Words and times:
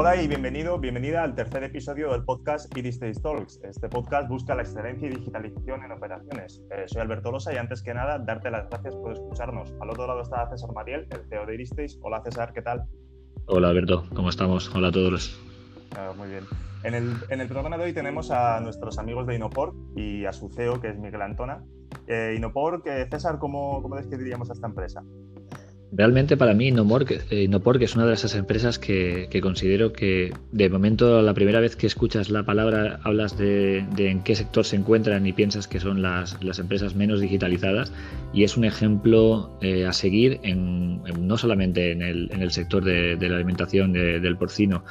Hola 0.00 0.14
y 0.14 0.28
bienvenido, 0.28 0.78
bienvenida 0.78 1.24
al 1.24 1.34
tercer 1.34 1.64
episodio 1.64 2.12
del 2.12 2.22
podcast 2.22 2.72
Iris 2.78 3.00
Talks. 3.20 3.58
Este 3.64 3.88
podcast 3.88 4.28
busca 4.28 4.54
la 4.54 4.62
excelencia 4.62 5.08
y 5.08 5.10
digitalización 5.10 5.82
en 5.82 5.90
operaciones. 5.90 6.62
Eh, 6.70 6.84
soy 6.86 7.02
Alberto 7.02 7.32
Losa 7.32 7.52
y 7.52 7.56
antes 7.56 7.82
que 7.82 7.92
nada, 7.92 8.20
darte 8.20 8.48
las 8.48 8.68
gracias 8.70 8.94
por 8.94 9.14
escucharnos. 9.14 9.74
Al 9.80 9.90
otro 9.90 10.06
lado 10.06 10.22
está 10.22 10.48
César 10.50 10.70
Mariel, 10.72 11.08
el 11.10 11.28
CEO 11.28 11.46
de 11.46 11.54
Iris 11.54 11.98
Hola 12.00 12.22
César, 12.22 12.52
¿qué 12.52 12.62
tal? 12.62 12.84
Hola 13.46 13.70
Alberto, 13.70 14.04
¿cómo 14.14 14.28
estamos? 14.28 14.72
Hola 14.72 14.86
a 14.86 14.92
todos. 14.92 15.36
Ah, 15.96 16.12
muy 16.16 16.28
bien. 16.28 16.44
En 16.84 16.94
el, 16.94 17.16
en 17.28 17.40
el, 17.40 17.48
programa 17.48 17.76
de 17.76 17.82
hoy 17.82 17.92
tenemos 17.92 18.30
a 18.30 18.60
nuestros 18.60 19.00
amigos 19.00 19.26
de 19.26 19.34
Inopor 19.34 19.74
y 19.96 20.26
a 20.26 20.32
su 20.32 20.48
CEO, 20.48 20.80
que 20.80 20.90
es 20.90 20.96
Miguel 20.96 21.22
Antona. 21.22 21.64
Eh, 22.06 22.34
Inopor, 22.36 22.84
César, 22.84 23.40
¿cómo, 23.40 23.82
¿cómo 23.82 23.96
describiríamos 23.96 24.48
a 24.48 24.52
esta 24.52 24.68
empresa? 24.68 25.02
Realmente 25.90 26.36
para 26.36 26.52
mí 26.52 26.68
Inopor 26.68 27.06
que 27.06 27.84
es 27.84 27.96
una 27.96 28.04
de 28.04 28.12
esas 28.12 28.34
empresas 28.34 28.78
que, 28.78 29.28
considero 29.40 29.92
que 29.92 30.34
de 30.52 30.68
momento 30.68 31.22
la 31.22 31.32
primera 31.32 31.60
vez 31.60 31.76
que 31.76 31.86
escuchas 31.86 32.28
la 32.28 32.42
palabra 32.42 33.00
hablas 33.04 33.38
de, 33.38 33.86
en 33.96 34.22
qué 34.22 34.34
sector 34.34 34.66
se 34.66 34.76
encuentran 34.76 35.26
y 35.26 35.32
piensas 35.32 35.66
que 35.66 35.80
son 35.80 36.02
las, 36.02 36.36
empresas 36.58 36.94
menos 36.94 37.20
digitalizadas 37.20 37.92
y 38.34 38.44
es 38.44 38.56
un 38.56 38.66
ejemplo 38.66 39.56
eh, 39.62 39.86
a 39.86 39.92
seguir 39.94 40.40
en, 40.42 41.02
no 41.20 41.38
solamente 41.38 41.92
en 41.92 42.02
el, 42.02 42.50
sector 42.50 42.84
de, 42.84 43.16
la 43.20 43.36
alimentación 43.36 43.92
del 43.94 44.36
porcino, 44.36 44.84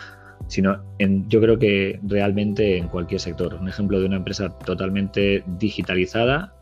sino 0.48 0.82
en, 0.98 1.30
yo 1.30 1.42
creo 1.42 1.60
que 1.60 2.00
realmente 2.04 2.78
en 2.78 2.88
cualquier 2.88 3.22
sector. 3.22 3.54
Un 3.56 3.70
ejemplo 3.70 4.00
de 4.00 4.08
una 4.08 4.18
empresa 4.18 4.50
totalmente 4.50 5.44
digitalizada 5.60 6.57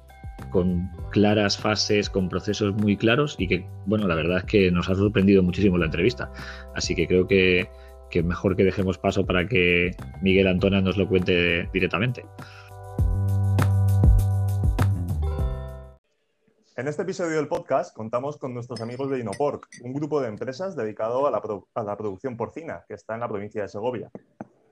con 0.51 0.89
claras 1.11 1.57
fases, 1.57 2.09
con 2.09 2.29
procesos 2.29 2.73
muy 2.75 2.97
claros 2.97 3.35
y 3.37 3.47
que, 3.47 3.67
bueno, 3.85 4.07
la 4.07 4.15
verdad 4.15 4.39
es 4.39 4.43
que 4.45 4.71
nos 4.71 4.89
ha 4.89 4.95
sorprendido 4.95 5.43
muchísimo 5.43 5.77
la 5.77 5.85
entrevista. 5.85 6.31
Así 6.75 6.95
que 6.95 7.07
creo 7.07 7.27
que, 7.27 7.69
que 8.09 8.23
mejor 8.23 8.55
que 8.55 8.63
dejemos 8.63 8.97
paso 8.97 9.25
para 9.25 9.47
que 9.47 9.91
Miguel 10.21 10.47
Antona 10.47 10.81
nos 10.81 10.97
lo 10.97 11.07
cuente 11.07 11.69
directamente. 11.73 12.25
En 16.77 16.89
este 16.89 17.03
episodio 17.03 17.37
del 17.37 17.47
podcast 17.47 17.95
contamos 17.95 18.37
con 18.37 18.53
nuestros 18.53 18.81
amigos 18.81 19.09
de 19.09 19.19
Inopork, 19.19 19.69
un 19.81 19.93
grupo 19.93 20.19
de 20.19 20.27
empresas 20.27 20.75
dedicado 20.75 21.25
a 21.25 21.31
la 21.31 21.95
producción 21.97 22.35
porcina 22.35 22.83
que 22.87 22.95
está 22.95 23.13
en 23.13 23.21
la 23.21 23.29
provincia 23.29 23.61
de 23.61 23.69
Segovia. 23.69 24.11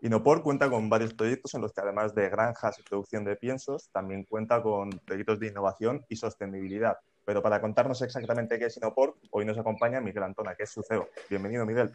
Inopor 0.04 0.44
cuenta 0.44 0.70
con 0.70 0.90
varios 0.90 1.14
proyectos 1.14 1.54
en 1.54 1.62
los 1.62 1.72
que 1.72 1.80
además 1.80 2.14
de 2.14 2.28
granjas 2.28 2.78
y 2.78 2.84
producción 2.84 3.24
de 3.24 3.38
piensos, 3.38 3.90
también 3.94 4.26
cuenta 4.26 4.62
con 4.62 4.90
proyectos 4.90 5.40
de 5.40 5.48
innovación 5.48 6.04
y 6.10 6.18
sostenibilidad. 6.18 6.98
Pero 7.24 7.42
para 7.42 7.62
contarnos 7.62 8.02
exactamente 8.02 8.60
qué 8.60 8.66
es 8.66 8.76
Inopor, 8.76 9.16
hoy 9.32 9.46
nos 9.46 9.58
acompaña 9.58 10.02
Miguel 10.02 10.24
Antona, 10.24 10.56
que 10.56 10.64
es 10.64 10.72
su 10.72 10.84
CEO. 10.84 11.08
Bienvenido, 11.30 11.66
Miguel. 11.66 11.92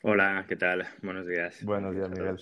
Hola, 0.00 0.46
¿qué 0.48 0.56
tal? 0.56 0.88
Buenos 1.02 1.26
días. 1.26 1.62
Buenos 1.62 1.94
días, 1.94 2.08
Miguel. 2.08 2.38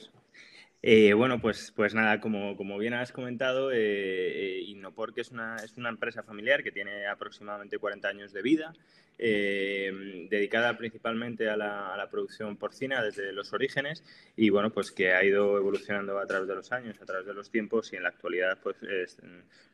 Eh, 0.83 1.13
bueno, 1.15 1.41
pues, 1.41 1.73
pues 1.75 1.95
nada, 1.95 2.21
como, 2.21 2.57
como 2.57 2.79
bien 2.79 2.95
has 2.95 3.11
comentado, 3.11 3.73
eh, 3.73 3.79
eh 3.79 4.61
Innopor, 4.69 5.13
que 5.13 5.23
es 5.23 5.33
una, 5.33 5.57
es 5.57 5.77
una 5.77 5.89
empresa 5.89 6.23
familiar 6.23 6.63
que 6.63 6.71
tiene 6.71 7.09
aproximadamente 7.09 7.77
40 7.77 8.07
años 8.07 8.33
de 8.33 8.43
vida, 8.43 8.73
eh, 9.19 10.27
dedicada 10.29 10.77
principalmente 10.77 11.49
a 11.49 11.57
la, 11.57 11.95
a 11.95 11.97
la, 11.97 12.11
producción 12.11 12.57
porcina 12.57 13.03
desde 13.03 13.33
los 13.33 13.53
orígenes 13.53 14.05
y 14.37 14.51
bueno, 14.51 14.71
pues 14.71 14.93
que 14.93 15.13
ha 15.13 15.25
ido 15.25 15.57
evolucionando 15.57 16.19
a 16.19 16.27
través 16.27 16.47
de 16.49 16.55
los 16.55 16.71
años, 16.71 17.01
a 17.01 17.07
través 17.07 17.27
de 17.27 17.33
los 17.33 17.51
tiempos 17.51 17.93
y 17.93 17.97
en 17.97 18.03
la 18.03 18.11
actualidad 18.11 18.59
pues 18.63 18.77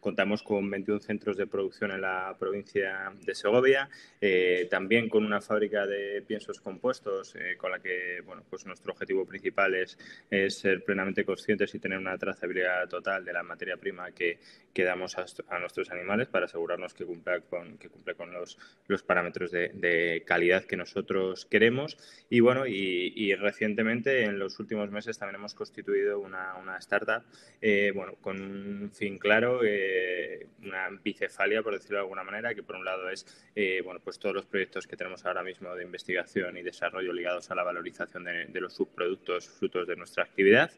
contamos 0.00 0.42
con 0.42 0.70
21 0.70 1.00
centros 1.00 1.36
de 1.36 1.46
producción 1.46 1.90
en 1.90 2.02
la 2.02 2.36
provincia 2.38 3.12
de 3.20 3.34
Segovia, 3.34 3.88
eh, 4.20 4.68
también 4.70 5.08
con 5.08 5.24
una 5.24 5.40
fábrica 5.40 5.86
de 5.86 6.22
piensos 6.22 6.60
compuestos 6.60 7.34
con 7.58 7.72
la 7.72 7.80
que 7.80 8.20
bueno, 8.24 8.44
pues 8.48 8.64
nuestro 8.64 8.92
objetivo 8.92 9.26
principal 9.26 9.74
es, 9.74 9.98
es 10.30 10.58
ser 10.58 10.84
plenamente 10.84 11.24
conscientes 11.24 11.74
y 11.74 11.78
tener 11.78 11.98
una 11.98 12.16
trazabilidad 12.16 12.88
total 12.88 13.24
de 13.24 13.32
la 13.32 13.42
materia 13.42 13.76
prima 13.76 14.12
que, 14.12 14.38
que 14.72 14.84
damos 14.84 15.16
a, 15.18 15.58
nuestros 15.58 15.90
animales 15.90 16.28
para 16.28 16.46
asegurarnos 16.46 16.94
que 16.94 17.04
cumple 17.04 17.42
con, 17.42 17.76
que 17.78 17.88
cumple 17.88 18.14
con 18.14 18.32
los, 18.32 18.58
los 18.86 19.02
parámetros 19.02 19.31
de, 19.32 20.22
calidad 20.26 20.64
que 20.64 20.76
nosotros 20.76 21.46
queremos. 21.46 21.96
Y 22.28 22.40
bueno, 22.40 22.66
y, 22.66 23.34
recientemente, 23.34 24.24
en 24.24 24.38
los 24.38 24.58
últimos 24.60 24.90
meses, 24.90 25.18
también 25.18 25.36
hemos 25.36 25.54
constituido 25.54 26.18
una, 26.18 26.54
una 26.56 26.76
startup 26.78 27.24
eh, 27.60 27.92
bueno, 27.94 28.14
con 28.20 28.40
un 28.40 28.90
fin 28.92 29.18
claro, 29.18 29.60
eh, 29.64 30.46
una 30.62 30.88
bicefalia, 31.02 31.62
por 31.62 31.74
decirlo 31.74 31.98
de 31.98 32.02
alguna 32.02 32.24
manera, 32.24 32.54
que 32.54 32.62
por 32.62 32.76
un 32.76 32.84
lado 32.84 33.08
es 33.08 33.26
eh, 33.54 33.80
bueno, 33.84 34.00
pues 34.00 34.18
todos 34.18 34.34
los 34.34 34.46
proyectos 34.46 34.86
que 34.86 34.96
tenemos 34.96 35.24
ahora 35.24 35.42
mismo 35.42 35.74
de 35.74 35.84
investigación 35.84 36.56
y 36.56 36.62
desarrollo 36.62 37.12
ligados 37.12 37.50
a 37.50 37.54
la 37.54 37.62
valorización 37.62 38.24
de 38.24 38.60
los 38.60 38.74
subproductos 38.74 39.48
frutos 39.48 39.86
de 39.86 39.96
nuestra 39.96 40.24
actividad. 40.24 40.70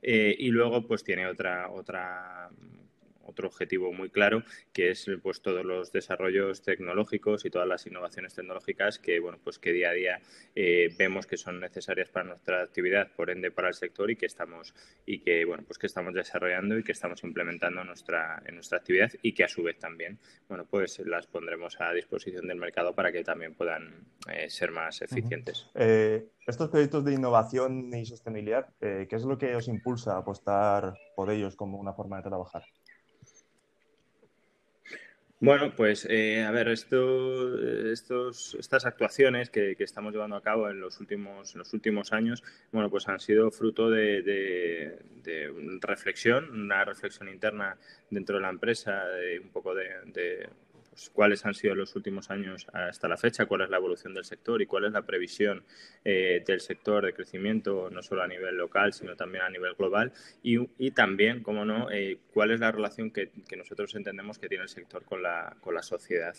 Y 0.00 0.50
luego, 0.50 0.86
pues 0.86 1.02
tiene 1.02 1.26
otra, 1.26 1.70
otra 1.70 2.50
otro 3.28 3.48
objetivo 3.48 3.92
muy 3.92 4.10
claro, 4.10 4.42
que 4.72 4.90
es 4.90 5.06
pues 5.22 5.42
todos 5.42 5.64
los 5.64 5.92
desarrollos 5.92 6.62
tecnológicos 6.62 7.44
y 7.44 7.50
todas 7.50 7.68
las 7.68 7.86
innovaciones 7.86 8.34
tecnológicas 8.34 8.98
que 8.98 9.20
bueno 9.20 9.38
pues 9.42 9.58
que 9.58 9.72
día 9.72 9.90
a 9.90 9.92
día 9.92 10.20
eh, 10.54 10.94
vemos 10.98 11.26
que 11.26 11.36
son 11.36 11.60
necesarias 11.60 12.08
para 12.08 12.26
nuestra 12.26 12.62
actividad, 12.62 13.10
por 13.14 13.30
ende 13.30 13.50
para 13.50 13.68
el 13.68 13.74
sector 13.74 14.10
y 14.10 14.16
que 14.16 14.26
estamos 14.26 14.74
y 15.06 15.20
que 15.20 15.44
bueno 15.44 15.64
pues 15.66 15.78
que 15.78 15.86
estamos 15.86 16.14
desarrollando 16.14 16.78
y 16.78 16.82
que 16.82 16.92
estamos 16.92 17.22
implementando 17.22 17.82
en 17.82 17.86
nuestra 17.86 18.42
en 18.46 18.54
nuestra 18.54 18.78
actividad 18.78 19.10
y 19.22 19.32
que 19.32 19.44
a 19.44 19.48
su 19.48 19.62
vez 19.62 19.78
también 19.78 20.18
bueno 20.48 20.66
pues 20.68 20.98
las 21.00 21.26
pondremos 21.26 21.80
a 21.80 21.92
disposición 21.92 22.46
del 22.46 22.58
mercado 22.58 22.94
para 22.94 23.12
que 23.12 23.22
también 23.22 23.54
puedan 23.54 24.06
eh, 24.30 24.48
ser 24.48 24.70
más 24.70 25.02
eficientes. 25.02 25.68
Eh, 25.74 26.28
estos 26.46 26.70
proyectos 26.70 27.04
de 27.04 27.12
innovación 27.14 27.94
y 27.94 28.06
sostenibilidad, 28.06 28.68
¿qué 28.80 29.06
es 29.10 29.24
lo 29.24 29.36
que 29.36 29.54
os 29.54 29.68
impulsa 29.68 30.14
a 30.14 30.18
apostar 30.18 30.94
por 31.14 31.30
ellos 31.30 31.56
como 31.56 31.78
una 31.78 31.92
forma 31.92 32.16
de 32.16 32.22
trabajar? 32.22 32.62
Bueno, 35.40 35.72
pues 35.76 36.04
eh, 36.10 36.42
a 36.42 36.50
ver, 36.50 36.68
esto, 36.68 37.56
estos, 37.92 38.56
estas 38.58 38.84
actuaciones 38.86 39.50
que, 39.50 39.76
estamos 39.78 40.12
llevando 40.12 40.34
a 40.34 40.42
cabo 40.42 40.68
en 40.68 40.80
los 40.80 40.98
últimos, 40.98 41.54
los 41.54 41.72
últimos 41.72 42.12
años, 42.12 42.42
bueno, 42.72 42.90
pues 42.90 43.08
han 43.08 43.20
sido 43.20 43.52
fruto 43.52 43.88
de, 43.88 44.22
de, 44.22 45.78
reflexión, 45.80 46.50
una 46.50 46.84
reflexión 46.84 47.28
interna 47.28 47.78
dentro 48.10 48.36
de 48.36 48.42
la 48.42 48.50
empresa, 48.50 49.04
de 49.06 49.38
un 49.38 49.50
poco 49.50 49.74
de 49.76 50.48
pues, 50.98 51.10
cuáles 51.10 51.46
han 51.46 51.54
sido 51.54 51.76
los 51.76 51.94
últimos 51.94 52.28
años 52.28 52.66
hasta 52.72 53.06
la 53.06 53.16
fecha, 53.16 53.46
cuál 53.46 53.60
es 53.60 53.70
la 53.70 53.76
evolución 53.76 54.14
del 54.14 54.24
sector 54.24 54.60
y 54.60 54.66
cuál 54.66 54.84
es 54.84 54.92
la 54.92 55.02
previsión 55.02 55.62
eh, 56.04 56.42
del 56.44 56.60
sector 56.60 57.06
de 57.06 57.12
crecimiento, 57.12 57.88
no 57.88 58.02
solo 58.02 58.24
a 58.24 58.26
nivel 58.26 58.56
local, 58.56 58.92
sino 58.92 59.14
también 59.14 59.44
a 59.44 59.48
nivel 59.48 59.74
global. 59.74 60.12
Y, 60.42 60.58
y 60.76 60.90
también, 60.90 61.44
como 61.44 61.64
no, 61.64 61.88
eh, 61.92 62.18
cuál 62.34 62.50
es 62.50 62.58
la 62.58 62.72
relación 62.72 63.12
que, 63.12 63.30
que, 63.48 63.56
nosotros 63.56 63.94
entendemos 63.94 64.40
que 64.40 64.48
tiene 64.48 64.64
el 64.64 64.68
sector 64.68 65.04
con 65.04 65.22
la, 65.22 65.56
con 65.60 65.72
la 65.72 65.82
sociedad. 65.82 66.34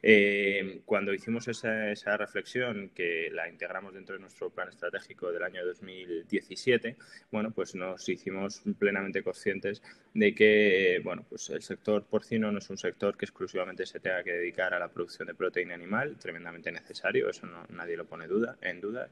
Eh, 0.00 0.82
cuando 0.84 1.12
hicimos 1.12 1.48
esa, 1.48 1.90
esa, 1.90 2.16
reflexión, 2.16 2.90
que 2.94 3.30
la 3.32 3.48
integramos 3.48 3.94
dentro 3.94 4.14
de 4.14 4.20
nuestro 4.20 4.50
plan 4.50 4.68
estratégico 4.68 5.32
del 5.32 5.42
año 5.42 5.66
2017, 5.66 6.96
bueno, 7.32 7.50
pues 7.50 7.74
nos 7.74 8.08
hicimos 8.08 8.62
plenamente 8.78 9.24
conscientes 9.24 9.82
de 10.12 10.34
que, 10.36 11.00
bueno, 11.02 11.26
pues 11.28 11.50
el 11.50 11.62
sector 11.62 12.04
porcino 12.04 12.52
no 12.52 12.58
es 12.58 12.70
un 12.70 12.78
sector 12.78 13.16
que 13.16 13.24
exclusivamente 13.24 13.86
se 13.86 14.03
tenga 14.04 14.22
que 14.22 14.32
dedicar 14.32 14.74
a 14.74 14.78
la 14.78 14.88
producción 14.88 15.26
de 15.26 15.34
proteína 15.34 15.74
animal, 15.74 16.18
tremendamente 16.18 16.70
necesario, 16.70 17.30
eso 17.30 17.46
no, 17.46 17.64
nadie 17.70 17.96
lo 17.96 18.04
pone 18.04 18.26
duda, 18.26 18.58
en 18.60 18.82
duda, 18.82 19.08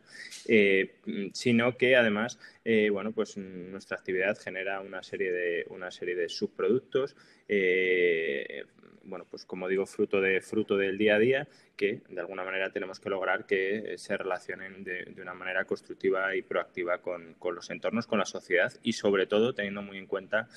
eh, 0.47 0.97
sino 1.33 1.79
que 1.79 1.97
además, 1.97 2.39
eh, 2.63 2.91
bueno, 2.91 3.13
pues 3.13 3.39
nuestra 3.39 3.97
actividad 3.97 4.39
genera 4.39 4.81
una 4.81 5.03
serie 5.03 5.33
de, 5.33 5.65
una 5.71 5.91
serie 5.91 6.15
de 6.15 6.29
subproductos, 6.29 7.17
eh, 7.49 8.65
bueno, 9.05 9.27
pues 9.29 9.47
como 9.47 9.67
digo, 9.67 9.87
fruto, 9.87 10.21
de, 10.21 10.43
fruto 10.43 10.77
del 10.77 10.97
día 10.99 11.17
a 11.17 11.19
día 11.19 11.49
que 11.77 12.03
de 12.09 12.21
alguna 12.21 12.45
manera 12.45 12.71
tenemos 12.71 13.01
que 13.01 13.11
lograr 13.11 13.47
que 13.47 13.95
se 13.97 14.17
relacionen 14.17 14.85
de, 14.85 15.13
una 15.21 15.35
manera 15.35 15.65
constructiva 15.65 16.37
y 16.37 16.43
proactiva 16.43 16.99
con, 16.99 17.35
los 17.43 17.71
entornos, 17.71 18.07
con 18.07 18.21
la 18.21 18.27
sociedad 18.27 18.73
y 18.85 18.93
sobre 18.93 19.27
todo 19.27 19.55
teniendo 19.55 19.83
muy 19.83 19.99
en 19.99 20.07
cuenta 20.07 20.49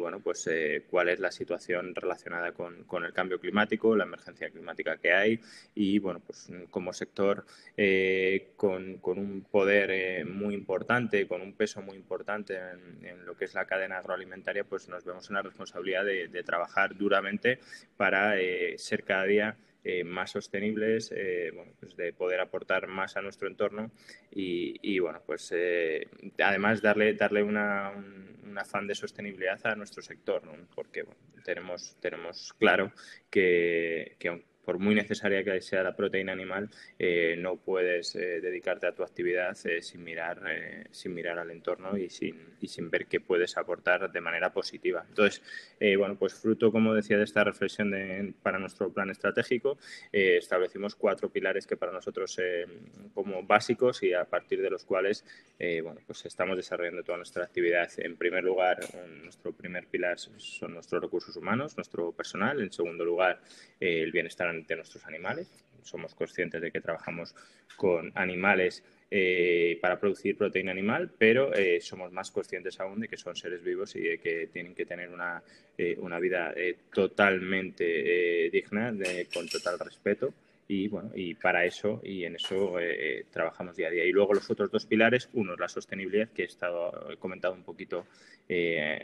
bueno, 0.00 0.18
pues, 0.18 0.50
cuál 0.90 1.10
es 1.10 1.20
la 1.20 1.30
situación 1.30 1.94
relacionada 1.94 2.50
con, 2.50 3.04
el 3.04 3.12
cambio 3.12 3.38
climático, 3.38 3.81
la 3.96 4.04
emergencia 4.04 4.48
climática 4.50 4.96
que 4.96 5.12
hay 5.12 5.40
y 5.74 5.98
bueno, 5.98 6.20
pues 6.20 6.50
como 6.70 6.92
sector 6.92 7.44
eh, 7.76 8.52
con, 8.56 9.00
un 9.02 9.46
poder 9.50 10.24
muy 10.26 10.54
importante, 10.54 11.26
con 11.26 11.42
un 11.42 11.52
peso 11.52 11.82
muy 11.82 11.96
importante 11.96 12.58
en, 13.02 13.26
lo 13.26 13.36
que 13.36 13.44
es 13.44 13.54
la 13.54 13.66
cadena 13.66 13.98
agroalimentaria, 13.98 14.64
pues 14.64 14.88
nos 14.88 15.04
vemos 15.04 15.28
en 15.28 15.34
la 15.34 15.42
responsabilidad 15.42 16.04
de, 16.04 16.28
de 16.28 16.42
trabajar 16.42 16.96
duramente 16.96 17.58
para 17.96 18.34
ser 18.76 19.04
cada 19.04 19.24
día 19.24 19.56
eh, 19.84 20.04
más 20.04 20.30
sostenibles, 20.30 21.12
eh, 21.14 21.50
bueno, 21.54 21.72
pues 21.80 21.96
de 21.96 22.12
poder 22.12 22.40
aportar 22.40 22.86
más 22.86 23.16
a 23.16 23.22
nuestro 23.22 23.48
entorno 23.48 23.90
y, 24.30 24.98
bueno, 25.00 25.22
pues 25.26 25.52
eh, 25.56 26.06
además 26.38 26.80
darle, 26.80 27.14
darle 27.14 27.42
una, 27.42 27.90
un, 27.90 28.56
afán 28.56 28.86
de 28.86 28.94
sostenibilidad 28.94 29.58
a 29.66 29.74
nuestro 29.74 30.02
sector, 30.02 30.42
porque 30.74 31.04
tenemos, 31.42 31.96
tenemos 32.00 32.52
claro 32.58 32.92
que, 33.30 34.16
por 34.64 34.78
muy 34.78 34.94
necesaria 34.94 35.42
que 35.42 35.60
sea 35.60 35.82
la 35.82 35.96
proteína 35.96 36.32
animal, 36.32 36.68
eh, 36.98 37.36
no 37.38 37.56
puedes 37.56 38.14
eh, 38.14 38.40
dedicarte 38.40 38.86
a 38.86 38.92
tu 38.92 39.02
actividad 39.02 39.56
eh, 39.66 39.82
sin, 39.82 40.04
mirar, 40.04 40.40
sin 40.90 41.14
mirar 41.14 41.38
al 41.38 41.50
entorno 41.50 41.96
y 41.96 42.08
sin, 42.08 42.36
sin 42.64 42.90
ver 42.90 43.06
qué 43.06 43.20
puedes 43.20 43.56
aportar 43.56 44.10
de 44.10 44.20
manera 44.20 44.52
positiva. 44.52 45.04
Entonces, 45.08 45.42
bueno, 45.98 46.16
pues 46.16 46.34
fruto, 46.34 46.70
como 46.70 46.94
decía, 46.94 47.18
de 47.18 47.24
esta 47.24 47.44
reflexión 47.44 47.92
para 48.42 48.58
nuestro 48.58 48.92
plan 48.92 49.10
estratégico, 49.10 49.78
establecimos 50.12 50.94
cuatro 50.94 51.28
pilares 51.28 51.66
que 51.66 51.76
para 51.76 51.92
nosotros 51.92 52.38
como 53.14 53.42
básicos 53.42 54.02
y 54.02 54.14
a 54.14 54.24
partir 54.24 54.62
de 54.62 54.70
los 54.70 54.84
cuales, 54.84 55.24
bueno, 55.82 56.00
pues 56.06 56.24
estamos 56.24 56.56
desarrollando 56.56 57.02
toda 57.02 57.18
nuestra 57.18 57.44
actividad. 57.44 57.90
En 57.98 58.16
primer 58.16 58.44
lugar, 58.44 58.78
nuestro 59.22 59.52
primer 59.52 59.86
pilar 59.86 60.18
son 60.18 60.74
nuestros 60.74 61.02
recursos 61.02 61.36
humanos, 61.36 61.76
nuestro 61.76 62.12
personal. 62.12 62.60
En 62.60 62.72
segundo 62.72 63.04
lugar, 63.04 63.40
el 63.80 64.12
bienestar 64.12 64.51
de 64.60 64.76
nuestros 64.76 65.04
animales. 65.06 65.50
Somos 65.82 66.14
conscientes 66.14 66.60
de 66.60 66.70
que 66.70 66.80
trabajamos 66.80 67.34
con 67.76 68.12
animales 68.14 68.84
eh, 69.14 69.78
para 69.82 70.00
producir 70.00 70.38
proteína 70.38 70.70
animal, 70.70 71.10
pero 71.18 71.52
eh, 71.52 71.82
somos 71.82 72.10
más 72.12 72.30
conscientes 72.30 72.80
aún 72.80 73.00
de 73.00 73.08
que 73.08 73.18
son 73.18 73.36
seres 73.36 73.62
vivos 73.62 73.94
y 73.94 74.00
de 74.00 74.18
que 74.18 74.46
tienen 74.46 74.74
que 74.74 74.86
tener 74.86 75.10
una, 75.10 75.42
eh, 75.76 75.96
una 76.00 76.18
vida 76.18 76.54
totalmente 76.94 78.48
digna, 78.50 78.94
con 79.34 79.46
total 79.48 79.78
respeto. 79.80 80.32
Y 80.66 80.88
bueno, 80.88 81.10
y 81.14 81.34
para 81.34 81.66
eso 81.66 82.00
y 82.02 82.24
en 82.24 82.36
eso 82.36 82.76
trabajamos 83.30 83.76
día 83.76 83.88
a 83.88 83.90
día. 83.90 84.04
Y 84.06 84.12
luego 84.12 84.32
los 84.32 84.50
otros 84.50 84.70
dos 84.70 84.86
pilares, 84.86 85.28
uno 85.34 85.52
es 85.52 85.60
la 85.60 85.68
sostenibilidad, 85.68 86.30
que 86.30 86.42
he, 86.42 86.46
estado, 86.46 87.10
he 87.10 87.18
comentado 87.18 87.52
un 87.52 87.64
poquito 87.64 88.06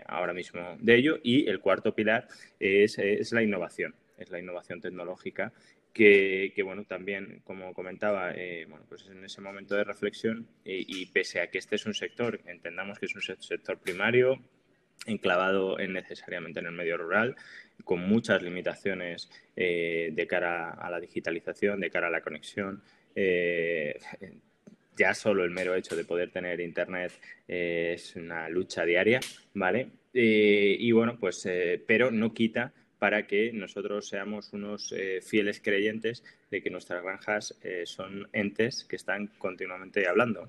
ahora 0.06 0.32
mismo 0.32 0.78
de 0.78 0.94
ello, 0.94 1.18
y 1.22 1.46
el 1.48 1.60
cuarto 1.60 1.94
pilar 1.94 2.28
es, 2.58 2.98
es 2.98 3.32
la 3.32 3.42
innovación 3.42 3.94
es 4.18 4.30
la 4.30 4.38
innovación 4.38 4.80
tecnológica, 4.80 5.52
que, 5.92 6.62
bueno, 6.64 6.84
también, 6.84 7.40
como 7.44 7.74
comentaba, 7.74 8.32
eh, 8.32 8.66
bueno, 8.68 8.84
pues 8.88 9.06
en 9.08 9.24
ese 9.24 9.40
momento 9.40 9.74
de 9.74 9.84
reflexión 9.84 10.46
y, 10.64 11.06
pese 11.06 11.40
a 11.40 11.50
que 11.50 11.58
este 11.58 11.76
es 11.76 11.86
un 11.86 11.94
sector, 11.94 12.40
entendamos 12.46 12.98
que 12.98 13.06
es 13.06 13.14
un 13.14 13.22
sector 13.22 13.78
primario, 13.78 14.38
enclavado 15.06 15.78
en 15.78 15.92
necesariamente 15.92 16.60
en 16.60 16.66
el 16.66 16.72
medio 16.72 16.96
rural, 16.96 17.34
con 17.84 18.00
muchas 18.00 18.42
limitaciones 18.42 19.30
eh, 19.56 20.10
de 20.12 20.26
cara 20.26 20.70
a 20.70 20.90
la 20.90 21.00
digitalización, 21.00 21.80
de 21.80 21.90
cara 21.90 22.08
a 22.08 22.10
la 22.10 22.20
conexión. 22.20 22.82
Eh, 23.14 23.98
ya 24.96 25.14
solo 25.14 25.44
el 25.44 25.50
mero 25.50 25.74
hecho 25.74 25.96
de 25.96 26.04
poder 26.04 26.30
tener 26.30 26.60
internet 26.60 27.12
es 27.46 28.16
una 28.16 28.48
lucha 28.48 28.84
diaria, 28.84 29.20
¿vale? 29.54 29.88
y 30.12 30.90
bueno, 30.90 31.16
pues, 31.20 31.48
pero 31.86 32.10
no 32.10 32.34
quita 32.34 32.72
para 32.98 33.26
que 33.26 33.52
nosotros 33.52 34.08
seamos 34.08 34.52
unos 34.52 34.92
eh, 34.92 35.20
fieles 35.22 35.60
creyentes 35.60 36.24
de 36.50 36.62
que 36.62 36.70
nuestras 36.70 37.02
granjas 37.02 37.56
eh, 37.62 37.84
son 37.86 38.28
entes 38.32 38.84
que 38.84 38.96
están 38.96 39.28
continuamente 39.38 40.08
hablando, 40.08 40.48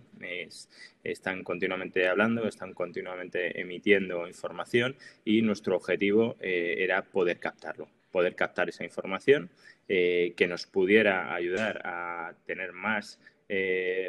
están 1.03 1.43
continuamente 1.43 2.07
hablando, 2.07 2.47
están 2.47 2.73
continuamente 2.73 3.59
emitiendo 3.59 4.27
información 4.27 4.95
y 5.23 5.41
nuestro 5.41 5.75
objetivo 5.75 6.37
eh, 6.39 6.77
era 6.79 7.03
poder 7.03 7.39
captarlo, 7.39 7.87
poder 8.11 8.35
captar 8.35 8.69
esa 8.69 8.83
información 8.83 9.49
que 9.87 10.45
nos 10.47 10.67
pudiera 10.67 11.33
ayudar 11.33 11.81
a 11.83 12.35
tener 12.45 12.73
más, 12.73 13.19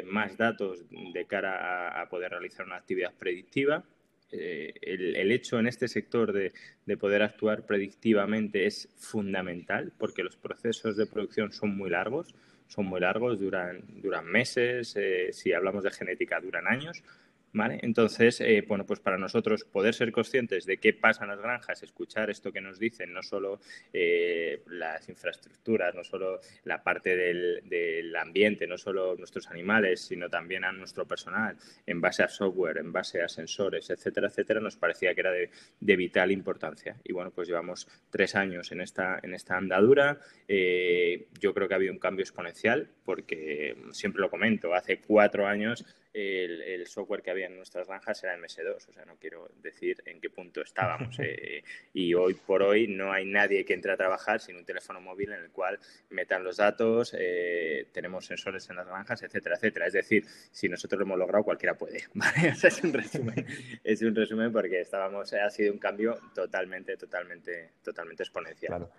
más 0.05 0.37
datos 0.37 0.85
de 0.91 1.25
cara 1.25 1.99
a 1.99 2.07
poder 2.07 2.29
realizar 2.29 2.67
una 2.67 2.75
actividad 2.75 3.11
predictiva 3.17 3.83
eh, 4.31 4.73
el, 4.81 5.31
hecho 5.31 5.59
en 5.59 5.67
este 5.67 5.87
sector 5.87 6.31
de, 6.31 6.51
poder 6.97 7.21
actuar 7.21 7.65
predictivamente 7.65 8.65
es 8.65 8.89
fundamental 8.97 9.91
porque 9.97 10.23
los 10.23 10.35
procesos 10.35 10.97
de 10.97 11.05
producción 11.05 11.51
son 11.51 11.75
muy 11.75 11.89
largos, 11.89 12.35
son 12.67 12.85
muy 12.85 12.99
largos, 12.99 13.39
duran, 13.39 13.81
duran 14.01 14.25
meses, 14.25 14.95
eh, 14.97 15.29
si 15.31 15.53
hablamos 15.53 15.83
de 15.83 15.91
genética 15.91 16.39
duran 16.39 16.67
años, 16.67 17.03
entonces, 17.53 18.39
eh, 18.41 18.63
bueno, 18.65 18.85
pues 18.85 18.99
para 18.99 19.17
nosotros 19.17 19.65
poder 19.65 19.93
ser 19.93 20.11
conscientes 20.11 20.65
de 20.65 20.77
qué 20.77 20.93
pasa 20.93 21.23
en 21.23 21.31
las 21.31 21.41
granjas, 21.41 21.83
escuchar 21.83 22.29
esto 22.29 22.51
que 22.51 22.61
nos 22.61 22.79
dicen, 22.79 23.13
no 23.13 23.21
solo 23.21 23.59
eh, 23.91 24.63
las 24.67 25.09
infraestructuras, 25.09 25.93
no 25.93 26.03
solo 26.03 26.39
la 26.63 26.81
parte 26.81 27.15
del, 27.15 28.15
ambiente, 28.15 28.67
no 28.67 28.77
solo 28.77 29.15
nuestros 29.15 29.47
animales, 29.49 30.01
sino 30.01 30.29
también 30.29 30.63
a 30.63 30.71
nuestro 30.71 31.07
personal, 31.07 31.57
en 31.85 31.99
base 31.99 32.23
a 32.23 32.27
software, 32.27 32.77
en 32.77 32.91
base 32.91 33.21
a 33.21 33.27
sensores, 33.27 33.89
etcétera, 33.89 34.27
etcétera, 34.27 34.59
nos 34.59 34.77
parecía 34.77 35.13
que 35.13 35.21
era 35.21 35.31
de, 35.31 35.49
vital 35.95 36.31
importancia. 36.31 36.97
Y 37.03 37.13
bueno, 37.13 37.31
pues 37.31 37.47
llevamos 37.47 37.87
tres 38.09 38.35
años 38.35 38.71
en 38.71 38.81
esta, 38.81 39.19
en 39.21 39.33
esta 39.33 39.57
andadura. 39.57 40.19
Eh, 40.47 41.27
yo 41.39 41.53
creo 41.53 41.67
que 41.67 41.73
ha 41.73 41.77
habido 41.77 41.93
un 41.93 41.99
cambio 41.99 42.23
exponencial, 42.23 42.89
porque 43.03 43.75
siempre 43.91 44.21
lo 44.21 44.29
comento, 44.29 44.73
hace 44.73 45.01
cuatro 45.01 45.47
años 45.47 45.85
el, 46.13 46.87
software 46.87 47.21
que 47.21 47.31
había 47.31 47.45
en 47.45 47.55
nuestras 47.55 47.87
granjas 47.87 48.23
era 48.23 48.37
MS2, 48.37 48.89
o 48.89 48.93
sea, 48.93 49.05
no 49.05 49.15
quiero 49.17 49.49
decir 49.61 50.01
en 50.05 50.19
qué 50.19 50.29
punto 50.29 50.61
estábamos. 50.61 51.17
Eh, 51.33 51.63
y 51.93 52.13
hoy 52.13 52.33
por 52.33 52.61
hoy 52.63 52.87
no 52.87 53.13
hay 53.13 53.25
nadie 53.25 53.63
que 53.63 53.73
entre 53.73 53.91
a 53.91 53.97
trabajar 53.97 54.41
sin 54.41 54.57
un 54.57 54.65
teléfono 54.65 54.99
móvil 54.99 55.31
en 55.31 55.43
el 55.43 55.51
cual 55.51 55.79
metan 56.09 56.43
los 56.43 56.57
datos, 56.57 57.15
eh, 57.17 57.87
tenemos 57.93 58.25
sensores 58.25 58.69
en 58.69 58.75
las 58.75 58.87
granjas, 58.87 59.21
etcétera, 59.21 59.55
etcétera. 59.55 59.85
Es 59.85 59.93
decir, 59.93 60.25
si 60.51 60.67
nosotros 60.67 60.99
lo 60.99 61.05
hemos 61.05 61.19
logrado, 61.19 61.43
cualquiera 61.43 61.77
puede. 61.77 62.03
es 62.63 62.83
un 62.83 62.91
resumen, 62.91 63.45
es 63.83 64.01
un 64.01 64.15
resumen 64.15 64.51
porque 64.51 64.81
estábamos, 64.81 65.31
ha 65.33 65.49
sido 65.51 65.71
un 65.71 65.79
cambio 65.79 66.19
totalmente, 66.33 66.97
totalmente, 66.97 67.73
totalmente 67.83 68.23
exponencial. 68.23 68.89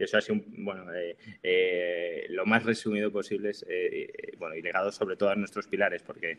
Y 0.00 0.04
eso 0.04 0.16
ha 0.16 0.20
sido, 0.22 0.40
bueno, 0.46 0.90
eh, 0.94 1.14
eh, 1.42 2.26
lo 2.30 2.46
más 2.46 2.64
resumido 2.64 3.12
posible 3.12 3.50
es, 3.50 3.66
eh, 3.68 4.32
bueno, 4.38 4.54
y 4.56 4.62
legado 4.62 4.90
sobre 4.90 5.14
todo 5.14 5.28
a 5.28 5.34
nuestros 5.34 5.66
pilares, 5.66 6.02
porque 6.02 6.38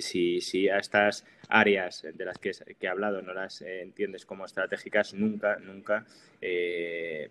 si, 0.00 0.40
si, 0.40 0.70
a 0.70 0.78
estas 0.78 1.26
áreas 1.48 2.06
de 2.10 2.24
las 2.24 2.38
que, 2.38 2.52
he 2.80 2.88
hablado 2.88 3.20
no 3.20 3.34
las 3.34 3.60
entiendes 3.60 4.24
como 4.24 4.46
estratégicas, 4.46 5.12
nunca, 5.12 5.56
nunca 5.56 6.06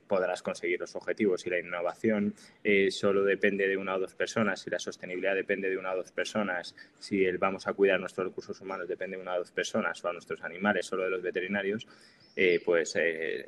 podrás 0.07 0.43
conseguir 0.43 0.79
los 0.79 0.95
objetivos. 0.95 1.45
Y 1.47 1.49
la 1.49 1.59
innovación 1.59 2.35
solo 2.91 3.23
depende 3.23 3.67
de 3.67 3.75
una 3.75 3.95
o 3.95 3.99
dos 3.99 4.13
personas, 4.13 4.61
si 4.61 4.69
la 4.69 4.79
sostenibilidad 4.79 5.33
depende 5.33 5.69
de 5.69 5.77
una 5.77 5.93
o 5.93 5.97
dos 5.97 6.11
personas, 6.11 6.75
si 6.99 7.25
el 7.25 7.39
vamos 7.39 7.67
a 7.67 7.73
cuidar 7.73 7.99
nuestros 7.99 8.27
recursos 8.27 8.61
humanos 8.61 8.87
depende 8.87 9.17
de 9.17 9.23
una 9.23 9.33
o 9.33 9.39
dos 9.39 9.51
personas, 9.51 10.03
o 10.05 10.09
a 10.09 10.13
nuestros 10.13 10.41
animales, 10.43 10.85
solo 10.85 11.03
de 11.03 11.09
los 11.09 11.21
veterinarios, 11.21 11.87
pues 12.63 12.95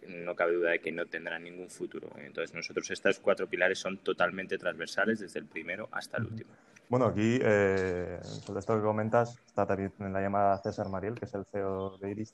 no 0.08 0.36
cabe 0.36 0.54
duda 0.54 0.72
de 0.72 0.80
que 0.80 0.92
no 0.92 1.06
tendrán 1.06 1.44
ningún 1.44 1.70
futuro. 1.70 2.10
Entonces, 2.26 2.56
nosotros 2.56 2.90
estos 2.92 3.20
cuatro 3.20 3.48
pilares 3.48 3.80
son 3.80 3.98
totalmente 3.98 4.58
transversales 4.58 5.20
desde 5.20 5.40
el 5.40 5.46
primero 5.46 5.90
hasta 5.92 6.18
el 6.18 6.26
último. 6.26 6.52
Bueno, 6.90 7.06
aquí, 7.06 7.40
eh, 7.42 8.20
sobre 8.22 8.60
esto 8.60 8.76
que 8.76 8.84
comentas, 8.84 9.40
está 9.48 9.66
también 9.66 9.92
en 10.00 10.14
la 10.14 10.22
llamada 10.22 10.58
César 10.60 10.90
Mariel, 10.90 11.16
que 11.16 11.26
es 11.26 11.34
el 11.34 11.46
CEO 11.46 11.98
de 11.98 12.12
Iris 12.12 12.34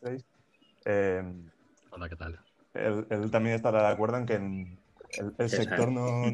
eh, 0.85 1.23
Hola, 1.91 2.09
¿qué 2.09 2.15
tal? 2.15 2.39
Él, 2.73 3.31
también 3.31 3.55
estará 3.55 3.83
de 3.83 3.93
acuerdo 3.93 4.17
en 4.17 4.25
que 4.25 4.35
el, 4.35 5.49
sector 5.49 5.91
no, 5.91 6.31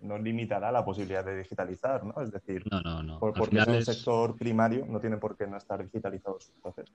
no, 0.00 0.18
limitará 0.18 0.70
la 0.72 0.84
posibilidad 0.84 1.24
de 1.24 1.38
digitalizar, 1.38 2.04
¿no? 2.04 2.20
Es 2.22 2.30
decir, 2.30 2.64
porque 3.20 3.58
es 3.58 3.66
un 3.66 3.84
sector 3.84 4.36
primario, 4.36 4.86
no 4.86 5.00
tiene 5.00 5.16
por 5.16 5.36
qué 5.36 5.46
no 5.46 5.56
estar 5.56 5.82
digitalizados 5.82 6.44
sus 6.44 6.54
procesos. 6.56 6.94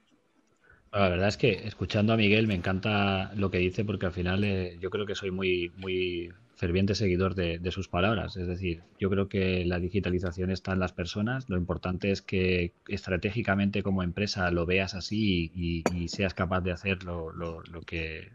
La 0.93 1.07
verdad 1.07 1.29
es 1.29 1.38
que 1.38 1.51
escuchando 1.67 2.12
a 2.12 2.17
Miguel 2.17 2.48
me 2.48 2.53
encanta 2.55 3.31
lo 3.36 3.50
que 3.50 3.60
dice 3.60 3.86
porque 3.86 4.07
al 4.07 4.12
final 4.12 4.43
eh, 4.43 4.77
yo 4.81 4.89
creo 4.89 5.05
que 5.05 5.15
soy 5.15 5.31
muy, 5.31 5.71
muy 5.77 6.33
ferviente 6.55 6.95
seguidor 6.95 7.33
de, 7.33 7.71
sus 7.71 7.88
palabras. 7.88 8.36
Es 8.36 8.45
decir, 8.45 8.83
yo 9.00 9.10
creo 9.10 9.29
que 9.29 9.65
la 9.65 9.79
digitalización 9.79 10.51
está 10.51 10.74
en 10.74 10.79
las 10.79 10.91
personas. 10.91 11.50
Lo 11.50 11.57
importante 11.57 12.12
es 12.12 12.21
que 12.21 12.74
estratégicamente 12.89 13.83
como 13.83 14.03
empresa 14.03 14.51
lo 14.51 14.65
veas 14.65 14.93
así 14.93 15.51
y, 15.55 16.07
seas 16.10 16.33
capaz 16.33 16.62
de 16.62 16.71
hacer 16.74 17.03
lo, 17.03 17.63
que 17.86 18.29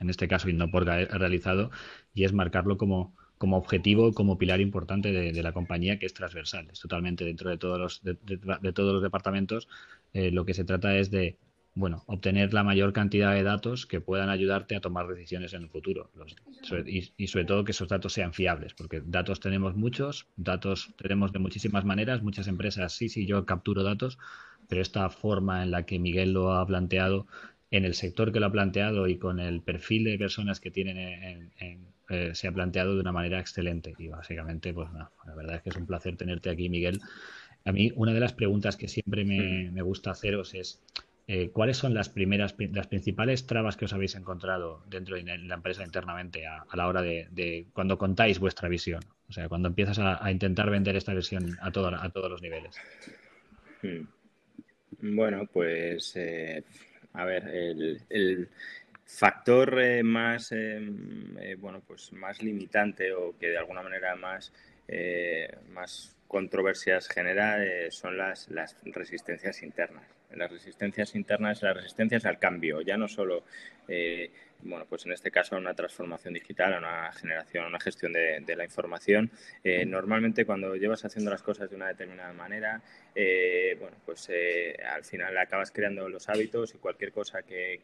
en 0.00 0.10
este 0.10 0.26
caso 0.28 0.50
Innoporga 0.50 0.94
ha 0.94 1.18
realizado 1.18 1.70
y 2.12 2.24
es 2.24 2.32
marcarlo 2.32 2.76
como, 2.76 3.14
como 3.38 3.56
objetivo, 3.56 4.12
como 4.12 4.36
pilar 4.36 4.60
importante 4.60 5.12
de, 5.12 5.42
la 5.42 5.52
compañía 5.52 5.98
que 5.98 6.06
es 6.06 6.12
transversal. 6.12 6.68
Es 6.72 6.80
totalmente 6.80 7.24
dentro 7.24 7.50
de 7.50 7.56
todos 7.56 7.78
los, 7.78 8.02
de, 8.02 8.72
todos 8.72 8.94
los 8.94 9.02
departamentos. 9.02 9.68
Eh, 10.12 10.32
lo 10.32 10.44
que 10.44 10.54
se 10.54 10.64
trata 10.64 10.96
es 10.98 11.10
de 11.10 11.38
bueno, 11.74 12.02
obtener 12.06 12.52
la 12.52 12.64
mayor 12.64 12.92
cantidad 12.92 13.32
de 13.32 13.42
datos 13.42 13.86
que 13.86 14.00
puedan 14.00 14.28
ayudarte 14.28 14.76
a 14.76 14.80
tomar 14.80 15.06
decisiones 15.06 15.54
en 15.54 15.62
el 15.62 15.68
futuro. 15.68 16.10
y, 16.86 17.26
sobre 17.26 17.44
todo 17.44 17.64
que 17.64 17.70
esos 17.72 17.88
datos 17.88 18.12
sean 18.12 18.32
fiables, 18.32 18.74
porque 18.74 19.02
datos 19.04 19.40
tenemos 19.40 19.76
muchos, 19.76 20.26
datos 20.36 20.92
tenemos 20.96 21.32
de 21.32 21.38
muchísimas 21.38 21.84
maneras, 21.84 22.22
muchas 22.22 22.48
empresas, 22.48 22.92
sí, 22.92 23.08
sí, 23.08 23.26
yo 23.26 23.46
capturo 23.46 23.82
datos, 23.82 24.18
pero 24.68 24.82
esta 24.82 25.08
forma 25.10 25.62
en 25.62 25.70
la 25.70 25.84
que 25.84 25.98
Miguel 25.98 26.32
lo 26.32 26.52
ha 26.52 26.66
planteado, 26.66 27.26
en 27.70 27.84
el 27.84 27.94
sector 27.94 28.32
que 28.32 28.40
lo 28.40 28.46
ha 28.46 28.52
planteado 28.52 29.06
y 29.06 29.16
con 29.16 29.38
el 29.38 29.60
perfil 29.62 30.04
de 30.04 30.18
personas 30.18 30.58
que 30.58 30.72
tienen 30.72 31.52
eh, 32.10 32.34
se 32.34 32.48
ha 32.48 32.52
planteado 32.52 32.96
de 32.96 33.00
una 33.00 33.12
manera 33.12 33.38
excelente. 33.38 33.94
Y 33.96 34.08
básicamente, 34.08 34.74
pues 34.74 34.88
la 34.92 35.34
verdad 35.36 35.56
es 35.56 35.62
que 35.62 35.70
es 35.70 35.76
un 35.76 35.86
placer 35.86 36.16
tenerte 36.16 36.50
aquí, 36.50 36.68
Miguel. 36.68 37.00
A 37.64 37.70
mí, 37.70 37.92
una 37.94 38.12
de 38.12 38.18
las 38.18 38.32
preguntas 38.32 38.76
que 38.76 38.88
siempre 38.88 39.24
me, 39.24 39.70
me 39.70 39.82
gusta 39.82 40.10
haceros 40.10 40.54
es, 40.54 40.82
eh, 41.26 41.50
¿cuáles 41.50 41.76
son 41.76 41.94
las 41.94 42.08
primeras, 42.08 42.54
las 42.72 42.86
principales 42.86 43.46
trabas 43.46 43.76
que 43.76 43.84
os 43.84 43.92
habéis 43.92 44.14
encontrado 44.14 44.82
dentro 44.88 45.16
de 45.16 45.22
la 45.22 45.54
empresa 45.54 45.84
internamente 45.84 46.46
a, 46.46 46.64
la 46.74 46.88
hora 46.88 47.02
de, 47.02 47.66
cuando 47.72 47.98
contáis 47.98 48.38
vuestra 48.38 48.68
visión? 48.68 49.00
O 49.28 49.32
sea, 49.32 49.48
cuando 49.48 49.68
empiezas 49.68 49.98
a, 49.98 50.30
intentar 50.30 50.70
vender 50.70 50.96
esta 50.96 51.14
visión 51.14 51.56
a, 51.60 51.68
a 51.68 51.70
todos 51.70 52.30
los 52.30 52.42
niveles. 52.42 52.76
Hmm. 53.82 54.06
Bueno, 55.02 55.46
pues 55.46 56.14
eh, 56.16 56.64
a 57.12 57.24
ver, 57.24 57.46
el, 57.48 58.48
factor 59.06 59.80
eh, 59.80 60.04
más 60.04 60.54
bueno 61.58 61.82
pues 61.84 62.12
más 62.12 62.40
limitante 62.42 63.12
o 63.12 63.36
que 63.36 63.48
de 63.48 63.58
alguna 63.58 63.82
manera 63.82 64.14
más 64.14 64.52
más 65.72 66.16
controversias 66.28 67.08
genera 67.08 67.58
son 67.90 68.16
las, 68.16 68.48
las 68.50 68.76
resistencias 68.84 69.64
internas 69.64 70.04
las 70.34 70.50
resistencias 70.50 71.14
internas, 71.14 71.62
las 71.62 71.76
resistencias 71.76 72.24
al 72.24 72.38
cambio, 72.38 72.80
ya 72.80 72.96
no 72.96 73.08
solo, 73.08 73.44
eh, 73.88 74.30
bueno, 74.62 74.86
pues 74.88 75.06
en 75.06 75.12
este 75.12 75.30
caso 75.30 75.56
a 75.56 75.58
una 75.58 75.74
transformación 75.74 76.34
digital, 76.34 76.74
a 76.74 76.78
una 76.78 77.12
generación, 77.12 77.64
a 77.64 77.68
una 77.68 77.80
gestión 77.80 78.12
de, 78.12 78.56
la 78.56 78.64
información. 78.64 79.30
Eh, 79.64 79.84
normalmente 79.86 80.44
cuando 80.44 80.76
llevas 80.76 81.04
haciendo 81.04 81.30
las 81.30 81.42
cosas 81.42 81.70
de 81.70 81.76
una 81.76 81.88
determinada 81.88 82.32
manera, 82.32 82.80
eh, 83.14 83.76
bueno, 83.80 83.96
pues 84.04 84.30
al 84.84 85.04
final 85.04 85.36
acabas 85.38 85.70
creando 85.70 86.08
los 86.08 86.28
hábitos 86.28 86.74
y 86.74 86.78
cualquier 86.78 87.12
cosa 87.12 87.42
que 87.42 87.80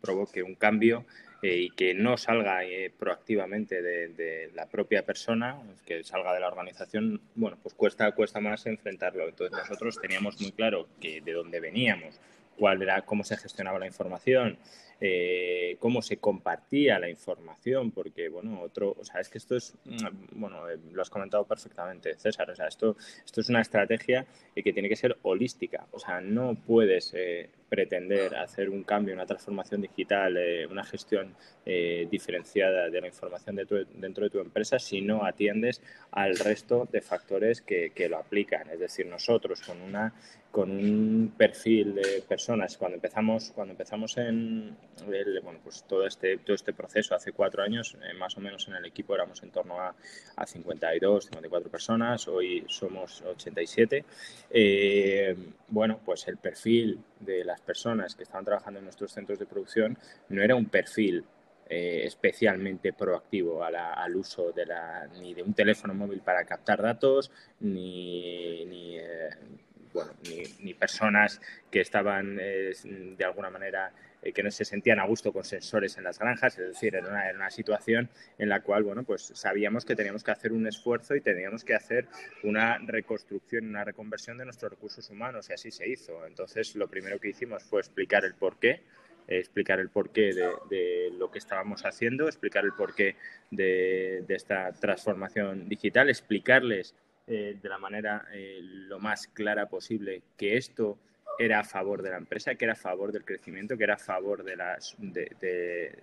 provoque 0.00 0.42
un 0.42 0.54
cambio 0.54 1.04
eh, 1.42 1.56
y 1.56 1.70
que 1.70 1.94
no 1.94 2.16
salga 2.16 2.64
eh, 2.64 2.92
proactivamente 2.96 3.80
de, 3.80 4.50
la 4.54 4.66
propia 4.66 5.04
persona, 5.04 5.56
que 5.86 6.02
salga 6.02 6.34
de 6.34 6.40
la 6.40 6.48
organización, 6.48 7.20
bueno, 7.34 7.56
pues 7.62 7.74
cuesta, 7.74 8.10
cuesta 8.12 8.40
más 8.40 8.66
enfrentarlo. 8.66 9.28
Entonces 9.28 9.56
nosotros 9.56 10.00
teníamos 10.00 10.40
muy 10.40 10.52
claro 10.52 10.88
que 11.00 11.20
de 11.20 11.32
dónde 11.32 11.60
veníamos, 11.60 12.20
cuál 12.56 12.82
era, 12.82 13.02
cómo 13.02 13.22
se 13.22 13.36
gestionaba 13.36 13.78
la 13.78 13.86
información, 13.86 14.58
eh, 15.00 15.76
cómo 15.78 16.02
se 16.02 16.18
compartía 16.18 16.98
la 16.98 17.08
información, 17.08 17.90
porque, 17.90 18.28
bueno, 18.28 18.60
otro, 18.60 18.96
o 18.98 19.04
sea, 19.04 19.20
es 19.20 19.28
que 19.28 19.38
esto 19.38 19.56
es, 19.56 19.74
mm, 19.84 20.40
bueno, 20.40 20.62
lo 20.92 21.02
has 21.02 21.10
comentado 21.10 21.44
perfectamente, 21.44 22.16
César, 22.16 22.50
o 22.50 22.54
sea, 22.54 22.68
esto, 22.68 22.96
esto 23.24 23.40
es 23.40 23.48
una 23.48 23.60
estrategia 23.60 24.26
que 24.54 24.72
tiene 24.72 24.88
que 24.88 24.96
ser 24.96 25.16
holística, 25.22 25.86
o 25.92 25.98
sea, 25.98 26.20
no 26.20 26.54
puedes 26.54 27.14
pretender 27.68 28.34
hacer 28.36 28.70
un 28.70 28.82
cambio, 28.82 29.14
una 29.14 29.26
transformación 29.26 29.82
digital, 29.82 30.36
eh, 30.36 30.66
una 30.66 30.84
gestión 30.84 31.34
eh, 31.66 32.08
diferenciada 32.10 32.88
de 32.88 33.00
la 33.00 33.06
información 33.08 33.56
dentro 33.56 34.24
de 34.24 34.30
tu 34.30 34.40
empresa 34.40 34.78
si 34.78 35.02
no 35.02 35.24
atiendes 35.24 35.82
al 36.10 36.36
resto 36.38 36.88
de 36.90 37.00
factores 37.00 37.60
que, 37.60 37.90
que, 37.94 38.08
lo 38.08 38.18
aplican. 38.18 38.70
Es 38.70 38.80
decir, 38.80 39.06
nosotros 39.06 39.60
con 39.60 39.80
una 39.82 40.14
con 40.50 40.70
un 40.70 41.34
perfil 41.36 41.94
de 41.94 42.22
personas 42.26 42.78
cuando 42.78 42.94
empezamos 42.94 43.52
cuando 43.54 43.72
empezamos 43.72 44.16
en 44.16 44.74
bueno 45.04 45.60
pues 45.62 45.84
todo 45.84 46.06
este 46.06 46.38
todo 46.38 46.54
este 46.54 46.72
proceso. 46.72 47.14
Hace 47.14 47.32
cuatro 47.32 47.62
años 47.62 47.96
eh, 48.02 48.14
más 48.14 48.36
o 48.36 48.40
menos 48.40 48.66
en 48.68 48.74
el 48.74 48.84
equipo 48.84 49.14
éramos 49.14 49.42
en 49.42 49.50
torno 49.50 49.80
a, 49.80 49.94
a 50.36 50.46
52 50.46 51.24
54 51.26 51.70
personas. 51.70 52.28
Hoy 52.28 52.64
somos 52.68 53.22
87 53.22 54.04
bueno 55.68 56.00
pues 56.04 56.26
el 56.28 56.36
perfil 56.38 57.00
de 57.20 57.44
las 57.44 57.60
personas 57.60 58.14
que 58.14 58.22
estaban 58.22 58.44
trabajando 58.44 58.78
en 58.78 58.84
nuestros 58.84 59.12
centros 59.12 59.38
de 59.38 59.46
producción 59.46 59.98
no 60.28 60.42
era 60.42 60.54
un 60.54 60.66
perfil 60.66 61.24
eh, 61.70 62.06
especialmente 62.06 62.94
proactivo 62.94 63.62
al 63.62 64.16
uso 64.16 64.52
de 64.52 64.64
la, 64.64 65.06
ni 65.20 65.34
de 65.34 65.42
un 65.42 65.52
teléfono 65.52 65.92
móvil 65.92 66.22
para 66.22 66.42
captar 66.46 66.80
datos, 66.80 67.30
ni, 67.60 68.64
ni, 68.64 68.96
eh, 68.96 69.28
bueno, 69.92 70.12
ni, 70.62 70.72
personas 70.72 71.42
que 71.70 71.82
estaban 71.82 72.38
eh, 72.40 72.72
de 72.82 73.22
alguna 73.22 73.50
manera 73.50 73.92
que 74.22 74.42
no 74.42 74.50
se 74.50 74.64
sentían 74.64 74.98
a 74.98 75.06
gusto 75.06 75.32
con 75.32 75.44
sensores 75.44 75.96
en 75.96 76.04
las 76.04 76.18
granjas, 76.18 76.58
es 76.58 76.68
decir, 76.68 76.94
era 76.94 77.08
una, 77.08 77.24
una, 77.34 77.50
situación 77.50 78.10
en 78.38 78.48
la 78.48 78.60
cual, 78.60 78.84
bueno, 78.84 79.04
pues 79.04 79.32
sabíamos 79.34 79.84
que 79.84 79.96
teníamos 79.96 80.24
que 80.24 80.30
hacer 80.30 80.52
un 80.52 80.66
esfuerzo 80.66 81.14
y 81.14 81.20
teníamos 81.20 81.64
que 81.64 81.74
hacer 81.74 82.06
una 82.42 82.78
reconstrucción, 82.78 83.68
una 83.68 83.84
reconversión 83.84 84.38
de 84.38 84.44
nuestros 84.44 84.72
recursos 84.72 85.08
humanos 85.10 85.48
y 85.50 85.52
así 85.52 85.70
se 85.70 85.88
hizo. 85.88 86.26
Entonces, 86.26 86.74
lo 86.76 86.88
primero 86.88 87.18
que 87.18 87.28
hicimos 87.28 87.62
fue 87.64 87.80
explicar 87.80 88.24
el 88.24 88.34
porqué, 88.34 88.82
explicar 89.28 89.78
el 89.78 89.90
porqué 89.90 90.32
de, 90.68 91.10
lo 91.16 91.30
que 91.30 91.38
estábamos 91.38 91.84
haciendo, 91.84 92.26
explicar 92.26 92.64
el 92.64 92.72
porqué 92.72 93.16
de, 93.50 94.24
de 94.26 94.34
esta 94.34 94.72
transformación 94.72 95.68
digital, 95.68 96.08
explicarles 96.08 96.94
eh, 97.30 97.58
de 97.60 97.68
la 97.68 97.76
manera 97.76 98.26
eh, 98.32 98.58
lo 98.62 98.98
más 98.98 99.26
clara 99.26 99.68
posible 99.68 100.22
que 100.38 100.56
esto 100.56 100.98
era 101.38 101.60
a 101.60 101.64
favor 101.64 102.02
de 102.02 102.10
la 102.10 102.16
empresa, 102.16 102.54
que 102.54 102.64
era 102.64 102.72
a 102.72 102.76
favor 102.76 103.12
del 103.12 103.24
crecimiento, 103.24 103.76
que 103.76 103.84
era 103.84 103.94
a 103.94 103.98
favor 103.98 104.42
de 104.44 104.56
las 104.56 104.94
de, 104.98 105.94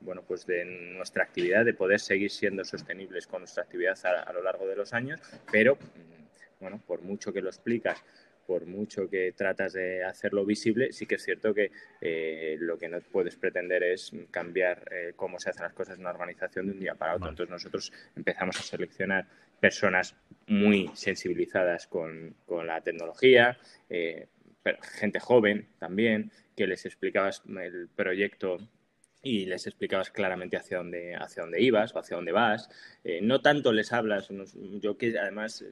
bueno, 0.00 0.22
pues 0.26 0.46
de 0.46 0.64
nuestra 0.64 1.24
actividad, 1.24 1.64
de 1.64 1.74
poder 1.74 2.00
seguir 2.00 2.30
siendo 2.30 2.64
sostenibles 2.64 3.26
con 3.26 3.42
nuestra 3.42 3.64
actividad 3.64 3.98
a, 4.04 4.32
lo 4.32 4.42
largo 4.42 4.66
de 4.66 4.76
los 4.76 4.92
años, 4.92 5.20
pero 5.50 5.74
mm, 5.76 6.60
bueno, 6.60 6.80
por 6.86 7.02
mucho 7.02 7.32
que 7.32 7.42
lo 7.42 7.48
explicas, 7.48 8.02
por 8.46 8.64
mucho 8.64 9.10
que 9.10 9.32
tratas 9.32 9.74
de 9.74 10.02
hacerlo 10.04 10.44
visible, 10.46 10.90
sí 10.92 11.04
que 11.04 11.16
es 11.16 11.22
cierto 11.22 11.52
que 11.52 11.70
eh, 12.00 12.56
lo 12.60 12.78
que 12.78 12.88
no 12.88 12.98
puedes 13.00 13.36
pretender 13.36 13.82
es 13.82 14.10
cambiar 14.30 14.88
eh, 14.90 15.12
cómo 15.14 15.38
se 15.38 15.50
hacen 15.50 15.64
las 15.64 15.74
cosas 15.74 15.96
en 15.96 16.00
una 16.00 16.10
organización 16.10 16.66
de 16.66 16.72
un 16.72 16.80
día 16.80 16.94
para 16.94 17.16
otro. 17.16 17.28
Entonces 17.28 17.50
nosotros 17.50 17.92
empezamos 18.16 18.58
a 18.58 18.62
seleccionar 18.62 19.26
personas 19.60 20.16
muy 20.46 20.90
sensibilizadas 20.94 21.86
con, 21.88 22.34
la 22.64 22.80
tecnología, 22.80 23.58
eh, 23.90 24.28
gente 24.98 25.20
joven 25.20 25.68
también, 25.78 26.30
que 26.56 26.66
les 26.66 26.84
explicabas 26.86 27.42
el 27.46 27.88
proyecto 27.94 28.58
y 29.22 29.46
les 29.46 29.66
explicabas 29.66 30.10
claramente 30.10 30.56
hacia 30.56 30.78
dónde, 30.78 31.16
hacia 31.16 31.42
dónde 31.42 31.60
ibas 31.60 31.94
o 31.94 31.98
hacia 31.98 32.16
dónde 32.16 32.32
vas. 32.32 32.70
Eh, 33.02 33.20
no 33.20 33.40
tanto 33.40 33.72
les 33.72 33.92
hablas, 33.92 34.28
yo 34.80 34.96
que 34.96 35.18
además, 35.18 35.64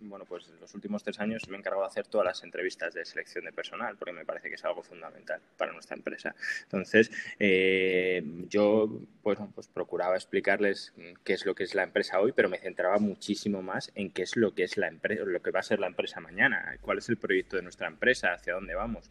bueno, 0.00 0.24
pues 0.24 0.48
en 0.48 0.60
los 0.60 0.74
últimos 0.74 1.02
tres 1.02 1.20
años 1.20 1.48
me 1.48 1.56
he 1.56 1.58
encargado 1.58 1.82
de 1.82 1.88
hacer 1.88 2.06
todas 2.06 2.26
las 2.26 2.42
entrevistas 2.42 2.94
de 2.94 3.04
selección 3.04 3.44
de 3.44 3.52
personal, 3.52 3.96
porque 3.96 4.12
me 4.12 4.24
parece 4.24 4.48
que 4.48 4.56
es 4.56 4.64
algo 4.64 4.82
fundamental 4.82 5.40
para 5.56 5.72
nuestra 5.72 5.96
empresa. 5.96 6.34
Entonces, 6.64 7.10
eh, 7.38 8.22
yo 8.48 9.00
pues, 9.22 9.38
pues 9.54 9.68
procuraba 9.68 10.16
explicarles 10.16 10.92
qué 11.24 11.34
es 11.34 11.46
lo 11.46 11.54
que 11.54 11.64
es 11.64 11.74
la 11.74 11.84
empresa 11.84 12.20
hoy, 12.20 12.32
pero 12.32 12.48
me 12.48 12.58
centraba 12.58 12.98
muchísimo 12.98 13.62
más 13.62 13.92
en 13.94 14.10
qué 14.10 14.22
es 14.22 14.36
lo 14.36 14.54
que 14.54 14.64
es 14.64 14.76
la 14.76 14.88
empresa, 14.88 15.22
lo 15.24 15.40
que 15.40 15.50
va 15.50 15.60
a 15.60 15.62
ser 15.62 15.78
la 15.78 15.86
empresa 15.86 16.20
mañana, 16.20 16.76
cuál 16.80 16.98
es 16.98 17.08
el 17.08 17.16
proyecto 17.16 17.56
de 17.56 17.62
nuestra 17.62 17.86
empresa, 17.86 18.32
hacia 18.32 18.54
dónde 18.54 18.74
vamos. 18.74 19.10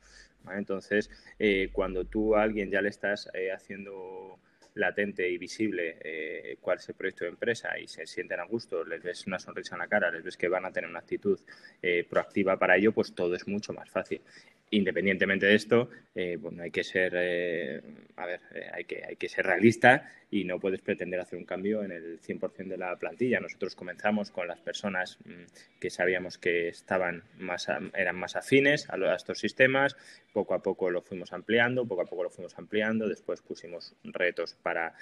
Entonces, 0.55 1.09
eh, 1.39 1.69
cuando 1.71 2.05
tú 2.05 2.35
a 2.35 2.43
alguien 2.43 2.69
ya 2.69 2.81
le 2.81 2.89
estás 2.89 3.29
eh, 3.33 3.51
haciendo 3.51 4.39
latente 4.75 5.27
y 5.27 5.37
visible 5.39 5.97
eh, 6.03 6.57
cuál 6.61 6.77
es 6.77 6.87
el 6.89 6.95
proyecto 6.95 7.23
de 7.23 7.31
empresa 7.31 7.79
y 7.79 7.87
se 7.87 8.05
sienten 8.05 8.39
a 8.39 8.45
gusto, 8.45 8.83
les 8.83 9.01
ves 9.01 9.25
una 9.25 9.39
sonrisa 9.39 9.75
en 9.75 9.79
la 9.79 9.87
cara, 9.87 10.11
les 10.11 10.23
ves 10.23 10.37
que 10.37 10.47
van 10.47 10.65
a 10.65 10.71
tener 10.71 10.89
una 10.89 10.99
actitud 10.99 11.39
proactiva 12.09 12.57
para 12.57 12.77
ello, 12.77 12.91
pues 12.91 13.15
todo 13.15 13.33
es 13.33 13.47
mucho 13.47 13.73
más 13.73 13.89
fácil. 13.89 14.21
Independientemente 14.69 15.45
de 15.45 15.55
esto, 15.55 15.89
eh, 16.13 16.37
bueno, 16.37 16.63
hay 16.63 16.71
que 16.71 16.83
ser, 16.83 17.13
eh, 17.15 17.81
a 18.17 18.25
ver, 18.25 18.41
eh, 18.53 18.69
hay, 18.73 18.83
que, 18.83 19.01
hay 19.07 19.15
que 19.15 19.29
ser 19.29 19.45
realista 19.45 20.11
y 20.29 20.43
no 20.43 20.59
puedes 20.59 20.81
pretender 20.81 21.19
hacer 21.19 21.39
un 21.39 21.45
cambio 21.45 21.83
en 21.83 21.91
el 21.91 22.19
100% 22.19 22.67
de 22.67 22.77
la 22.77 22.95
plantilla. 22.97 23.39
Nosotros 23.39 23.75
comenzamos 23.75 24.31
con 24.31 24.47
las 24.47 24.59
personas 24.59 25.17
mm, 25.25 25.79
que 25.79 25.89
sabíamos 25.89 26.37
que 26.37 26.67
estaban 26.67 27.23
más, 27.37 27.67
eran 27.93 28.15
más 28.17 28.35
afines 28.35 28.89
a, 28.89 28.95
a, 28.95 29.15
estos 29.15 29.39
sistemas, 29.39 29.95
poco 30.33 30.53
a 30.53 30.61
poco 30.61 30.89
lo 30.89 31.01
fuimos 31.01 31.31
ampliando, 31.33 31.85
poco 31.85 32.01
a 32.01 32.05
poco 32.05 32.23
lo 32.23 32.29
fuimos 32.29 32.57
ampliando, 32.57 33.07
después 33.07 33.41
pusimos 33.41 33.95
retos 34.03 34.55
para, 34.55 34.93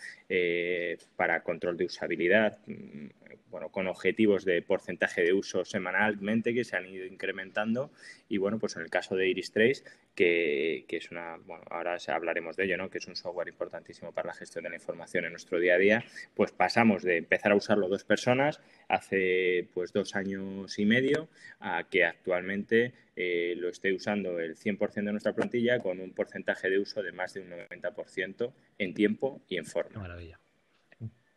para 1.15 1.41
control 1.41 1.77
de 1.77 1.85
usabilidad, 1.85 2.59
mm, 2.67 3.07
bueno, 3.49 3.69
con 3.69 3.87
objetivos 3.87 4.43
de 4.43 4.61
porcentaje 4.61 5.23
de 5.23 5.33
uso 5.33 5.63
semanalmente 5.63 6.53
que 6.53 6.65
se 6.65 6.75
han 6.75 6.87
ido 6.87 7.05
incrementando. 7.05 7.91
Y 8.27 8.37
bueno, 8.37 8.59
pues 8.59 8.75
en 8.75 8.81
el 8.81 8.89
caso 8.89 9.15
de 9.15 9.29
Iris 9.29 9.51
Trace, 9.51 9.83
que, 10.15 10.85
es 10.89 11.11
una, 11.11 11.37
bueno, 11.45 11.63
ahora 11.69 11.97
hablaremos 12.07 12.55
de 12.55 12.65
ello, 12.65 12.77
¿no? 12.77 12.89
Que 12.89 12.99
es 12.99 13.07
un 13.07 13.15
software 13.15 13.49
importantísimo 13.49 14.13
para 14.13 14.27
la 14.27 14.33
gestión 14.33 14.63
de 14.63 14.69
la 14.69 14.75
información 14.75 15.25
en 15.25 15.31
nuestro 15.31 15.59
día 15.59 15.75
a 15.75 15.77
día, 15.77 16.05
pues 16.33 16.51
pasamos 16.51 17.03
de 17.03 17.17
empezar 17.17 17.51
a 17.51 17.55
usarlo 17.55 17.89
dos 17.89 18.03
personas 18.05 18.61
hace 18.87 19.67
pues 19.73 19.91
dos 19.91 20.15
años 20.15 20.79
y 20.79 20.85
medio 20.85 21.27
a 21.59 21.83
que 21.83 22.05
actualmente 22.05 22.93
eh, 23.15 23.55
lo 23.57 23.69
esté 23.69 23.93
usando 23.93 24.39
el 24.39 24.55
100% 24.55 24.93
de 24.93 25.11
nuestra 25.11 25.33
plantilla 25.33 25.79
con 25.79 25.99
un 25.99 26.11
porcentaje 26.13 26.69
de 26.69 26.79
uso 26.79 27.03
de 27.03 27.11
más 27.11 27.33
de 27.33 27.41
un 27.41 27.49
90% 27.49 28.53
en 28.77 28.93
tiempo 28.93 29.41
y 29.49 29.57
en 29.57 29.65
forma. 29.65 29.99
Maravilla. 29.99 30.39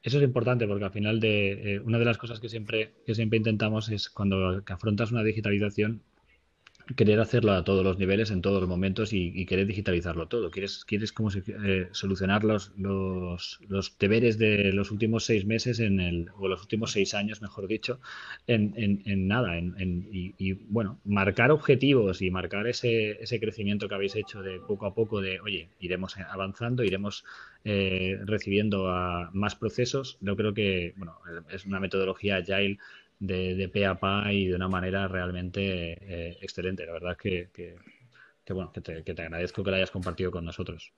Eso 0.00 0.18
es 0.18 0.25
importante 0.25 0.66
porque 0.66 0.85
al 0.85 0.92
final 0.92 1.18
de 1.18 1.75
eh, 1.75 1.80
una 1.80 1.99
de 1.99 2.04
las 2.04 2.18
cosas 2.18 2.38
que 2.38 2.49
siempre, 2.49 2.92
que 3.04 3.16
siempre 3.16 3.37
intentamos 3.37 3.88
es 3.90 4.08
cuando 4.08 4.62
afrontas 4.68 5.11
una 5.11 5.25
digitalización 5.25 6.02
querer 6.97 7.21
hacerlo 7.21 7.52
a 7.52 7.64
todos 7.64 7.85
los 7.85 7.99
niveles, 7.99 8.30
en 8.30 8.42
todos 8.42 8.61
los 8.61 8.68
momentos 8.68 9.12
y, 9.12 9.47
querer 9.47 9.66
digitalizarlo 9.66 10.28
todo. 10.28 10.50
Quieres, 10.50 10.85
quieres 10.85 11.12
como 11.12 11.30
eh, 11.30 11.88
solucionar 11.92 12.45
los, 12.45 12.73
los, 12.76 13.61
los, 13.68 13.97
deberes 13.99 14.38
de 14.38 14.73
los 14.73 14.90
últimos 14.90 15.25
seis 15.25 15.45
meses 15.47 15.80
en 15.80 16.00
el, 16.00 16.28
o 16.37 16.49
los 16.49 16.61
últimos 16.62 16.92
seis 16.92 17.14
años, 17.14 17.42
mejor 17.42 17.66
dicho, 17.66 18.00
en, 18.47 18.75
en, 18.76 19.02
en 19.04 19.28
nada. 19.28 19.59
En, 19.59 20.09
y, 20.11 20.52
bueno, 20.68 20.99
marcar 21.04 21.50
objetivos 21.50 22.23
y 22.23 22.30
marcar 22.30 22.66
ese, 22.66 23.23
ese 23.23 23.40
crecimiento 23.40 23.88
que 23.88 23.95
habéis 23.95 24.16
hecho 24.16 24.42
de 24.42 24.61
poco 24.61 24.87
a 24.87 24.95
poco 24.95 25.21
de, 25.21 25.40
oye, 25.40 25.68
iremos 25.80 26.16
avanzando, 26.16 26.85
iremos 26.85 27.25
eh, 27.64 28.18
recibiendo 28.25 28.88
a 28.88 29.30
más 29.33 29.54
procesos. 29.54 30.18
Yo 30.21 30.37
creo 30.37 30.54
que, 30.54 30.95
bueno, 30.97 31.18
es 31.50 31.64
una 31.64 31.80
metodología 31.80 32.37
agile 32.37 32.78
de, 33.20 33.54
de 33.54 33.68
pe 33.68 33.87
a 33.87 33.94
pa 33.94 34.32
y 34.32 34.46
de 34.46 34.54
una 34.54 34.68
manera 34.68 35.08
realmente 35.08 35.60
eh, 36.00 36.38
excelente. 36.40 36.87
La 36.87 36.92
verdad 36.92 37.16
es 37.22 37.50
que, 37.50 37.76
bueno, 38.50 38.72
que 38.72 38.80
te, 38.80 39.02
que 39.02 39.14
te 39.14 39.22
agradezco 39.22 39.62
que 39.62 39.70
la 39.70 39.76
hayas 39.78 39.90
compartido 39.90 40.30
con 40.30 40.44
nosotros. 40.44 40.92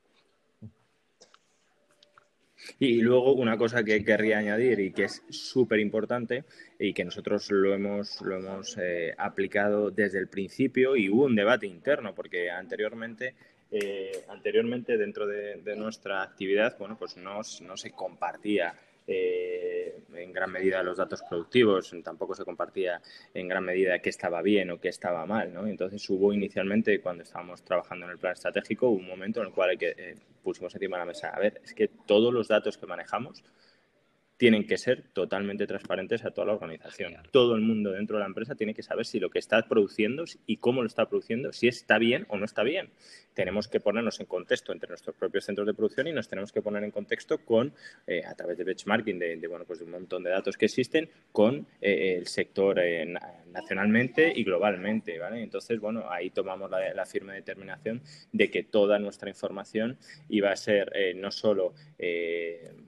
Y 2.78 3.00
luego 3.00 3.32
una 3.34 3.56
cosa 3.56 3.82
que 3.82 4.04
querría 4.04 4.38
añadir 4.38 4.80
y 4.80 4.92
que 4.92 5.04
es 5.04 5.22
súper 5.30 5.80
importante 5.80 6.44
y 6.78 6.92
que 6.92 7.04
nosotros 7.04 7.50
lo 7.50 7.74
hemos, 7.74 8.20
lo 8.20 8.36
hemos 8.36 8.76
eh, 8.78 9.14
aplicado 9.16 9.90
desde 9.90 10.18
el 10.18 10.28
principio 10.28 10.94
y 10.94 11.08
hubo 11.08 11.24
un 11.24 11.34
debate 11.34 11.66
interno 11.66 12.14
porque 12.14 12.50
anteriormente, 12.50 13.34
eh, 13.70 14.24
anteriormente 14.28 14.98
dentro 14.98 15.26
de, 15.26 15.56
de, 15.62 15.74
nuestra 15.74 16.22
actividad 16.22 16.76
bueno, 16.78 16.98
pues 16.98 17.16
no, 17.16 17.40
no 17.62 17.76
se 17.76 17.92
compartía 17.92 18.74
eh, 19.06 20.02
en 20.14 20.32
gran 20.32 20.52
medida 20.52 20.82
los 20.82 20.98
datos 20.98 21.22
productivos, 21.28 21.94
tampoco 22.02 22.34
se 22.34 22.44
compartía 22.44 23.00
en 23.34 23.48
gran 23.48 23.64
medida 23.64 23.98
qué 24.00 24.10
estaba 24.10 24.42
bien 24.42 24.70
o 24.70 24.80
qué 24.80 24.88
estaba 24.88 25.26
mal. 25.26 25.52
¿no? 25.52 25.66
Entonces 25.66 26.08
hubo 26.10 26.32
inicialmente, 26.32 27.00
cuando 27.00 27.22
estábamos 27.22 27.62
trabajando 27.62 28.06
en 28.06 28.12
el 28.12 28.18
plan 28.18 28.32
estratégico, 28.32 28.88
un 28.88 29.06
momento 29.06 29.40
en 29.40 29.48
el 29.48 29.52
cual 29.52 29.76
que, 29.78 29.94
eh, 29.96 30.14
pusimos 30.42 30.74
encima 30.74 30.96
de 30.96 31.00
la 31.00 31.06
mesa, 31.06 31.28
a 31.28 31.38
ver, 31.38 31.60
es 31.64 31.74
que 31.74 31.88
todos 31.88 32.32
los 32.32 32.48
datos 32.48 32.78
que 32.78 32.86
manejamos 32.86 33.42
tienen 34.40 34.66
que 34.66 34.78
ser 34.78 35.02
totalmente 35.12 35.66
transparentes 35.66 36.24
a 36.24 36.30
toda 36.30 36.46
la 36.46 36.54
organización. 36.54 37.14
Todo 37.30 37.54
el 37.54 37.60
mundo 37.60 37.90
dentro 37.90 38.16
de 38.16 38.20
la 38.20 38.26
empresa 38.26 38.54
tiene 38.54 38.72
que 38.72 38.82
saber 38.82 39.04
si 39.04 39.20
lo 39.20 39.28
que 39.28 39.38
está 39.38 39.68
produciendo 39.68 40.24
y 40.46 40.56
cómo 40.56 40.80
lo 40.80 40.86
está 40.86 41.06
produciendo, 41.10 41.52
si 41.52 41.68
está 41.68 41.98
bien 41.98 42.24
o 42.30 42.38
no 42.38 42.46
está 42.46 42.62
bien. 42.62 42.88
Tenemos 43.34 43.68
que 43.68 43.80
ponernos 43.80 44.18
en 44.18 44.24
contexto 44.24 44.72
entre 44.72 44.88
nuestros 44.88 45.14
propios 45.14 45.44
centros 45.44 45.66
de 45.66 45.74
producción 45.74 46.06
y 46.06 46.12
nos 46.12 46.26
tenemos 46.26 46.52
que 46.52 46.62
poner 46.62 46.84
en 46.84 46.90
contexto 46.90 47.44
con, 47.44 47.74
eh, 48.06 48.22
a 48.24 48.34
través 48.34 48.56
de 48.56 48.64
benchmarking, 48.64 49.18
de, 49.18 49.46
bueno, 49.46 49.66
pues 49.66 49.80
de 49.80 49.84
un 49.84 49.90
montón 49.90 50.22
de 50.22 50.30
datos 50.30 50.56
que 50.56 50.64
existen, 50.64 51.10
con 51.32 51.66
eh, 51.82 52.16
el 52.16 52.26
sector 52.26 52.78
eh, 52.78 53.14
nacionalmente 53.52 54.32
y 54.34 54.42
globalmente. 54.42 55.18
¿vale? 55.18 55.42
Entonces, 55.42 55.78
bueno, 55.80 56.10
ahí 56.10 56.30
tomamos 56.30 56.70
la, 56.70 56.94
la, 56.94 57.04
firme 57.04 57.34
determinación 57.34 58.00
de 58.32 58.50
que 58.50 58.62
toda 58.62 58.98
nuestra 58.98 59.28
información 59.28 59.98
iba 60.30 60.50
a 60.50 60.56
ser 60.56 60.90
no 61.16 61.30
solo 61.30 61.74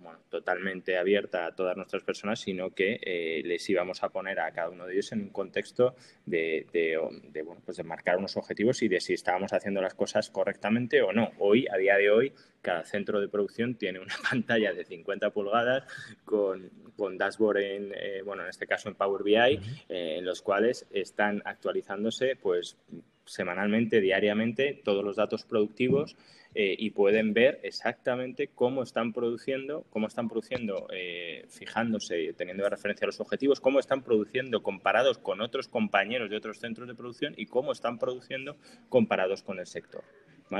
bueno, 0.00 0.18
totalmente 0.30 0.96
abierta 0.96 1.41
a 1.46 1.54
todas 1.54 1.76
nuestras 1.76 2.02
personas, 2.02 2.40
sino 2.40 2.70
que 2.70 2.98
eh, 3.02 3.42
les 3.44 3.68
íbamos 3.68 4.02
a 4.02 4.08
poner 4.08 4.40
a 4.40 4.50
cada 4.52 4.70
uno 4.70 4.86
de 4.86 4.94
ellos 4.94 5.12
en 5.12 5.22
un 5.22 5.28
contexto 5.30 5.94
de, 6.26 6.66
de, 6.72 7.42
bueno, 7.42 7.60
pues 7.64 7.76
de 7.76 7.82
marcar 7.84 8.18
unos 8.18 8.36
objetivos 8.36 8.82
y 8.82 8.88
de 8.88 9.00
si 9.00 9.14
estábamos 9.14 9.52
haciendo 9.52 9.80
las 9.80 9.94
cosas 9.94 10.30
correctamente 10.30 11.02
o 11.02 11.12
no. 11.12 11.32
Hoy, 11.38 11.66
a 11.72 11.76
día 11.76 11.96
de 11.96 12.10
hoy, 12.10 12.32
cada 12.60 12.84
centro 12.84 13.20
de 13.20 13.28
producción 13.28 13.74
tiene 13.74 14.00
una 14.00 14.14
pantalla 14.30 14.72
de 14.72 14.84
50 14.84 15.30
pulgadas 15.30 15.84
con, 16.24 16.70
con 16.96 17.18
dashboard 17.18 17.58
en, 17.58 17.92
eh, 17.94 18.22
bueno, 18.24 18.42
en 18.42 18.48
este 18.48 18.66
caso 18.66 18.88
en 18.88 18.94
Power 18.94 19.22
BI, 19.22 19.34
eh, 19.34 19.58
en 19.88 20.24
los 20.24 20.42
cuales 20.42 20.86
están 20.92 21.42
actualizándose 21.44 22.36
pues 22.36 22.76
semanalmente, 23.24 24.00
diariamente, 24.00 24.80
todos 24.84 25.04
los 25.04 25.16
datos 25.16 25.44
productivos 25.44 26.16
eh, 26.54 26.76
y 26.78 26.90
pueden 26.90 27.32
ver 27.32 27.60
exactamente 27.62 28.48
cómo 28.48 28.82
están 28.82 29.12
produciendo, 29.12 29.86
cómo 29.90 30.06
están 30.06 30.28
produciendo, 30.28 30.86
eh, 30.92 31.46
fijándose, 31.48 32.34
teniendo 32.34 32.64
de 32.64 32.70
referencia 32.70 33.06
los 33.06 33.20
objetivos, 33.20 33.60
cómo 33.60 33.80
están 33.80 34.02
produciendo 34.02 34.62
comparados 34.62 35.18
con 35.18 35.40
otros 35.40 35.68
compañeros 35.68 36.28
de 36.28 36.36
otros 36.36 36.58
centros 36.58 36.88
de 36.88 36.94
producción 36.94 37.34
y 37.36 37.46
cómo 37.46 37.72
están 37.72 37.98
produciendo 37.98 38.56
comparados 38.88 39.42
con 39.42 39.58
el 39.58 39.66
sector. 39.66 40.04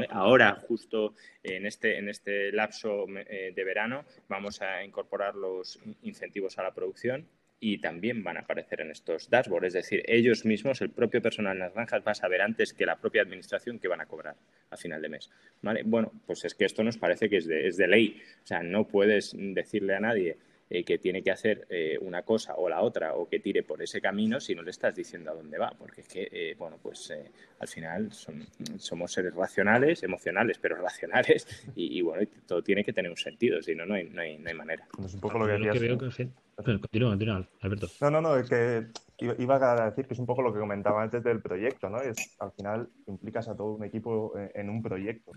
Ahora, 0.09 0.59
justo 0.67 1.15
en 1.43 1.67
este, 1.67 1.99
en 1.99 2.09
este 2.09 2.51
lapso 2.53 3.05
eh, 3.29 3.53
de 3.55 3.65
verano, 3.65 4.07
vamos 4.29 4.63
a 4.63 4.83
incorporar 4.85 5.35
los 5.35 5.79
incentivos 6.03 6.59
a 6.59 6.63
la 6.63 6.73
producción 6.73 7.29
y 7.65 7.79
también 7.79 8.25
van 8.25 8.37
a 8.37 8.41
aparecer 8.41 8.81
en 8.81 8.91
estos 8.91 9.31
dashboards. 9.31 9.69
Es 9.69 9.73
decir, 9.75 10.03
ellos 10.07 10.45
mismos, 10.45 10.81
el 10.81 10.91
propio 10.91 11.23
personal 11.23 11.53
en 11.53 11.61
las 11.61 11.73
granjas, 11.73 12.03
va 12.05 12.11
a 12.11 12.15
saber 12.17 12.43
antes 12.43 12.75
que 12.75 12.85
la 12.85 12.97
propia 12.97 13.23
administración 13.23 13.79
que 13.79 13.87
van 13.87 14.01
a 14.01 14.07
cobrar 14.07 14.35
a 14.71 14.77
final 14.77 15.01
de 15.01 15.09
mes. 15.09 15.31
¿Vale? 15.61 15.85
Bueno, 15.85 16.11
pues 16.27 16.45
es 16.45 16.57
que 16.57 16.65
esto 16.65 16.83
nos 16.83 16.99
parece 16.99 17.31
que 17.31 17.37
es 17.37 17.47
de, 17.47 17.69
es 17.69 17.77
de 17.77 17.87
ley. 17.87 18.21
O 18.43 18.47
sea, 18.49 18.65
no 18.65 18.89
puedes 18.89 19.37
decirle 19.39 19.95
a 19.95 20.01
nadie 20.01 20.39
eh, 20.75 20.85
que 20.85 20.97
tiene 20.97 21.23
que 21.23 21.31
hacer 21.31 21.67
eh, 21.69 21.99
una 22.01 22.23
cosa 22.23 22.55
o 22.55 22.67
la 22.67 22.81
otra 22.81 23.13
o 23.13 23.29
que 23.29 23.41
tire 23.41 23.63
por 23.63 23.83
ese 23.83 24.01
camino 24.01 24.41
si 24.41 24.55
no 24.55 24.63
le 24.63 24.71
estás 24.71 24.97
diciendo 24.97 25.31
a 25.31 25.35
dónde 25.35 25.59
va. 25.59 25.71
Porque 25.77 26.01
es 26.01 26.09
que, 26.09 26.29
eh, 26.33 26.57
bueno, 26.59 26.79
pues 26.83 27.13
al 27.59 27.69
final 27.69 28.11
somos 28.11 29.13
seres 29.13 29.35
racionales, 29.35 30.03
emocionales, 30.03 30.57
pero 30.59 30.77
racionales 30.83 31.47
y, 31.77 32.01
bueno, 32.01 32.27
todo 32.47 32.63
tiene 32.63 32.83
que 32.83 32.95
tener 32.95 33.11
un 33.11 33.19
sentido, 33.19 33.61
si 33.61 33.75
no, 33.75 33.85
no 33.85 33.97
hay, 33.97 34.09
no 34.09 34.23
hay, 34.23 34.39
manera. 34.55 34.89
Es 35.05 35.13
un 35.13 35.21
poco 35.21 35.41
lo 35.41 35.47
que 35.47 35.53
decías. 35.53 36.31
Continúa, 36.57 37.11
continúa, 37.11 37.47
Alberto. 37.61 37.89
No, 38.01 38.11
no, 38.11 38.23
no, 38.23 38.37
es 38.39 38.49
que 38.49 38.87
iba 39.19 39.57
a 39.57 39.91
decir 39.91 40.07
que 40.07 40.15
es 40.15 40.21
un 40.21 40.27
poco 40.27 40.41
lo 40.41 40.55
que 40.55 40.59
comentaba 40.59 41.03
antes 41.03 41.23
del 41.23 41.43
proyecto, 41.43 41.91
¿no? 41.91 42.01
Es, 42.01 42.35
al 42.41 42.53
final 42.53 42.89
implicas 43.09 43.47
a 43.49 43.55
todo 43.55 43.73
un 43.73 43.85
equipo 43.85 44.33
en, 44.55 44.71
un 44.71 44.83
proyecto. 44.83 45.33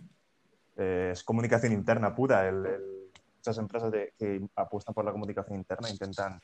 es 0.78 1.26
comunicación 1.26 1.74
interna 1.74 2.16
pura 2.16 2.48
el 2.48 2.95
muchas 3.46 3.58
empresas 3.60 3.94
que 4.18 4.42
apuestan 4.56 4.96
por 4.96 5.06
la 5.06 5.12
comunicación 5.12 5.60
interna 5.60 5.90
intentan 5.90 6.40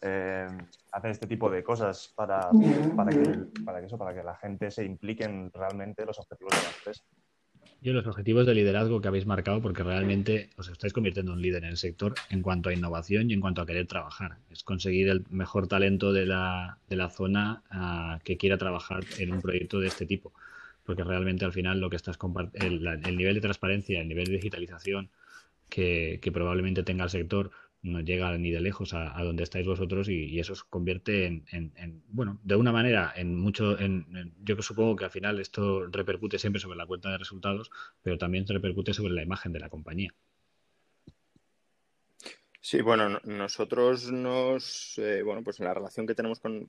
eh, 0.00 0.46
hacer 0.92 1.10
este 1.10 1.26
tipo 1.26 1.50
de 1.50 1.62
cosas 1.62 2.10
para, 2.16 2.48
para, 2.96 3.10
que, 3.10 3.62
para, 3.64 3.80
que, 3.80 3.86
eso, 3.86 3.98
para 3.98 4.14
que 4.14 4.22
la 4.22 4.34
gente 4.36 4.70
se 4.70 4.84
implique 4.84 5.24
en 5.24 5.52
realmente 5.52 6.06
los 6.06 6.18
objetivos 6.18 6.54
de 6.54 6.62
la 6.62 6.70
empresa. 6.70 7.04
Y 7.82 7.90
los 7.90 8.06
objetivos 8.06 8.46
de 8.46 8.54
liderazgo 8.54 9.00
que 9.00 9.08
habéis 9.08 9.26
marcado, 9.26 9.60
porque 9.60 9.82
realmente 9.82 10.48
os 10.56 10.68
estáis 10.68 10.94
convirtiendo 10.94 11.32
en 11.32 11.38
un 11.38 11.42
líder 11.42 11.64
en 11.64 11.70
el 11.70 11.76
sector 11.76 12.14
en 12.30 12.40
cuanto 12.40 12.70
a 12.70 12.72
innovación 12.72 13.30
y 13.30 13.34
en 13.34 13.40
cuanto 13.40 13.60
a 13.60 13.66
querer 13.66 13.86
trabajar. 13.86 14.38
Es 14.50 14.62
conseguir 14.62 15.08
el 15.08 15.26
mejor 15.28 15.68
talento 15.68 16.12
de 16.12 16.24
la, 16.24 16.78
de 16.88 16.96
la 16.96 17.10
zona 17.10 17.62
ah, 17.70 18.20
que 18.24 18.38
quiera 18.38 18.56
trabajar 18.56 19.04
en 19.18 19.32
un 19.32 19.42
proyecto 19.42 19.80
de 19.80 19.88
este 19.88 20.06
tipo. 20.06 20.32
Porque 20.84 21.04
realmente 21.04 21.44
al 21.44 21.52
final 21.52 21.78
lo 21.78 21.90
que 21.90 21.96
estás 21.96 22.18
el, 22.54 22.86
el 22.86 23.16
nivel 23.16 23.34
de 23.34 23.40
transparencia, 23.42 24.00
el 24.00 24.08
nivel 24.08 24.24
de 24.24 24.32
digitalización, 24.32 25.10
que, 25.68 26.20
probablemente 26.32 26.82
tenga 26.82 27.04
el 27.04 27.10
sector 27.10 27.50
no 27.80 28.00
llega 28.00 28.36
ni 28.36 28.50
de 28.50 28.60
lejos 28.60 28.92
a, 28.92 29.14
donde 29.22 29.44
estáis 29.44 29.64
vosotros 29.64 30.08
y, 30.08 30.38
eso 30.40 30.54
se 30.54 30.64
convierte 30.68 31.26
en, 31.26 32.02
bueno, 32.08 32.40
de 32.42 32.56
una 32.56 32.72
manera, 32.72 33.12
en 33.14 33.36
mucho, 33.36 33.78
en, 33.78 34.34
yo 34.42 34.60
supongo 34.62 34.96
que 34.96 35.04
al 35.04 35.10
final 35.10 35.38
esto 35.38 35.86
repercute 35.86 36.38
siempre 36.38 36.60
sobre 36.60 36.76
la 36.76 36.86
cuenta 36.86 37.10
de 37.10 37.18
resultados, 37.18 37.70
pero 38.02 38.18
también 38.18 38.46
repercute 38.46 38.92
sobre 38.92 39.14
la 39.14 39.22
imagen 39.22 39.52
de 39.52 39.60
la 39.60 39.68
compañía. 39.68 40.12
Sí, 42.60 42.82
bueno, 42.82 43.20
nosotros 43.24 44.10
nos, 44.12 44.98
eh, 44.98 45.22
bueno, 45.22 45.42
pues 45.42 45.58
en 45.58 45.66
la 45.66 45.72
relación 45.72 46.06
que 46.06 46.14
tenemos 46.14 46.40
con, 46.40 46.66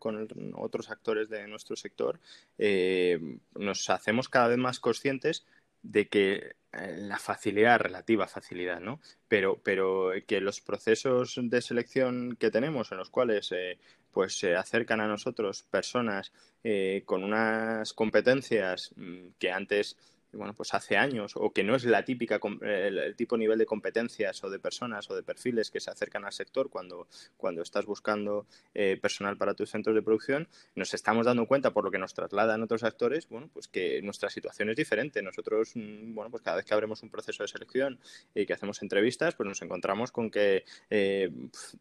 otros 0.56 0.90
actores 0.90 1.28
de 1.28 1.46
nuestro 1.48 1.76
sector, 1.76 2.20
eh, 2.58 3.20
nos 3.56 3.90
hacemos 3.90 4.30
cada 4.30 4.48
vez 4.48 4.58
más 4.58 4.80
conscientes 4.80 5.46
de 5.82 6.08
que 6.08 6.56
eh, 6.72 6.98
la 6.98 7.18
facilidad, 7.18 7.80
relativa 7.80 8.28
facilidad, 8.28 8.80
¿no? 8.80 9.00
Pero, 9.28 9.60
pero 9.64 10.12
que 10.28 10.40
los 10.40 10.62
procesos 10.62 11.40
de 11.42 11.62
selección 11.62 12.36
que 12.40 12.52
tenemos, 12.52 12.92
en 12.92 13.00
los 13.00 13.10
cuales 13.10 13.52
eh, 13.52 13.80
pues 14.12 14.38
se 14.38 14.56
acercan 14.56 15.02
a 15.02 15.08
nosotros 15.08 15.64
personas 15.64 16.32
eh, 16.64 17.04
con 17.06 17.24
unas 17.24 17.94
competencias 17.94 18.92
mm, 18.96 19.30
que 19.40 19.52
antes 19.52 19.98
bueno, 20.34 20.54
pues 20.54 20.74
hace 20.74 20.98
años 20.98 21.34
o 21.36 21.52
que 21.52 21.64
no 21.64 21.76
es 21.76 21.86
la 21.86 22.04
típica 22.06 22.40
el, 22.62 23.16
tipo 23.16 23.38
nivel 23.38 23.58
de 23.58 23.66
competencias 23.66 24.44
o 24.44 24.50
de 24.50 24.60
personas 24.60 25.10
o 25.10 25.16
de 25.16 25.24
perfiles 25.24 25.72
que 25.72 25.80
se 25.80 25.90
acercan 25.90 26.26
al 26.26 26.34
sector 26.34 26.70
cuando, 26.70 27.08
cuando 27.38 27.62
estás 27.62 27.86
buscando 27.86 28.46
eh, 28.74 28.98
personal 29.02 29.38
para 29.38 29.54
tus 29.54 29.72
centros 29.72 29.96
de 29.96 30.02
producción, 30.02 30.48
nos 30.76 30.94
estamos 30.94 31.26
dando 31.26 31.46
cuenta 31.46 31.72
por 31.72 31.84
lo 31.84 31.92
que 31.92 31.98
nos 31.98 32.14
trasladan 32.14 32.62
otros 32.64 32.84
actores, 32.84 33.28
bueno, 33.30 33.50
pues 33.54 33.68
que 33.68 34.02
nuestra 34.02 34.30
situación 34.30 34.70
es 34.70 34.76
diferente. 34.76 35.22
Nosotros, 35.22 35.72
mm, 35.76 36.14
bueno, 36.14 36.30
pues 36.32 36.44
cada 36.44 36.58
vez 36.58 36.66
que 36.66 36.74
abrimos 36.74 37.02
un 37.04 37.10
proceso 37.10 37.44
de 37.44 37.48
selección 37.48 38.00
y 38.36 38.46
que 38.46 38.54
hacemos 38.54 38.82
entrevistas, 38.82 39.36
pues 39.36 39.48
nos 39.48 39.62
encontramos 39.62 40.12
con 40.12 40.30
que 40.30 40.64
eh, 40.90 41.32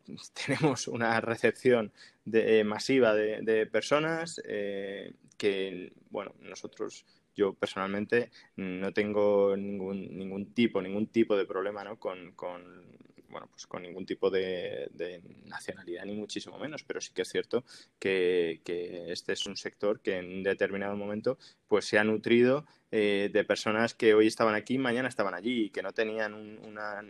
tenemos 0.47 0.89
una 0.89 1.21
recepción 1.21 1.93
de, 2.25 2.65
masiva 2.65 3.15
de, 3.15 3.67
personas 3.67 4.41
eh, 4.45 5.13
que, 5.37 5.93
bueno, 6.11 6.35
nosotros 6.41 7.05
yo 7.39 7.55
personalmente 7.55 8.31
no 8.57 8.93
tengo 8.93 9.57
ningún, 9.57 10.19
ningún 10.19 10.53
tipo, 10.53 10.83
ningún 10.83 11.07
tipo 11.07 11.37
de 11.37 11.47
problema 11.47 11.85
¿no? 11.85 11.99
con, 11.99 12.33
con, 12.33 12.85
bueno, 13.29 13.49
pues 13.51 13.67
con 13.67 13.83
ningún 13.83 14.07
tipo 14.07 14.31
de, 14.31 14.91
nacionalidad 15.45 16.05
ni 16.05 16.15
muchísimo 16.15 16.59
menos, 16.59 16.83
pero 16.83 17.01
sí 17.01 17.13
que 17.13 17.23
es 17.23 17.29
cierto 17.29 17.65
que, 17.99 18.61
este 19.09 19.33
es 19.33 19.47
un 19.47 19.57
sector 19.57 20.01
que 20.01 20.17
en 20.17 20.43
determinado 20.43 20.97
momento 20.97 21.39
pues 21.67 21.85
se 21.85 21.99
ha 21.99 22.05
nutrido 22.05 22.65
eh, 22.91 23.29
de 23.31 23.45
personas 23.45 23.93
que 23.93 24.15
hoy 24.15 24.27
estaban 24.27 24.55
aquí 24.55 24.75
y 24.75 24.79
mañana 24.79 25.09
estaban 25.09 25.35
allí 25.35 25.67
y 25.67 25.71
que 25.71 25.83
no 25.83 25.93
tenían 25.93 26.33
una, 26.33 27.03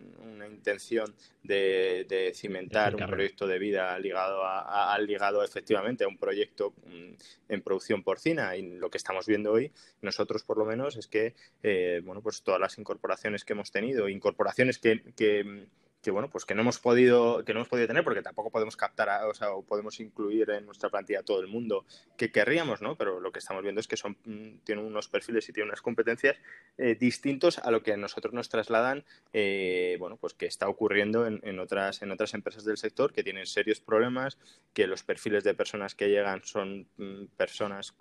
intención 0.48 1.14
de, 1.42 2.33
cimentar 2.35 2.96
un 2.96 3.07
proyecto 3.07 3.46
de 3.46 3.59
vida 3.59 3.96
ligado 3.98 4.42
a, 4.44 4.98
ligado 4.98 5.44
efectivamente 5.44 6.04
a 6.04 6.09
un 6.09 6.18
proyecto 6.18 6.74
mm, 6.87 7.12
en 7.48 7.62
producción 7.62 8.02
porcina. 8.02 8.57
Y 8.57 8.62
lo 8.78 8.90
que 8.90 8.98
estamos 8.98 9.26
viendo 9.26 9.52
hoy 9.52 9.70
nosotros 10.02 10.42
por 10.42 10.59
lo 10.59 10.64
menos 10.64 10.96
es 10.96 11.07
que 11.07 11.35
eh, 11.62 12.00
bueno 12.04 12.22
pues 12.22 12.42
todas 12.42 12.61
las 12.61 12.76
incorporaciones 12.78 13.44
que 13.44 13.52
hemos 13.52 13.70
tenido 13.70 14.09
incorporaciones 14.09 14.78
que, 14.78 15.02
que 15.14 15.68
que 16.02 16.11
bueno, 16.11 16.30
pues 16.30 16.44
que 16.44 16.54
no 16.54 16.62
hemos 16.62 16.78
podido, 16.78 17.44
que 17.44 17.52
no 17.52 17.61
hemos 17.61 17.68
podido 17.68 17.88
tener, 17.88 18.04
porque 18.04 18.22
tampoco 18.22 18.50
podemos 18.50 18.76
captar, 18.76 19.24
o 19.24 19.34
sea, 19.34 19.52
o 19.52 19.62
podemos 19.62 19.98
incluir 20.00 20.48
en 20.50 20.66
nuestra 20.66 20.90
plantilla 20.90 21.20
a 21.20 21.22
todo 21.24 21.40
el 21.40 21.48
mundo 21.48 21.84
que 22.16 22.30
querríamos, 22.30 22.80
¿no? 22.82 22.96
Pero 22.96 23.20
lo 23.20 23.32
que 23.32 23.40
estamos 23.40 23.62
viendo 23.62 23.80
es 23.80 23.88
que 23.88 23.96
son, 23.96 24.16
mm, 24.24 24.58
tienen 24.64 24.84
unos 24.84 25.08
perfiles 25.08 25.48
y 25.48 25.52
tienen 25.52 25.70
unas 25.70 25.82
competencias 25.82 26.37
eh, 26.76 26.94
distintos 26.94 27.58
a 27.58 27.70
lo 27.70 27.82
que 27.82 27.92
a 27.92 27.96
nosotros 27.96 28.32
nos 28.32 28.48
trasladan, 28.48 29.04
eh, 29.32 29.96
bueno, 29.98 30.16
pues 30.16 30.34
que 30.34 30.46
está 30.46 30.68
ocurriendo 30.68 31.26
en, 31.26 31.58
otras, 31.58 32.02
en 32.02 32.12
otras 32.12 32.34
empresas 32.34 32.64
del 32.64 32.76
sector 32.76 33.12
que 33.12 33.24
tienen 33.24 33.46
serios 33.46 33.80
problemas, 33.80 34.38
que 34.72 34.87
los 34.87 35.02
perfiles 35.02 35.42
de 35.42 35.54
personas 35.54 35.94
que 35.94 36.08
llegan 36.08 36.44
son 36.44 36.87
mm, 36.96 37.26
personas 37.37 37.94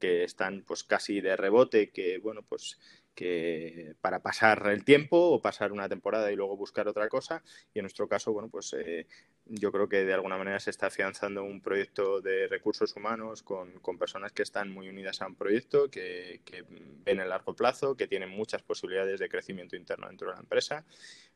que 0.00 0.24
están 0.24 0.64
pues 0.66 0.82
casi 0.82 1.20
de 1.20 1.36
rebote, 1.36 1.90
que 1.90 2.18
bueno, 2.18 2.42
pues 2.42 2.78
que 3.14 3.94
para 4.00 4.20
pasar 4.20 4.66
el 4.68 4.84
tiempo 4.84 5.16
o 5.16 5.40
pasar 5.40 5.72
una 5.72 5.88
temporada 5.88 6.30
y 6.32 6.36
luego 6.36 6.56
buscar 6.56 6.88
otra 6.88 7.08
cosa. 7.08 7.42
Y 7.72 7.78
en 7.78 7.84
nuestro 7.84 8.08
caso, 8.08 8.32
bueno, 8.32 8.48
pues 8.48 8.74
eh, 8.74 9.06
yo 9.46 9.72
creo 9.72 9.88
que 9.88 10.04
de 10.04 10.14
alguna 10.14 10.36
manera 10.36 10.58
se 10.60 10.70
está 10.70 10.86
afianzando 10.86 11.44
un 11.44 11.60
proyecto 11.60 12.20
de 12.20 12.48
recursos 12.48 12.94
humanos 12.96 13.42
con, 13.42 13.80
personas 13.98 14.32
que 14.32 14.42
están 14.42 14.70
muy 14.70 14.88
unidas 14.88 15.22
a 15.22 15.26
un 15.26 15.36
proyecto, 15.36 15.90
que, 15.90 16.40
que 16.44 16.64
ven 16.68 17.20
el 17.20 17.28
largo 17.28 17.54
plazo, 17.54 17.96
que 17.96 18.08
tienen 18.08 18.30
muchas 18.30 18.62
posibilidades 18.62 19.20
de 19.20 19.28
crecimiento 19.28 19.76
interno 19.76 20.08
dentro 20.08 20.28
de 20.28 20.34
la 20.34 20.40
empresa 20.40 20.84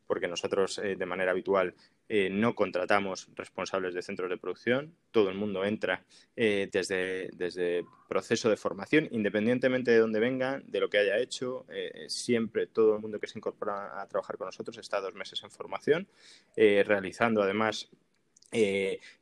porque 0.08 0.26
nosotros 0.26 0.78
eh, 0.78 0.96
de 0.96 1.06
manera 1.06 1.30
habitual 1.30 1.74
eh, 2.08 2.30
no 2.30 2.54
contratamos 2.54 3.28
responsables 3.36 3.94
de 3.94 4.02
centros 4.02 4.30
de 4.30 4.38
producción, 4.38 4.96
todo 5.12 5.28
el 5.28 5.36
mundo 5.36 5.64
entra 5.64 6.02
eh, 6.34 6.68
desde, 6.72 7.28
desde 7.34 7.84
proceso 8.08 8.48
de 8.48 8.56
formación, 8.56 9.06
independientemente 9.12 9.90
de 9.90 9.98
dónde 9.98 10.18
vengan, 10.18 10.64
de 10.66 10.80
lo 10.80 10.88
que 10.88 10.98
haya 10.98 11.18
hecho, 11.18 11.66
siempre 12.06 12.66
todo 12.66 12.96
el 12.96 13.02
mundo 13.02 13.20
que 13.20 13.26
se 13.26 13.38
incorpora 13.38 14.00
a 14.00 14.08
trabajar 14.08 14.38
con 14.38 14.46
nosotros 14.46 14.78
está 14.78 14.98
dos 14.98 15.14
meses 15.14 15.42
en 15.42 15.50
formación, 15.50 16.08
realizando 16.56 17.42
además 17.42 17.90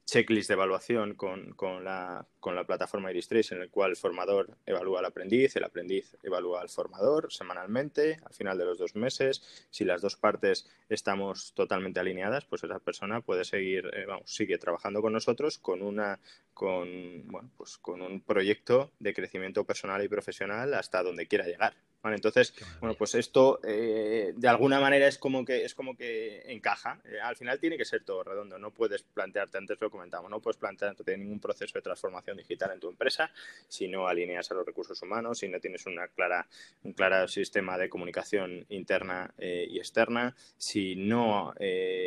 checklist 0.06 0.48
de 0.48 0.54
evaluación 0.54 1.14
con, 1.14 1.52
con, 1.54 1.84
la, 1.84 2.24
con 2.38 2.54
la 2.54 2.64
plataforma 2.64 3.10
Iristrace 3.10 3.54
en 3.54 3.62
el 3.62 3.70
cual 3.70 3.90
el 3.90 3.96
formador 3.96 4.56
evalúa 4.64 5.00
al 5.00 5.06
aprendiz, 5.06 5.56
el 5.56 5.64
aprendiz 5.64 6.16
evalúa 6.22 6.60
al 6.60 6.68
formador 6.68 7.32
semanalmente, 7.32 8.20
al 8.24 8.32
final 8.32 8.56
de 8.56 8.64
los 8.64 8.78
dos 8.78 8.94
meses. 8.94 9.66
Si 9.70 9.84
las 9.84 10.00
dos 10.00 10.16
partes 10.16 10.68
estamos 10.88 11.52
totalmente 11.54 11.98
alineadas, 11.98 12.44
pues 12.44 12.62
esa 12.62 12.78
persona 12.78 13.20
puede 13.20 13.44
seguir, 13.44 13.90
eh, 13.92 14.06
vamos, 14.06 14.32
sigue 14.32 14.58
trabajando 14.58 15.02
con 15.02 15.12
nosotros 15.12 15.58
con 15.58 15.82
una 15.82 16.20
con, 16.54 17.26
bueno, 17.26 17.50
pues 17.56 17.76
con 17.76 18.00
un 18.00 18.20
proyecto 18.20 18.92
de 19.00 19.12
crecimiento 19.12 19.64
personal 19.64 20.02
y 20.02 20.08
profesional 20.08 20.72
hasta 20.74 21.02
donde 21.02 21.26
quiera 21.26 21.46
llegar. 21.46 21.74
Entonces, 22.14 22.54
bueno, 22.80 22.94
pues 22.96 23.14
esto 23.14 23.60
eh, 23.64 24.32
de 24.36 24.48
alguna 24.48 24.80
manera 24.80 25.06
es 25.06 25.18
como 25.18 25.44
que 25.44 25.64
es 25.64 25.74
como 25.74 25.96
que 25.96 26.42
encaja. 26.52 27.00
Eh, 27.04 27.20
al 27.20 27.36
final 27.36 27.58
tiene 27.58 27.76
que 27.76 27.84
ser 27.84 28.04
todo 28.04 28.22
redondo. 28.22 28.58
No 28.58 28.70
puedes 28.70 29.02
plantearte, 29.02 29.58
antes 29.58 29.80
lo 29.80 29.90
comentamos, 29.96 30.30
no 30.30 30.40
puedes 30.40 30.56
plantearte 30.56 31.16
ningún 31.16 31.40
proceso 31.40 31.72
de 31.74 31.82
transformación 31.82 32.36
digital 32.36 32.72
en 32.72 32.80
tu 32.80 32.88
empresa 32.88 33.30
si 33.68 33.88
no 33.88 34.06
alineas 34.06 34.50
a 34.50 34.54
los 34.54 34.64
recursos 34.64 35.00
humanos, 35.02 35.38
si 35.38 35.48
no 35.48 35.60
tienes 35.60 35.86
una 35.86 36.08
clara, 36.08 36.46
un 36.82 36.92
claro 36.92 37.28
sistema 37.28 37.76
de 37.78 37.88
comunicación 37.88 38.64
interna 38.68 39.32
eh, 39.38 39.66
y 39.68 39.78
externa, 39.78 40.34
si 40.56 40.96
no 40.96 41.54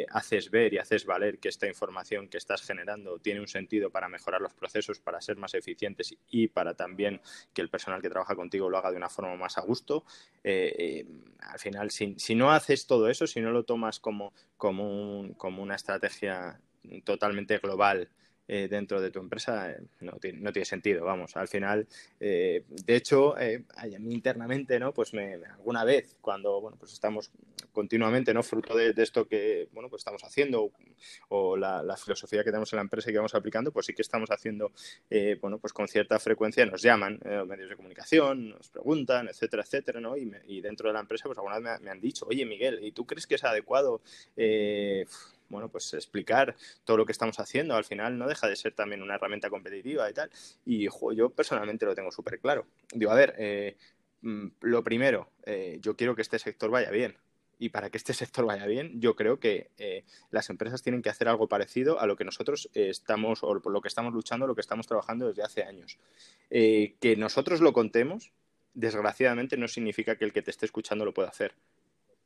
haces 0.10 0.50
ver 0.52 0.74
y 0.74 0.78
haces 0.78 1.06
valer 1.06 1.40
que 1.40 1.50
esta 1.50 1.68
información 1.68 2.28
que 2.28 2.38
estás 2.38 2.62
generando 2.62 3.20
tiene 3.20 3.40
un 3.40 3.48
sentido 3.48 3.90
para 3.90 4.08
mejorar 4.08 4.42
los 4.42 4.54
procesos, 4.54 5.00
para 5.00 5.22
ser 5.22 5.38
más 5.38 5.54
eficientes 5.54 6.16
y 6.30 6.48
para 6.48 6.74
también 6.74 7.22
que 7.54 7.62
el 7.62 7.70
personal 7.70 8.02
que 8.02 8.10
trabaja 8.10 8.36
contigo 8.36 8.70
lo 8.70 8.78
haga 8.78 8.92
de 8.92 8.98
una 8.98 9.10
forma 9.10 9.36
más 9.36 9.58
a 9.58 9.62
gusto 9.62 10.06
eh, 10.44 10.76
eh, 10.78 11.06
al 11.40 11.60
final, 11.60 11.92
si, 11.92 12.36
no 12.36 12.52
haces 12.52 12.86
todo 12.86 13.10
eso, 13.10 13.28
si 13.28 13.42
no 13.42 13.52
lo 13.52 13.64
tomas 13.64 14.00
como, 14.00 14.34
como, 14.58 15.34
como 15.38 15.64
una 15.64 15.76
estrategia 15.76 16.60
totalmente 17.04 17.58
global 17.58 18.10
eh, 18.52 18.68
dentro 18.68 19.00
de 19.00 19.12
tu 19.12 19.20
empresa 19.20 19.70
eh, 19.70 19.78
no, 20.00 20.14
tiene, 20.14 20.40
no, 20.40 20.52
tiene, 20.52 20.66
sentido, 20.66 21.06
vamos. 21.06 21.38
Al 21.38 21.48
final, 21.48 21.88
eh, 22.20 22.64
de 22.68 22.96
hecho, 22.96 23.36
a 23.38 23.86
mí 24.00 24.12
internamente, 24.12 24.80
¿no? 24.80 24.92
Pues 24.92 25.14
me, 25.14 25.36
alguna 25.36 25.84
vez, 25.84 26.18
cuando, 26.20 26.60
bueno, 26.60 26.76
pues 26.76 26.92
estamos 26.94 27.30
continuamente, 27.72 28.34
¿no? 28.34 28.42
Fruto 28.42 28.76
de, 28.76 28.92
esto 28.98 29.28
que, 29.28 29.70
bueno, 29.72 29.88
pues 29.88 30.00
estamos 30.00 30.24
haciendo 30.24 30.72
o 31.28 31.56
la, 31.58 31.96
filosofía 31.96 32.44
que 32.44 32.50
tenemos 32.50 32.74
en 32.74 32.78
la 32.78 32.82
empresa 32.82 33.12
y 33.12 33.14
que 33.14 33.20
vamos 33.20 33.36
aplicando, 33.36 33.72
pues 33.72 33.86
sí 33.86 33.94
que 33.94 34.02
estamos 34.02 34.32
haciendo, 34.32 34.72
bueno, 35.42 35.60
pues 35.60 35.72
con 35.72 35.88
cierta 35.88 36.18
frecuencia 36.18 36.66
nos 36.66 36.82
llaman 36.82 37.20
medios 37.48 37.70
de 37.70 37.76
comunicación, 37.76 38.50
nos 38.50 38.70
preguntan, 38.70 39.28
etcétera, 39.28 39.62
etcétera, 39.62 40.00
¿no? 40.00 40.18
Y, 40.18 40.62
dentro 40.62 40.90
de 40.90 40.94
la 40.94 41.02
empresa, 41.02 41.26
pues 41.26 41.38
alguna 41.38 41.60
vez 41.60 41.80
me, 41.80 41.86
me, 41.86 41.92
han 41.92 42.02
dicho, 42.02 42.26
oye, 42.28 42.48
Miguel, 42.48 42.80
¿y 42.82 42.94
tú 42.94 43.06
crees 43.06 43.28
que 43.28 43.36
es 43.36 43.44
adecuado? 43.44 44.02
Bueno, 45.50 45.70
pues 45.70 45.94
explicar 45.94 46.56
todo 46.84 46.98
lo 46.98 47.06
que 47.06 47.12
estamos 47.12 47.40
haciendo. 47.40 47.76
Al 47.76 47.84
final 47.84 48.18
no 48.18 48.28
deja 48.28 48.48
de 48.48 48.56
ser 48.56 48.74
también 48.74 49.02
una 49.02 49.16
herramienta 49.16 49.50
competitiva 49.50 50.10
y 50.10 50.14
tal. 50.14 50.30
Y 50.66 50.88
yo 51.16 51.30
personalmente 51.30 51.86
lo 51.86 51.96
tengo 51.96 52.12
súper 52.12 52.40
claro. 52.40 52.68
Digo, 52.94 53.12
a 53.12 53.16
ver, 53.16 53.36
eh, 53.38 53.76
mm, 54.22 54.48
lo 54.62 54.84
primero, 54.84 55.30
eh, 55.44 55.80
yo 55.82 55.96
quiero 55.96 56.16
que 56.16 56.22
este 56.22 56.40
sector 56.40 56.70
vaya 56.70 56.92
bien. 56.92 57.18
Y 57.62 57.70
para 57.70 57.90
que 57.90 57.98
este 57.98 58.14
sector 58.14 58.46
vaya 58.46 58.66
bien, 58.68 59.02
yo 59.02 59.18
creo 59.18 59.40
que 59.40 59.72
eh, 59.78 60.06
las 60.32 60.50
empresas 60.50 60.82
tienen 60.82 61.02
que 61.02 61.10
hacer 61.10 61.28
algo 61.28 61.50
parecido 61.50 62.00
a 62.00 62.08
lo 62.08 62.16
que 62.16 62.24
nosotros 62.24 62.70
estamos, 62.74 63.44
o 63.44 63.60
por 63.62 63.74
lo 63.74 63.82
que 63.82 63.90
estamos 63.90 64.14
luchando, 64.14 64.48
lo 64.48 64.56
que 64.56 64.62
estamos 64.62 64.88
trabajando 64.88 65.28
desde 65.28 65.44
hace 65.44 65.64
años. 65.64 65.98
que 66.50 67.16
nosotros 67.18 67.60
lo 67.60 67.74
contemos, 67.74 68.32
desgraciadamente, 68.74 69.58
no 69.58 69.68
significa 69.68 70.16
que 70.16 70.24
el 70.24 70.32
que 70.32 70.42
te 70.42 70.52
esté 70.52 70.68
escuchando 70.68 71.04
lo 71.04 71.14
pueda 71.14 71.28
hacer 71.28 71.54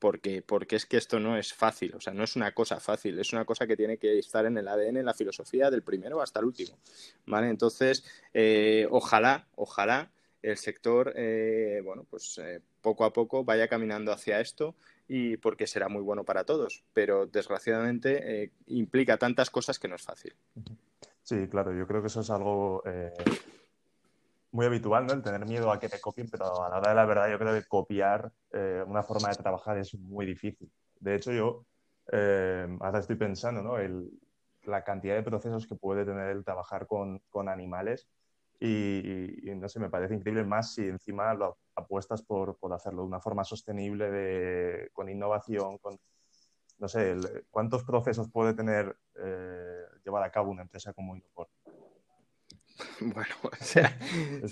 porque, 0.04 0.42
porque 0.42 0.76
es 0.76 0.86
que 0.86 0.98
esto 0.98 1.18
no 1.18 1.38
es 1.38 1.54
fácil, 1.54 1.96
o 1.96 2.02
sea, 2.02 2.14
no 2.14 2.26
es 2.26 2.36
una 2.36 2.52
cosa 2.52 2.82
fácil, 2.82 3.18
es 3.20 3.32
una 3.32 3.46
cosa 3.46 3.66
que 3.66 3.78
tiene 3.78 3.98
que 3.98 4.20
estar 4.20 4.46
en 4.46 4.58
el 4.58 4.68
ADN, 4.68 4.98
en 4.98 5.06
la 5.06 5.14
filosofía 5.14 5.72
del 5.72 5.82
primero 5.82 6.22
hasta 6.22 6.42
el 6.42 6.46
último, 6.48 6.78
¿vale? 7.26 7.48
Entonces, 7.48 8.04
eh, 8.34 8.86
ojalá, 8.92 9.48
ojalá 9.56 10.12
el 10.42 10.58
sector, 10.58 11.14
eh, 11.16 11.80
bueno, 11.86 12.06
pues 12.10 12.38
eh, 12.40 12.60
poco 12.82 13.06
a 13.06 13.14
poco 13.14 13.46
vaya 13.46 13.70
caminando 13.70 14.12
hacia 14.12 14.42
esto 14.42 14.76
y 15.08 15.38
porque 15.38 15.68
será 15.68 15.88
muy 15.88 16.02
bueno 16.02 16.26
para 16.26 16.44
todos, 16.44 16.84
pero 16.94 17.26
desgraciadamente 17.26 18.52
implica 18.68 19.16
tantas 19.16 19.50
cosas 19.50 19.80
que 19.80 19.88
no 19.88 19.96
es 19.96 20.02
fácil. 20.02 20.36
Sí, 21.22 21.48
claro, 21.48 21.74
yo 21.74 21.88
creo 21.88 22.02
que 22.02 22.08
eso 22.08 22.20
es 22.20 22.30
algo 22.30 22.84
muy 24.54 24.68
habitual, 24.68 25.08
¿no? 25.08 25.14
El 25.14 25.24
tener 25.24 25.46
miedo 25.46 25.72
a 25.72 25.80
que 25.80 25.90
te 25.90 26.00
copien, 26.00 26.30
pero 26.30 26.64
a 26.64 26.70
la 26.70 26.78
hora 26.78 26.90
de 26.90 26.96
la 26.96 27.06
verdad 27.06 27.30
yo 27.30 27.40
creo 27.40 27.54
que 27.54 27.68
copiar 27.68 28.32
eh, 28.52 28.84
una 28.86 29.02
forma 29.02 29.30
de 29.30 29.36
trabajar 29.36 29.78
es 29.80 29.96
muy 29.96 30.26
difícil. 30.28 30.72
De 31.00 31.16
hecho, 31.16 31.32
yo 31.32 31.66
eh, 32.12 32.68
ahora 32.80 33.00
estoy 33.00 33.16
pensando, 33.16 33.64
¿no? 33.64 33.80
El, 33.80 34.12
la 34.66 34.84
cantidad 34.84 35.16
de 35.16 35.24
procesos 35.24 35.66
que 35.68 35.76
puede 35.76 36.06
tener 36.06 36.30
el 36.30 36.46
trabajar 36.46 36.86
con, 36.86 37.20
con 37.30 37.50
animales 37.50 38.08
y, 38.60 39.42
no 39.56 39.68
sé, 39.68 39.80
me 39.80 39.90
parece 39.90 40.14
increíble 40.14 40.46
más 40.46 40.74
si 40.74 40.88
encima 40.88 41.34
lo 41.34 41.58
apuestas 41.76 42.22
por, 42.22 42.56
por 42.58 42.72
hacerlo 42.74 43.02
de 43.02 43.08
una 43.08 43.20
forma 43.20 43.44
sostenible, 43.44 44.10
de, 44.10 44.90
con 44.94 45.10
innovación, 45.10 45.80
con, 45.80 46.00
no 46.78 46.88
sé, 46.88 47.18
cuántos 47.50 47.84
procesos 47.84 48.30
puede 48.32 48.54
tener 48.54 48.96
eh, 49.16 49.84
llevar 50.06 50.24
a 50.24 50.32
cabo 50.32 50.52
una 50.52 50.62
empresa 50.62 50.94
como 50.94 51.16
Innoport. 51.16 51.50
Bueno, 53.00 53.36
o 53.44 53.52
sea, 53.64 53.98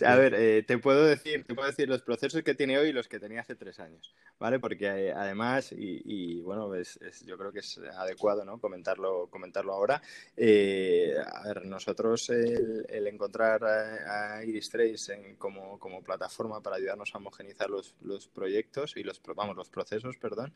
a 0.05 0.15
ver, 0.15 0.33
eh, 0.35 0.63
te 0.63 0.77
puedo 0.77 1.05
decir, 1.05 1.45
te 1.45 1.53
puedo 1.53 1.67
decir 1.67 1.87
los 1.87 2.01
procesos 2.01 2.43
que 2.43 2.55
tiene 2.55 2.77
hoy 2.77 2.89
y 2.89 2.93
los 2.93 3.07
que 3.07 3.19
tenía 3.19 3.41
hace 3.41 3.55
tres 3.55 3.79
años, 3.79 4.13
¿vale? 4.39 4.59
Porque 4.59 4.85
eh, 4.85 5.13
además, 5.13 5.71
y, 5.71 6.41
bueno, 6.41 6.73
es, 6.75 6.99
yo 7.25 7.37
creo 7.37 7.51
que 7.51 7.59
es 7.59 7.79
adecuado, 7.97 8.45
¿no? 8.45 8.59
Comentarlo, 8.59 9.27
comentarlo 9.29 9.73
ahora. 9.73 10.01
Eh, 10.35 11.15
a 11.25 11.47
ver, 11.47 11.65
nosotros 11.65 12.29
el, 12.29 13.07
encontrar 13.07 13.63
a, 13.63 14.43
Iris 14.43 14.69
Trace 14.69 15.35
como, 15.37 15.79
como, 15.79 16.03
plataforma 16.03 16.61
para 16.61 16.77
ayudarnos 16.77 17.13
a 17.13 17.17
homogenizar 17.17 17.69
los, 17.69 17.95
los, 18.01 18.27
proyectos 18.27 18.95
y 18.97 19.03
los, 19.03 19.21
vamos, 19.35 19.55
los 19.55 19.69
procesos, 19.69 20.17
perdón, 20.17 20.53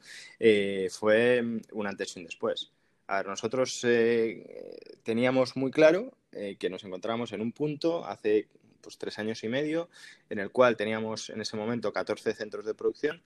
fue 0.90 1.62
un 1.72 1.88
antes 1.88 2.16
y 2.16 2.20
un 2.20 2.26
después. 2.26 2.72
A 3.08 3.18
ver, 3.18 3.28
nosotros 3.28 3.86
teníamos 5.04 5.56
muy 5.56 5.72
claro 5.72 6.12
eh, 6.36 6.58
que 6.60 6.70
nos 6.70 6.84
encontramos 6.84 7.32
en 7.32 7.42
un 7.42 7.52
punto 7.52 8.06
hace 8.06 8.48
pues, 8.82 8.98
tres 8.98 9.18
años 9.20 9.44
y 9.44 9.48
medio, 9.48 9.90
en 10.30 10.40
el 10.40 10.52
cual 10.52 10.76
teníamos 10.76 11.30
en 11.30 11.42
ese 11.42 11.58
momento 11.58 11.94
14 11.94 12.34
centros 12.34 12.66
de 12.66 12.74
producción 12.74 13.22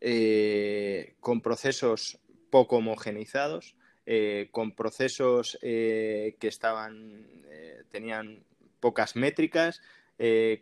eh, 0.00 1.14
con 1.20 1.40
procesos 1.40 2.18
poco 2.50 2.76
homogenizados, 2.76 3.74
con 4.52 4.72
procesos 4.72 5.58
que 5.60 6.34
estaban, 6.40 7.26
tenían 7.90 8.42
pocas 8.80 9.16
métricas, 9.16 9.82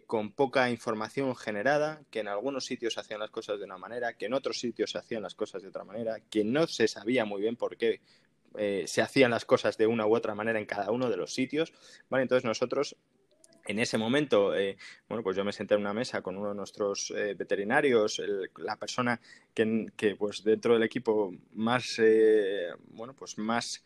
con 0.08 0.32
poca 0.32 0.68
información 0.68 1.36
generada, 1.36 2.02
que 2.10 2.18
en 2.18 2.26
algunos 2.26 2.66
sitios 2.66 2.98
hacían 2.98 3.20
las 3.20 3.30
cosas 3.30 3.60
de 3.60 3.64
una 3.64 3.78
manera, 3.78 4.14
que 4.14 4.26
en 4.26 4.34
otros 4.34 4.58
sitios 4.58 4.96
hacían 4.96 5.22
las 5.22 5.36
cosas 5.36 5.62
de 5.62 5.68
otra 5.68 5.84
manera, 5.84 6.18
que 6.28 6.42
no 6.42 6.66
se 6.66 6.88
sabía 6.88 7.24
muy 7.24 7.40
bien 7.40 7.54
por 7.54 7.76
qué 7.76 8.00
se 8.86 9.02
hacían 9.02 9.30
las 9.30 9.44
cosas 9.44 9.76
de 9.76 9.86
una 9.86 10.06
u 10.06 10.14
otra 10.14 10.34
manera 10.34 10.58
en 10.58 10.66
cada 10.66 10.90
uno 10.90 11.10
de 11.10 11.16
los 11.16 11.34
sitios. 11.34 11.72
¿vale? 12.08 12.22
Entonces 12.22 12.44
nosotros 12.44 12.96
en 13.66 13.78
ese 13.78 13.98
momento, 13.98 14.54
eh, 14.54 14.76
bueno, 15.08 15.22
pues 15.22 15.36
yo 15.36 15.44
me 15.44 15.52
senté 15.52 15.74
en 15.74 15.80
una 15.80 15.92
mesa 15.92 16.22
con 16.22 16.36
uno 16.36 16.50
de 16.50 16.54
nuestros 16.54 17.12
eh, 17.16 17.34
veterinarios, 17.34 18.22
la 18.58 18.76
persona 18.76 19.20
que, 19.54 20.16
pues 20.18 20.44
dentro 20.44 20.74
del 20.74 20.84
equipo 20.84 21.34
más, 21.52 21.98
eh, 21.98 22.68
bueno, 22.90 23.14
pues 23.14 23.38
más, 23.38 23.84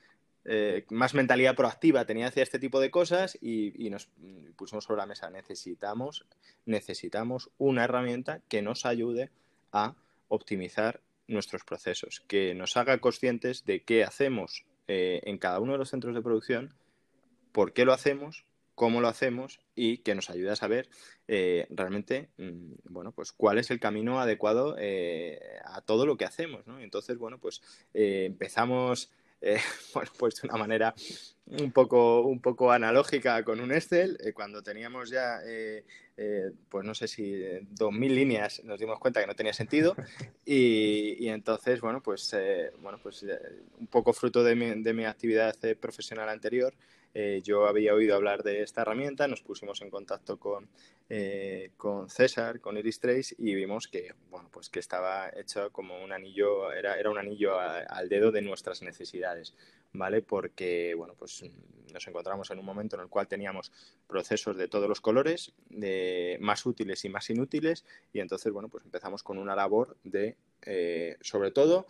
más 0.89 1.15
mentalidad 1.15 1.55
proactiva 1.55 2.05
tenía 2.07 2.27
hacia 2.27 2.43
este 2.43 2.59
tipo 2.59 2.81
de 2.81 2.91
cosas 2.91 3.39
y, 3.41 3.89
nos 3.91 4.09
pusimos 4.57 4.85
sobre 4.85 4.99
la 4.99 5.07
mesa, 5.07 5.31
necesitamos, 5.31 6.25
necesitamos 6.67 7.51
una 7.59 7.85
herramienta 7.85 8.41
que 8.49 8.63
nos 8.63 8.87
ayude 8.87 9.31
a 9.73 9.95
optimizar 10.29 11.01
nuestros 11.31 11.65
procesos, 11.65 12.23
que 12.29 12.55
nos 12.55 12.77
haga 12.77 12.99
conscientes 12.99 13.65
de 13.65 13.83
qué 13.83 14.05
hacemos 14.05 14.65
en 14.93 15.39
cada 15.39 15.61
uno 15.61 15.73
de 15.73 15.79
los 15.79 15.91
centros 15.91 16.17
de 16.17 16.23
producción, 16.23 16.75
por 17.53 17.73
qué 17.73 17.85
lo 17.85 17.93
hacemos 17.93 18.45
cómo 18.81 19.03
lo 19.03 19.09
hacemos 19.09 19.61
y 19.75 19.99
que 19.99 20.15
nos 20.15 20.31
ayude 20.31 20.53
a 20.53 20.57
saber 20.57 20.89
eh, 21.29 21.67
realmente, 21.69 22.31
mm, 22.39 22.77
bueno, 22.85 23.13
pues 23.13 23.31
cuál 23.31 23.59
es 23.59 23.71
el 23.71 23.79
camino 23.79 24.23
adecuado 24.23 24.75
eh, 24.79 25.39
a 25.67 25.83
todo 25.83 26.07
lo 26.07 26.17
que 26.17 26.25
hacemos, 26.25 26.67
¿no? 26.67 26.81
Entonces, 26.81 27.19
bueno, 27.19 27.37
pues 27.37 27.61
eh, 27.93 28.25
empezamos, 28.25 29.13
bueno, 29.95 30.11
pues 30.19 30.35
de 30.41 30.49
una 30.49 30.59
manera 30.59 30.95
un 31.47 31.73
poco, 31.73 32.23
un 32.23 32.41
poco 32.41 32.71
analógica 32.71 33.43
con 33.45 33.61
un 33.61 33.73
Excel, 33.73 34.19
cuando 34.35 34.63
teníamos 34.63 35.11
ya, 35.11 35.41
pues 36.69 36.85
no 36.85 36.95
sé 36.95 37.09
si 37.09 37.43
dos 37.71 37.93
mil 37.93 38.15
líneas, 38.15 38.63
nos 38.65 38.79
dimos 38.79 39.01
cuenta 39.01 39.21
que 39.21 39.27
no 39.27 39.35
tenía 39.35 39.53
sentido 39.53 39.97
y, 40.45 41.27
entonces, 41.27 41.81
bueno, 41.81 42.03
pues, 42.03 42.37
bueno, 42.81 43.01
pues 43.03 43.25
un 43.79 43.87
poco 43.89 44.13
fruto 44.13 44.45
de 44.45 44.55
mi, 44.55 44.83
de 44.83 44.93
mi 44.93 45.05
actividad 45.07 45.57
profesional 45.81 46.29
anterior, 46.29 46.73
eh, 47.13 47.41
yo 47.43 47.67
había 47.67 47.95
oído 47.95 48.15
hablar 48.15 48.43
de 48.43 48.63
esta 48.63 48.83
herramienta, 48.83 49.27
nos 49.27 49.43
pusimos 49.43 49.81
en 49.83 49.91
contacto 49.91 50.39
con, 50.39 50.69
eh, 51.13 51.73
con 51.77 52.09
César, 52.09 52.61
con 52.61 52.79
Iris 52.79 53.01
Trace, 53.01 53.35
y 53.37 53.55
vimos 53.55 53.89
que, 53.89 54.15
bueno, 54.31 54.49
pues 54.53 54.71
que 54.71 54.79
estaba 54.79 55.29
hecho 55.31 55.73
como 55.73 56.03
un 56.03 56.13
anillo, 56.13 56.73
era, 56.73 56.99
era 56.99 57.11
un 57.11 57.19
anillo 57.19 57.59
al 57.59 58.09
dedo 58.09 58.31
de 58.31 58.43
nuestras 58.43 58.81
necesidades, 58.81 59.57
¿vale? 59.93 60.23
Porque, 60.23 60.95
bueno, 60.97 61.15
pues 61.19 61.43
nos 61.93 62.07
encontramos 62.07 62.49
en 62.53 62.61
un 62.61 62.65
momento 62.65 62.95
en 62.95 63.03
el 63.03 63.09
cual 63.09 63.27
teníamos 63.27 63.73
procesos 64.07 64.57
de 64.57 64.69
todos 64.69 64.89
los 64.89 65.01
colores, 65.01 65.53
de 65.69 66.39
más 66.41 66.65
útiles 66.65 67.05
y 67.05 67.09
más 67.09 67.29
inútiles, 67.29 67.85
y 68.13 68.21
entonces, 68.21 68.53
bueno, 68.53 68.69
pues 68.69 68.85
empezamos 68.85 69.25
con 69.25 69.37
una 69.37 69.57
labor 69.57 69.97
de, 70.05 70.37
eh, 70.63 71.17
sobre 71.21 71.51
todo, 71.51 71.87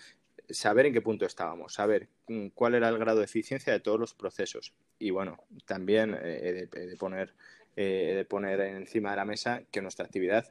saber 0.49 0.87
en 0.87 0.93
qué 0.93 1.01
punto 1.01 1.27
estábamos, 1.27 1.75
saber 1.75 2.09
cuál 2.55 2.75
era 2.75 2.89
el 2.89 2.99
grado 2.99 3.19
de 3.19 3.25
eficiencia 3.25 3.73
de 3.73 3.81
todos 3.81 3.99
los 4.01 4.15
procesos. 4.15 4.73
Y 4.99 5.11
bueno, 5.11 5.39
también 5.65 6.17
eh, 6.21 6.69
de, 6.71 6.97
poner, 6.97 7.35
eh, 7.77 8.13
de 8.17 8.25
poner 8.25 8.61
encima 8.61 9.11
de 9.11 9.17
la 9.17 9.25
mesa 9.25 9.63
que 9.71 9.83
nuestra 9.83 10.05
actividad 10.05 10.47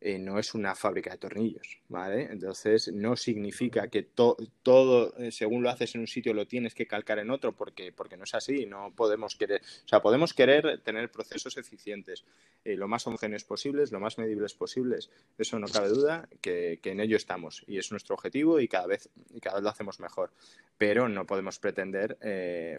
eh, 0.00 0.16
no 0.16 0.38
es 0.38 0.54
una 0.54 0.76
fábrica 0.76 1.10
de 1.10 1.18
tornillos, 1.18 1.80
¿vale? 1.88 2.28
Entonces 2.30 2.92
no 2.92 3.16
significa 3.16 3.88
que 3.88 4.04
todo, 4.04 5.12
eh, 5.18 5.32
según 5.32 5.64
lo 5.64 5.70
haces 5.70 5.96
en 5.96 6.02
un 6.02 6.06
sitio, 6.06 6.34
lo 6.34 6.46
tienes 6.46 6.72
que 6.72 6.86
calcar 6.86 7.18
en 7.18 7.30
otro, 7.30 7.56
porque, 7.56 7.90
porque 7.90 8.16
no 8.16 8.22
es 8.22 8.32
así, 8.32 8.64
no 8.64 8.92
podemos 8.94 9.34
querer, 9.34 9.60
o 9.60 9.88
sea, 9.88 10.00
podemos 10.00 10.34
querer 10.34 10.82
tener 10.84 11.10
procesos 11.10 11.56
eficientes, 11.56 12.24
eh, 12.64 12.76
lo 12.76 12.86
más 12.86 13.08
homogéneos 13.08 13.42
posibles, 13.42 13.90
lo 13.90 13.98
más 13.98 14.18
medibles 14.18 14.54
posibles, 14.54 15.10
eso 15.36 15.58
no 15.58 15.66
cabe 15.66 15.88
duda, 15.88 16.28
que, 16.40 16.78
en 16.84 17.00
ello 17.00 17.16
estamos, 17.16 17.64
y 17.66 17.78
es 17.78 17.90
nuestro 17.90 18.14
objetivo 18.14 18.60
y 18.60 18.68
cada 18.68 18.86
vez, 18.86 19.10
y 19.30 19.40
cada 19.40 19.56
vez 19.56 19.64
lo 19.64 19.70
hacemos 19.70 19.98
mejor, 19.98 20.30
pero 20.78 21.08
no 21.08 21.26
podemos 21.26 21.58
pretender 21.58 22.16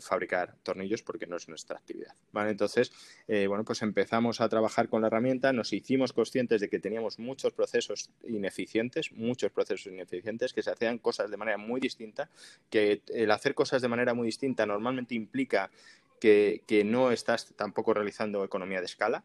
fabricar 0.01 0.55
tornillos 0.63 1.03
porque 1.03 1.27
no 1.27 1.35
es 1.35 1.47
nuestra 1.49 1.77
actividad, 1.77 2.15
¿vale? 2.31 2.49
Entonces, 2.49 2.91
bueno, 3.27 3.63
pues 3.63 3.83
empezamos 3.83 4.41
a 4.41 4.49
trabajar 4.49 4.89
con 4.89 5.01
la 5.01 5.07
herramienta, 5.07 5.53
nos 5.53 5.73
hicimos 5.73 6.11
conscientes 6.11 6.61
de 6.61 6.69
que 6.69 6.79
teníamos 6.79 7.08
muchos 7.17 7.53
procesos 7.53 8.11
ineficientes, 8.27 9.11
muchos 9.11 9.51
procesos 9.51 9.91
ineficientes 9.91 10.53
que 10.53 10.61
se 10.61 10.69
hacían 10.69 10.99
cosas 10.99 11.31
de 11.31 11.37
manera 11.37 11.57
muy 11.57 11.79
distinta, 11.79 12.29
que 12.69 13.01
el 13.07 13.31
hacer 13.31 13.55
cosas 13.55 13.81
de 13.81 13.87
manera 13.87 14.13
muy 14.13 14.27
distinta 14.27 14.65
normalmente 14.65 15.15
implica 15.15 15.71
que, 16.19 16.83
no 16.85 17.11
estás 17.11 17.53
tampoco 17.55 17.93
realizando 17.93 18.43
economía 18.43 18.79
de 18.79 18.85
escala, 18.85 19.23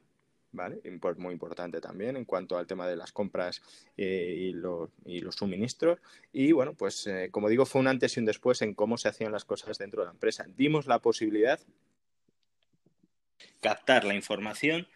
¿vale? 0.52 0.80
Muy 1.16 1.32
importante 1.32 1.80
también 1.80 2.16
en 2.16 2.24
cuanto 2.24 2.56
al 2.56 2.66
tema 2.66 2.86
de 2.86 2.96
las 2.96 3.12
compras 3.12 3.60
eh, 3.96 4.52
y, 5.04 5.20
los 5.20 5.34
suministros. 5.34 5.98
Y 6.32 6.52
bueno, 6.52 6.74
pues 6.74 7.06
eh, 7.06 7.28
como 7.30 7.48
digo, 7.48 7.66
fue 7.66 7.80
un 7.80 7.88
antes 7.88 8.16
y 8.16 8.20
un 8.20 8.26
después 8.26 8.62
en 8.62 8.74
cómo 8.74 8.96
se 8.96 9.08
hacían 9.08 9.32
las 9.32 9.44
cosas 9.44 9.78
dentro 9.78 10.02
de 10.02 10.06
la 10.06 10.12
empresa. 10.12 10.46
Dimos 10.56 10.86
la 10.86 11.00
posibilidad 11.00 11.60
captar 13.60 14.04
la 14.04 14.14
información 14.14 14.86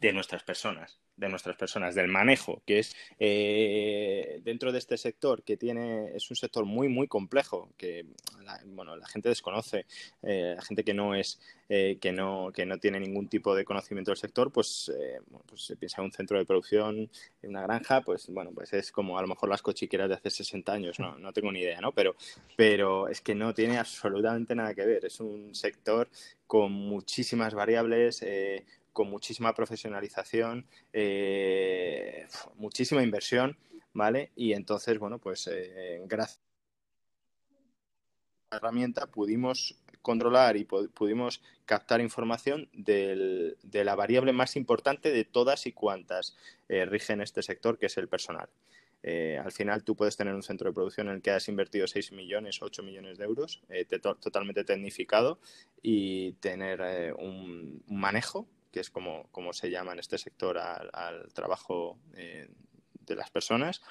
de 0.00 0.12
nuestras 0.12 0.42
personas 0.42 1.01
de 1.16 1.28
nuestras 1.28 1.56
personas, 1.56 1.94
del 1.94 2.08
manejo, 2.08 2.62
que 2.66 2.78
es 2.78 2.96
eh, 3.18 4.40
dentro 4.42 4.72
de 4.72 4.78
este 4.78 4.96
sector 4.96 5.42
que 5.42 5.56
tiene, 5.56 6.14
es 6.14 6.30
un 6.30 6.36
sector 6.36 6.64
muy, 6.64 6.88
muy 6.88 7.06
complejo, 7.06 7.70
que 7.76 8.06
la, 8.44 8.60
bueno, 8.66 8.96
la 8.96 9.06
gente 9.06 9.28
desconoce, 9.28 9.86
eh, 10.22 10.54
la 10.56 10.62
gente 10.62 10.84
que 10.84 10.94
no 10.94 11.14
es, 11.14 11.40
eh, 11.68 11.98
que 12.00 12.12
no, 12.12 12.50
que 12.52 12.66
no 12.66 12.78
tiene 12.78 12.98
ningún 12.98 13.28
tipo 13.28 13.54
de 13.54 13.64
conocimiento 13.64 14.10
del 14.10 14.18
sector, 14.18 14.50
pues, 14.52 14.92
pues 15.46 15.62
se 15.62 15.76
piensa 15.76 16.00
en 16.00 16.06
un 16.06 16.12
centro 16.12 16.38
de 16.38 16.46
producción, 16.46 17.10
en 17.42 17.50
una 17.50 17.62
granja, 17.62 18.00
pues 18.00 18.28
bueno, 18.28 18.50
pues 18.54 18.72
es 18.72 18.90
como 18.90 19.18
a 19.18 19.22
lo 19.22 19.28
mejor 19.28 19.48
las 19.48 19.62
cochiqueras 19.62 20.08
de 20.08 20.14
hace 20.14 20.30
60 20.30 20.72
años, 20.72 20.98
no, 20.98 21.18
no 21.18 21.32
tengo 21.32 21.52
ni 21.52 21.60
idea, 21.60 21.80
¿no? 21.80 21.92
Pero, 21.92 22.16
pero 22.56 23.08
es 23.08 23.20
que 23.20 23.34
no 23.34 23.54
tiene 23.54 23.78
absolutamente 23.78 24.54
nada 24.54 24.74
que 24.74 24.84
ver, 24.84 25.04
es 25.04 25.20
un 25.20 25.54
sector 25.54 26.08
con 26.46 26.72
muchísimas 26.72 27.54
variables, 27.54 28.22
con 28.92 29.10
muchísima 29.10 29.54
profesionalización, 29.54 30.66
eh, 30.92 32.26
muchísima 32.56 33.02
inversión, 33.02 33.56
¿vale? 33.92 34.32
Y 34.36 34.52
entonces, 34.52 34.98
bueno, 34.98 35.18
pues 35.18 35.48
eh, 35.50 36.00
gracias 36.06 36.40
a 38.50 38.54
la 38.54 38.56
herramienta 38.58 39.06
pudimos 39.06 39.78
controlar 40.02 40.56
y 40.56 40.64
pudimos 40.64 41.42
captar 41.64 42.00
información 42.00 42.68
de 42.72 43.56
la 43.72 43.94
variable 43.94 44.32
más 44.32 44.56
importante 44.56 45.12
de 45.12 45.24
todas 45.24 45.66
y 45.66 45.72
cuantas 45.72 46.36
eh, 46.68 46.84
rigen 46.84 47.20
este 47.20 47.42
sector, 47.42 47.78
que 47.78 47.86
es 47.86 47.96
el 47.96 48.08
personal. 48.08 48.48
al 49.04 49.52
final 49.52 49.84
tú 49.84 49.96
puedes 49.96 50.16
tener 50.16 50.34
un 50.34 50.42
centro 50.42 50.68
de 50.68 50.74
producción 50.74 51.08
en 51.08 51.14
el 51.14 51.22
que 51.22 51.30
has 51.30 51.48
invertido 51.48 51.86
6 51.86 52.12
millones, 52.12 52.62
8 52.62 52.82
millones 52.82 53.16
de 53.18 53.24
euros, 53.24 53.62
totalmente 54.20 54.64
tecnificado 54.64 55.38
y 55.82 56.32
tener 56.34 57.14
un, 57.14 57.82
manejo 57.88 58.48
que 58.72 58.80
es 58.80 58.90
como, 58.90 59.52
se 59.52 59.70
llama 59.70 59.92
en 59.92 59.98
este 59.98 60.18
sector 60.18 60.58
al, 60.58 61.32
trabajo 61.32 61.98
eh, 62.16 62.48
de 63.00 63.16
las 63.16 63.30
personas, 63.30 63.82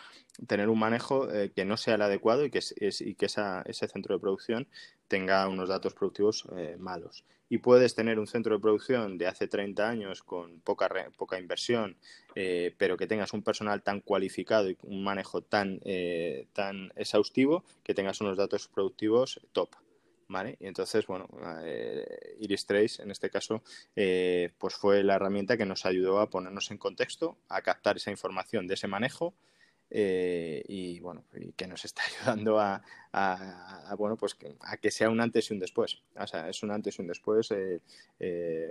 tener 0.48 0.70
un 0.70 0.80
manejo 0.80 1.32
eh, 1.32 1.52
que 1.54 1.66
no 1.66 1.78
sea 1.78 1.96
el 1.96 2.02
adecuado 2.02 2.44
y 2.44 2.50
que, 2.50 2.62
y 2.80 3.14
que 3.16 3.26
ese 3.26 3.88
centro 3.88 4.16
de 4.16 4.22
producción 4.22 4.68
tenga 5.08 5.48
unos 5.48 5.70
datos 5.70 5.94
productivos 5.94 6.48
eh, 6.58 6.78
malos. 6.80 7.24
Y 7.50 7.58
puedes 7.58 7.96
tener 7.96 8.18
un 8.18 8.28
centro 8.28 8.56
de 8.56 8.62
producción 8.62 9.18
de 9.18 9.28
hace 9.28 9.48
30 9.48 9.88
años 9.88 10.24
con 10.24 10.62
poca, 10.62 10.90
poca 11.18 11.38
inversión, 11.38 11.98
pero 12.34 12.96
que 12.96 13.08
tengas 13.08 13.34
un 13.34 13.44
personal 13.44 13.84
tan 13.84 14.00
cualificado 14.00 14.70
y 14.70 14.78
un 14.84 15.04
manejo 15.04 15.42
tan, 15.42 15.82
tan 16.54 16.94
exhaustivo 16.96 17.66
que 17.84 17.94
tengas 17.94 18.22
unos 18.22 18.38
datos 18.38 18.70
productivos 18.70 19.42
top. 19.52 19.76
Y 20.60 20.68
entonces, 20.68 21.06
bueno, 21.08 21.28
eh, 21.64 22.36
Iris 22.40 22.66
Trace, 22.66 23.02
en 23.04 23.12
este 23.12 23.30
caso, 23.30 23.62
eh, 23.96 24.52
pues 24.58 24.76
fue 24.76 25.04
la 25.04 25.16
herramienta 25.16 25.58
que 25.58 25.66
nos 25.66 25.86
ayudó 25.86 26.20
a 26.20 26.30
ponernos 26.30 26.72
en 26.72 26.78
contexto, 26.78 27.38
a 27.50 27.62
captar 27.62 27.98
esa 27.98 28.12
información 28.12 28.66
de 28.66 28.76
ese 28.76 28.88
manejo 28.88 29.34
eh, 29.90 30.64
y, 30.70 31.02
bueno, 31.02 31.26
y 31.36 31.52
que 31.52 31.68
nos 31.68 31.84
está 31.84 32.02
ayudando 32.22 32.60
a, 32.60 32.82
bueno, 33.98 34.16
pues 34.16 34.38
a 34.62 34.78
que 34.78 34.90
sea 34.90 35.10
un 35.10 35.20
antes 35.20 35.50
y 35.50 35.54
un 35.54 35.60
después. 35.60 36.02
O 36.16 36.28
sea, 36.28 36.48
es 36.48 36.64
un 36.64 36.72
antes 36.72 36.98
y 36.98 37.02
un 37.02 37.08
después 37.10 37.54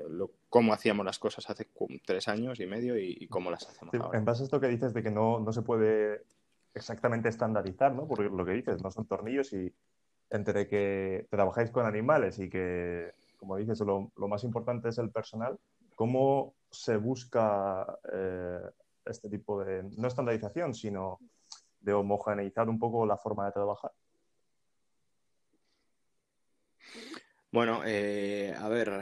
lo, 0.09 0.31
cómo 0.49 0.73
hacíamos 0.73 1.05
las 1.05 1.19
cosas 1.19 1.49
hace 1.51 1.69
tres 2.07 2.29
años 2.29 2.59
y 2.59 2.67
medio 2.67 2.99
y, 2.99 3.27
cómo 3.29 3.51
las 3.51 3.69
hacemos 3.69 3.95
ahora. 3.95 4.19
En 4.19 4.25
base 4.25 4.43
a 4.43 4.45
esto 4.45 4.61
que 4.61 4.69
dices 4.69 4.95
de 4.95 5.03
que 5.03 5.11
no, 5.11 5.41
no 5.41 5.53
se 5.53 5.61
puede 5.61 6.25
exactamente 6.73 7.29
estandarizar, 7.29 7.93
¿no? 7.93 8.07
Porque 8.07 8.25
lo 8.25 8.47
que 8.47 8.53
dices, 8.53 8.83
no 8.83 8.91
son 8.91 9.05
tornillos 9.05 9.53
y 9.53 9.75
entre 10.31 10.69
que 10.69 11.27
trabajáis 11.31 11.71
con 11.71 11.87
animales 11.87 12.39
y 12.39 12.49
que, 12.49 13.13
como 13.39 13.57
dices, 13.57 13.81
lo, 13.81 14.11
más 14.17 14.45
importante 14.45 14.89
es 14.89 14.99
el 14.99 15.11
personal, 15.11 15.59
¿cómo 15.97 16.55
se 16.71 16.97
busca 16.97 17.99
eh, 18.13 18.61
este 19.05 19.29
tipo 19.29 19.63
de, 19.65 19.83
no 19.97 20.09
estandarización, 20.09 20.75
sino 20.75 21.19
de 21.81 21.93
homogeneizar 21.93 22.69
un 22.69 22.79
poco 22.79 23.07
la 23.07 23.17
forma 23.17 23.47
de 23.47 23.53
trabajar? 23.53 23.93
Bueno, 27.53 27.83
eh, 27.85 28.55
a 28.57 28.69
ver, 28.69 28.93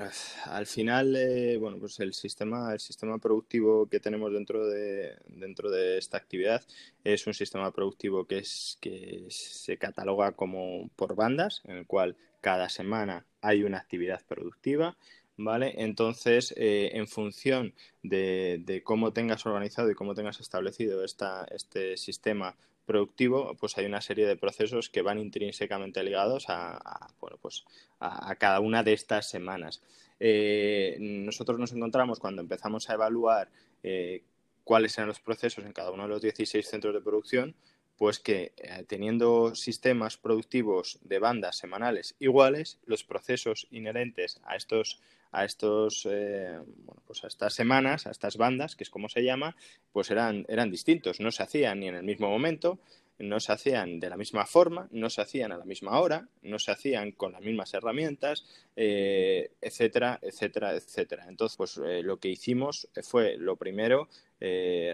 al 0.47 0.67
final, 0.67 1.15
eh, 1.17 1.59
bueno, 1.59 1.79
pues 1.79 2.01
el 2.01 2.15
sistema, 2.15 2.73
el 2.73 2.81
sistema 2.81 3.19
productivo 3.19 3.87
que 3.91 4.01
tenemos 4.01 4.33
dentro 4.33 4.67
de, 4.67 5.19
dentro 5.27 5.71
de 5.71 5.99
esta 5.99 6.17
actividad 6.17 6.63
es 7.05 7.27
un 7.27 7.35
sistema 7.35 7.71
productivo 7.73 8.25
que 8.27 8.39
es 8.39 8.79
que 8.81 9.27
se 9.29 9.77
cataloga 9.77 10.33
como 10.33 10.89
por 10.97 11.15
bandas, 11.15 11.61
en 11.67 11.77
el 11.77 11.87
cual 11.87 12.17
cada 12.41 12.71
semana 12.71 13.27
hay 13.43 13.65
una 13.65 13.79
actividad 13.79 14.23
productiva. 14.27 14.97
¿Vale? 15.41 15.75
Entonces, 15.77 16.53
eh, 16.57 16.91
en 16.95 17.07
función 17.07 17.73
de, 18.03 18.61
de, 18.65 18.83
cómo 18.83 19.13
tengas 19.13 19.47
organizado 19.47 19.89
y 19.89 19.95
cómo 19.95 20.15
tengas 20.15 20.41
establecido 20.41 21.05
esta, 21.05 21.47
este 21.53 21.97
sistema 21.97 22.57
productivo, 22.89 23.55
pues 23.61 23.77
hay 23.77 23.85
una 23.85 24.01
serie 24.01 24.27
de 24.27 24.35
procesos 24.35 24.89
que 24.89 25.03
van 25.03 25.19
intrínsecamente 25.19 26.03
ligados 26.03 26.47
a, 26.49 27.13
bueno, 27.21 27.37
pues 27.41 27.67
a, 28.01 28.35
cada 28.37 28.61
una 28.61 28.83
de 28.83 28.95
estas 28.95 29.29
semanas. 29.29 29.83
Eh, 30.19 30.97
nosotros 30.99 31.59
nos 31.59 31.73
encontramos 31.73 32.19
cuando 32.19 32.41
empezamos 32.41 32.89
a 32.89 32.95
evaluar 32.95 33.51
eh, 33.83 34.23
cuáles 34.65 34.97
eran 34.97 35.09
los 35.09 35.21
procesos 35.21 35.67
en 35.67 35.73
cada 35.73 35.91
uno 35.91 36.05
de 36.05 36.09
los 36.09 36.23
16 36.23 36.67
centros 36.67 36.95
de 36.95 37.03
producción, 37.03 37.55
pues 37.99 38.21
que 38.21 38.53
eh, 38.57 38.85
teniendo 38.87 39.55
sistemas 39.55 40.17
productivos 40.17 40.99
de 41.03 41.19
bandas 41.19 41.59
semanales 41.59 42.15
iguales, 42.21 42.79
los 42.87 43.05
procesos 43.05 43.67
inherentes 43.71 44.41
a 44.45 44.57
estos 44.57 45.01
a 45.31 45.45
estos 45.45 46.09
eh, 46.11 46.59
bueno, 46.85 47.03
pues 47.07 47.23
a 47.23 47.27
estas 47.27 47.53
semanas, 47.53 48.07
a 48.07 48.11
estas 48.11 48.39
bandas, 48.39 48.77
que 48.77 48.85
es 48.85 48.89
como 48.89 49.11
se 49.11 49.23
llama, 49.23 49.57
pues 49.93 50.11
eran, 50.11 50.47
eran 50.49 50.71
distintos, 50.71 51.21
no 51.21 51.31
se 51.31 51.43
hacían 51.43 51.81
ni 51.81 51.89
en 51.89 51.97
el 51.97 52.03
mismo 52.03 52.31
momento, 52.31 52.79
no 53.19 53.41
se 53.41 53.53
hacían 53.53 54.01
de 54.01 54.09
la 54.09 54.17
misma 54.17 54.47
forma, 54.47 54.89
no 54.93 55.11
se 55.11 55.21
hacían 55.21 55.53
a 55.53 55.59
la 55.59 55.65
misma 55.65 56.01
hora, 56.01 56.29
no 56.43 56.59
se 56.59 56.71
hacían 56.71 57.13
con 57.13 57.33
las 57.33 57.43
mismas 57.43 57.75
herramientas, 57.75 58.47
eh, 58.77 59.51
etcétera, 59.61 60.19
etcétera, 60.23 60.75
etcétera. 60.75 61.27
Entonces, 61.29 61.57
pues 61.57 61.79
eh, 61.85 62.03
lo 62.03 62.19
que 62.19 62.29
hicimos 62.29 62.89
fue 63.03 63.37
lo 63.37 63.57
primero, 63.57 64.09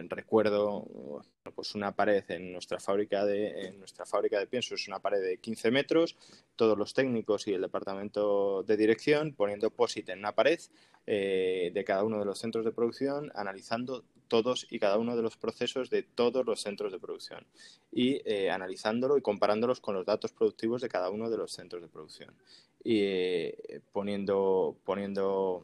recuerdo 0.08 1.22
pues 1.54 1.74
una 1.74 1.94
pared 1.94 2.24
en 2.28 2.52
nuestra 2.52 2.80
fábrica 2.80 3.24
de 3.24 3.66
en 3.66 3.78
nuestra 3.78 4.06
fábrica 4.06 4.38
de 4.38 4.46
pienso 4.46 4.74
es 4.74 4.88
una 4.88 5.00
pared 5.00 5.20
de 5.22 5.36
15 5.38 5.70
metros 5.70 6.16
todos 6.56 6.78
los 6.78 6.94
técnicos 6.94 7.46
y 7.46 7.52
el 7.52 7.60
departamento 7.60 8.62
de 8.62 8.76
dirección 8.76 9.34
poniendo 9.34 9.70
POSIT 9.70 10.08
en 10.08 10.20
una 10.20 10.34
pared 10.34 10.58
eh, 11.06 11.70
de 11.74 11.84
cada 11.84 12.04
uno 12.04 12.18
de 12.18 12.24
los 12.24 12.38
centros 12.38 12.64
de 12.64 12.72
producción 12.72 13.30
analizando 13.34 14.04
todos 14.28 14.66
y 14.70 14.78
cada 14.78 14.98
uno 14.98 15.16
de 15.16 15.22
los 15.22 15.36
procesos 15.36 15.90
de 15.90 16.02
todos 16.02 16.44
los 16.46 16.60
centros 16.60 16.92
de 16.92 16.98
producción 16.98 17.46
y 17.92 18.20
eh, 18.24 18.50
analizándolo 18.50 19.16
y 19.16 19.22
comparándolos 19.22 19.80
con 19.80 19.94
los 19.94 20.06
datos 20.06 20.32
productivos 20.32 20.82
de 20.82 20.88
cada 20.88 21.10
uno 21.10 21.30
de 21.30 21.36
los 21.36 21.52
centros 21.52 21.82
de 21.82 21.88
producción. 21.88 22.34
Y 22.82 23.00
eh, 23.02 23.80
poniendo 23.92 24.76
poniendo 24.84 25.62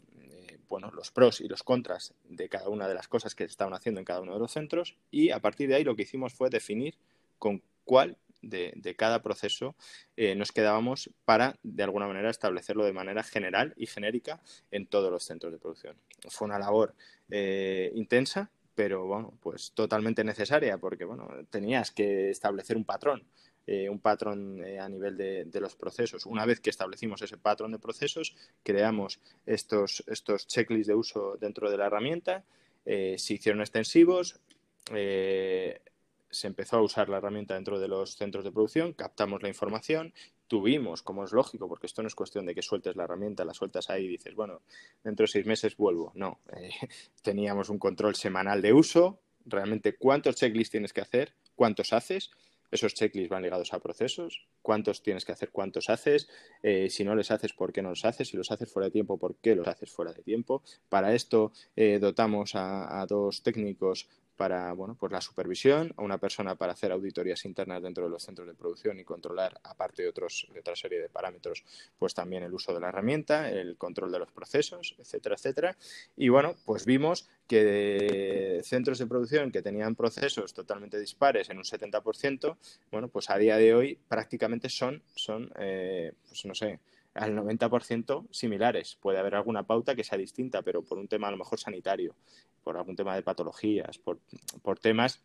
bueno, 0.70 0.90
los 0.92 1.10
pros 1.10 1.40
y 1.40 1.48
los 1.48 1.62
contras 1.64 2.14
de 2.24 2.48
cada 2.48 2.68
una 2.68 2.88
de 2.88 2.94
las 2.94 3.08
cosas 3.08 3.34
que 3.34 3.44
se 3.44 3.50
estaban 3.50 3.74
haciendo 3.74 3.98
en 3.98 4.04
cada 4.04 4.20
uno 4.20 4.32
de 4.32 4.38
los 4.38 4.52
centros 4.52 4.96
y 5.10 5.30
a 5.30 5.40
partir 5.40 5.68
de 5.68 5.74
ahí 5.74 5.84
lo 5.84 5.96
que 5.96 6.02
hicimos 6.02 6.32
fue 6.32 6.48
definir 6.48 6.94
con 7.38 7.60
cuál 7.84 8.16
de, 8.40 8.94
cada 8.96 9.20
proceso 9.20 9.74
eh, 10.16 10.34
nos 10.34 10.52
quedábamos 10.52 11.10
para, 11.24 11.58
de 11.62 11.82
alguna 11.82 12.06
manera, 12.06 12.30
establecerlo 12.30 12.84
de 12.84 12.92
manera 12.92 13.22
general 13.22 13.74
y 13.76 13.86
genérica 13.86 14.40
en 14.70 14.86
todos 14.86 15.10
los 15.10 15.24
centros 15.24 15.52
de 15.52 15.58
producción. 15.58 15.96
Fue 16.28 16.46
una 16.46 16.58
labor 16.58 16.94
eh, 17.30 17.90
intensa, 17.94 18.50
pero 18.74 19.04
bueno, 19.06 19.34
pues 19.42 19.72
totalmente 19.72 20.24
necesaria 20.24 20.78
porque 20.78 21.04
bueno, 21.04 21.28
tenías 21.50 21.90
que 21.90 22.30
establecer 22.30 22.76
un 22.76 22.84
patrón 22.84 23.24
eh, 23.66 23.88
un 23.88 24.00
patrón 24.00 24.64
eh, 24.64 24.80
a 24.80 24.88
nivel 24.88 25.16
de, 25.16 25.60
los 25.60 25.76
procesos. 25.76 26.26
Una 26.26 26.46
vez 26.46 26.60
que 26.60 26.70
establecimos 26.70 27.22
ese 27.22 27.36
patrón 27.36 27.72
de 27.72 27.78
procesos, 27.78 28.34
creamos 28.62 29.20
estos, 29.46 30.02
estos 30.06 30.46
checklists 30.46 30.88
de 30.88 30.94
uso 30.94 31.36
dentro 31.38 31.70
de 31.70 31.76
la 31.76 31.86
herramienta, 31.86 32.42
eh, 32.84 33.16
se 33.18 33.34
hicieron 33.34 33.60
extensivos, 33.60 34.40
se 34.86 36.46
empezó 36.46 36.78
a 36.78 36.82
usar 36.82 37.08
la 37.08 37.18
herramienta 37.18 37.54
dentro 37.54 37.78
de 37.78 37.86
los 37.86 38.16
centros 38.16 38.44
de 38.44 38.50
producción, 38.50 38.92
captamos 38.92 39.42
la 39.42 39.48
información, 39.48 40.12
tuvimos, 40.48 41.02
como 41.02 41.22
es 41.22 41.32
lógico, 41.32 41.68
porque 41.68 41.86
esto 41.86 42.02
no 42.02 42.08
es 42.08 42.14
cuestión 42.16 42.46
de 42.46 42.56
que 42.56 42.62
sueltes 42.62 42.96
la 42.96 43.04
herramienta, 43.04 43.44
la 43.44 43.54
sueltas 43.54 43.88
ahí 43.90 44.06
y 44.06 44.08
dices, 44.08 44.34
bueno, 44.34 44.62
dentro 45.04 45.24
de 45.24 45.28
seis 45.28 45.46
meses 45.46 45.76
vuelvo. 45.76 46.10
No, 46.16 46.40
teníamos 47.22 47.68
un 47.68 47.78
control 47.78 48.16
semanal 48.16 48.62
de 48.62 48.72
uso, 48.72 49.20
realmente 49.46 49.96
cuántos 49.96 50.34
checklists 50.36 50.72
tienes 50.72 50.92
que 50.92 51.02
hacer, 51.02 51.34
cuántos 51.54 51.92
haces 51.92 52.30
esos 52.70 52.94
checklists 52.94 53.30
van 53.30 53.42
ligados 53.42 53.72
a 53.72 53.80
procesos, 53.80 54.46
cuántos 54.62 55.02
tienes 55.02 55.24
que 55.24 55.32
hacer, 55.32 55.50
cuántos 55.50 55.90
haces, 55.90 56.28
eh, 56.62 56.88
si 56.90 57.04
no 57.04 57.14
les 57.14 57.30
haces, 57.30 57.52
por 57.52 57.72
qué 57.72 57.82
no 57.82 57.90
los 57.90 58.04
haces, 58.04 58.28
si 58.28 58.36
los 58.36 58.50
haces 58.50 58.70
fuera 58.70 58.86
de 58.86 58.92
tiempo, 58.92 59.18
por 59.18 59.36
qué 59.36 59.54
los 59.54 59.66
haces 59.66 59.90
fuera 59.90 60.12
de 60.12 60.22
tiempo. 60.22 60.62
Para 60.88 61.14
esto 61.14 61.52
eh, 61.76 61.98
dotamos 62.00 62.52
a, 62.54 63.04
dos 63.08 63.42
técnicos 63.42 64.08
para 64.40 64.72
bueno, 64.72 64.96
pues 64.98 65.12
la 65.12 65.20
supervisión, 65.20 65.92
a 65.98 66.02
una 66.02 66.16
persona 66.16 66.54
para 66.54 66.72
hacer 66.72 66.92
auditorías 66.92 67.44
internas 67.44 67.82
dentro 67.82 68.04
de 68.04 68.10
los 68.10 68.22
centros 68.22 68.48
de 68.48 68.54
producción 68.54 68.98
y 68.98 69.04
controlar, 69.04 69.60
aparte 69.64 70.02
de, 70.02 70.08
otros, 70.08 70.48
de 70.54 70.60
otra 70.60 70.74
serie 70.74 70.98
de 70.98 71.10
parámetros, 71.10 71.62
pues 71.98 72.14
también 72.14 72.42
el 72.44 72.54
uso 72.54 72.72
de 72.72 72.80
la 72.80 72.88
herramienta, 72.88 73.50
el 73.50 73.76
control 73.76 74.10
de 74.10 74.18
los 74.18 74.32
procesos, 74.32 74.94
etcétera, 74.98 75.34
etcétera. 75.34 75.76
Y 76.16 76.30
bueno, 76.30 76.54
pues 76.64 76.86
vimos 76.86 77.28
que 77.46 78.62
centros 78.64 78.98
de 78.98 79.06
producción 79.06 79.52
que 79.52 79.60
tenían 79.60 79.94
procesos 79.94 80.54
totalmente 80.54 80.98
dispares 80.98 81.50
en 81.50 81.58
un 81.58 81.64
70%, 81.64 82.56
bueno, 82.90 83.08
pues 83.08 83.28
a 83.28 83.36
día 83.36 83.58
de 83.58 83.74
hoy 83.74 83.98
prácticamente 84.08 84.70
son, 84.70 85.02
son 85.14 85.52
eh, 85.58 86.14
pues 86.26 86.46
no 86.46 86.54
sé, 86.54 86.80
al 87.14 87.36
90% 87.36 88.26
similares. 88.30 88.96
Puede 89.00 89.18
haber 89.18 89.34
alguna 89.34 89.64
pauta 89.64 89.94
que 89.94 90.04
sea 90.04 90.18
distinta, 90.18 90.62
pero 90.62 90.82
por 90.82 90.98
un 90.98 91.08
tema 91.08 91.28
a 91.28 91.30
lo 91.30 91.36
mejor 91.36 91.58
sanitario, 91.58 92.14
por 92.62 92.76
algún 92.76 92.96
tema 92.96 93.14
de 93.14 93.22
patologías, 93.22 93.98
por, 93.98 94.20
por 94.62 94.78
temas, 94.78 95.22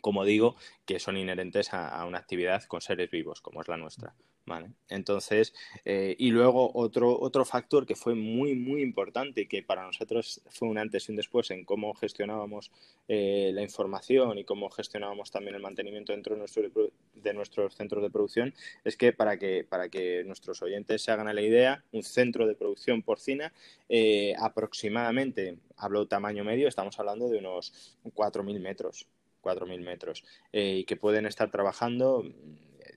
como 0.00 0.24
digo, 0.24 0.56
que 0.84 0.98
son 0.98 1.16
inherentes 1.16 1.72
a, 1.72 2.04
una 2.06 2.18
actividad 2.18 2.64
con 2.64 2.80
seres 2.80 3.10
vivos, 3.10 3.40
como 3.40 3.60
es 3.60 3.68
la 3.68 3.76
nuestra. 3.76 4.14
¿Vale? 4.46 4.70
Entonces, 4.88 5.54
eh, 5.84 6.16
y 6.18 6.30
luego 6.30 6.70
otro, 6.74 7.18
otro 7.20 7.44
factor 7.44 7.86
que 7.86 7.94
fue 7.94 8.14
muy, 8.14 8.54
muy 8.54 8.82
importante 8.82 9.42
y 9.42 9.46
que 9.46 9.62
para 9.62 9.86
nosotros 9.86 10.42
fue 10.50 10.68
un 10.68 10.78
antes 10.78 11.08
y 11.08 11.12
un 11.12 11.16
después 11.16 11.50
en 11.50 11.64
cómo 11.64 11.94
gestionábamos 11.94 12.70
eh, 13.08 13.50
la 13.54 13.62
información 13.62 14.38
y 14.38 14.44
cómo 14.44 14.68
gestionábamos 14.70 15.30
también 15.30 15.54
el 15.54 15.62
mantenimiento 15.62 16.12
dentro 16.12 16.34
de, 16.34 16.40
nuestro, 16.40 16.90
de 17.14 17.34
nuestros 17.34 17.74
centros 17.74 18.02
de 18.02 18.10
producción, 18.10 18.54
es 18.84 18.96
que 18.96 19.12
para, 19.12 19.38
que 19.38 19.64
para 19.68 19.88
que 19.88 20.24
nuestros 20.24 20.60
oyentes 20.62 21.02
se 21.02 21.12
hagan 21.12 21.32
la 21.32 21.42
idea, 21.42 21.84
un 21.92 22.02
centro 22.02 22.46
de 22.46 22.54
producción 22.54 23.02
porcina 23.02 23.52
eh, 23.88 24.34
aproximadamente, 24.38 25.56
hablo 25.76 26.06
tamaño 26.06 26.44
medio, 26.44 26.68
estamos 26.68 26.98
hablando 26.98 27.28
de 27.28 27.38
unos 27.38 27.96
4.000 28.04 28.60
metros. 28.60 29.06
4.000 29.42 29.80
metros 29.80 30.22
y 30.52 30.84
que 30.84 30.94
pueden 30.94 31.26
estar 31.26 31.50
trabajando 31.50 32.24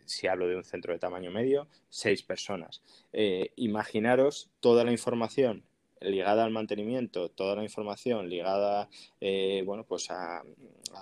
si 0.05 0.27
hablo 0.27 0.47
de 0.47 0.55
un 0.55 0.63
centro 0.63 0.93
de 0.93 0.99
tamaño 0.99 1.31
medio, 1.31 1.67
seis 1.89 2.23
personas. 2.23 2.81
Eh, 3.13 3.51
imaginaros 3.55 4.49
toda 4.59 4.83
la 4.83 4.91
información 4.91 5.63
ligada 6.01 6.43
al 6.43 6.51
mantenimiento, 6.51 7.29
toda 7.29 7.55
la 7.55 7.63
información 7.63 8.29
ligada 8.29 8.89
eh, 9.21 9.63
bueno, 9.65 9.85
pues 9.85 10.11
a, 10.11 10.43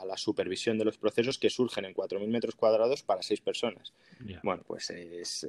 la 0.07 0.17
supervisión 0.17 0.77
de 0.77 0.85
los 0.85 0.97
procesos 0.97 1.37
que 1.37 1.49
surgen 1.49 1.85
en 1.85 1.93
4.000 1.93 2.27
metros 2.27 2.55
cuadrados 2.55 3.03
para 3.03 3.21
seis 3.21 3.41
personas. 3.41 3.93
Bueno, 4.41 4.63
pues 4.65 4.89
es, 4.89 5.47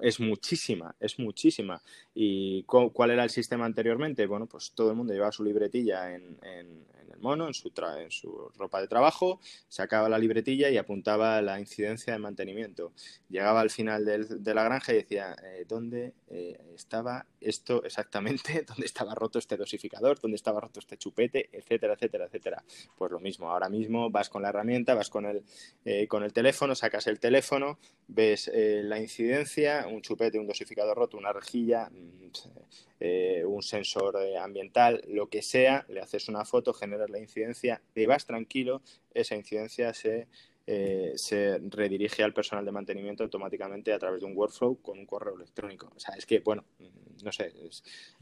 es, 0.00 0.20
muchísima, 0.20 0.94
es 1.00 1.18
muchísima. 1.18 1.82
¿Y 2.14 2.62
cuál 2.62 3.10
era 3.10 3.24
el 3.24 3.30
sistema 3.30 3.66
anteriormente? 3.66 4.26
Bueno, 4.26 4.46
pues 4.46 4.72
todo 4.72 4.90
el 4.90 4.96
mundo 4.96 5.12
llevaba 5.12 5.32
su 5.32 5.44
libretilla 5.44 6.14
en, 6.14 6.38
en, 6.42 6.86
el 7.12 7.20
mono, 7.20 7.46
en 7.46 7.54
su, 7.54 7.72
en 7.98 8.10
su 8.10 8.50
ropa 8.56 8.80
de 8.80 8.88
trabajo, 8.88 9.40
sacaba 9.68 10.08
la 10.08 10.18
libretilla 10.18 10.70
y 10.70 10.76
apuntaba 10.76 11.40
la 11.42 11.58
incidencia 11.58 12.12
de 12.12 12.18
mantenimiento. 12.18 12.92
Llegaba 13.28 13.60
al 13.60 13.70
final 13.70 14.04
de 14.04 14.54
la 14.54 14.64
granja 14.64 14.92
y 14.92 14.96
decía, 14.96 15.36
eh, 15.42 15.64
¿dónde 15.66 16.14
eh, 16.28 16.58
estaba 16.74 17.26
esto 17.40 17.84
exactamente? 17.84 18.64
¿Dónde 18.68 18.86
estaba 18.86 19.14
roto 19.14 19.38
este 19.38 19.56
dosificador? 19.56 20.20
¿Dónde 20.20 20.36
estaba 20.36 20.60
roto 20.60 20.80
este 20.80 20.96
chupete? 20.96 21.48
Etcétera, 21.52 21.94
etcétera, 21.94 22.26
etcétera. 22.26 22.64
Pues 22.96 23.10
lo 23.10 23.20
mismo, 23.20 23.50
ahora 23.50 23.68
mismo 23.68 24.10
vas 24.10 24.28
con 24.28 24.42
la 24.42 24.50
herramienta, 24.50 24.94
vas 24.94 25.10
con 25.10 25.26
el, 25.26 25.42
eh, 25.84 26.06
con 26.08 26.22
el 26.22 26.32
teléfono, 26.32 26.74
sacas 26.74 27.06
el 27.06 27.18
teléfono, 27.20 27.78
ves 28.06 28.50
la 28.54 29.00
incidencia, 29.00 29.86
un 29.90 30.02
chupete, 30.02 30.38
un 30.38 30.46
dosificador 30.46 30.96
roto, 30.96 31.16
una 31.16 31.32
rejilla, 31.32 31.90
mm, 31.90 33.44
un 33.46 33.62
sensor 33.62 34.16
ambiental, 34.40 35.02
lo 35.08 35.28
que 35.28 35.42
sea, 35.42 35.84
le 35.88 36.00
haces 36.00 36.28
una 36.28 36.44
foto, 36.44 36.72
generas 36.72 37.03
la 37.10 37.18
incidencia, 37.18 37.80
te 37.92 38.06
vas 38.06 38.26
tranquilo, 38.26 38.82
esa 39.12 39.36
incidencia 39.36 39.92
se 39.94 40.28
eh, 40.66 41.12
se 41.16 41.58
redirige 41.68 42.22
al 42.22 42.32
personal 42.32 42.64
de 42.64 42.72
mantenimiento 42.72 43.22
automáticamente 43.22 43.92
a 43.92 43.98
través 43.98 44.20
de 44.20 44.26
un 44.26 44.34
workflow 44.34 44.80
con 44.80 44.98
un 44.98 45.04
correo 45.04 45.36
electrónico. 45.36 45.92
O 45.94 46.00
sea, 46.00 46.14
es 46.14 46.24
que, 46.24 46.40
bueno, 46.40 46.64
no 47.22 47.32
sé, 47.32 47.52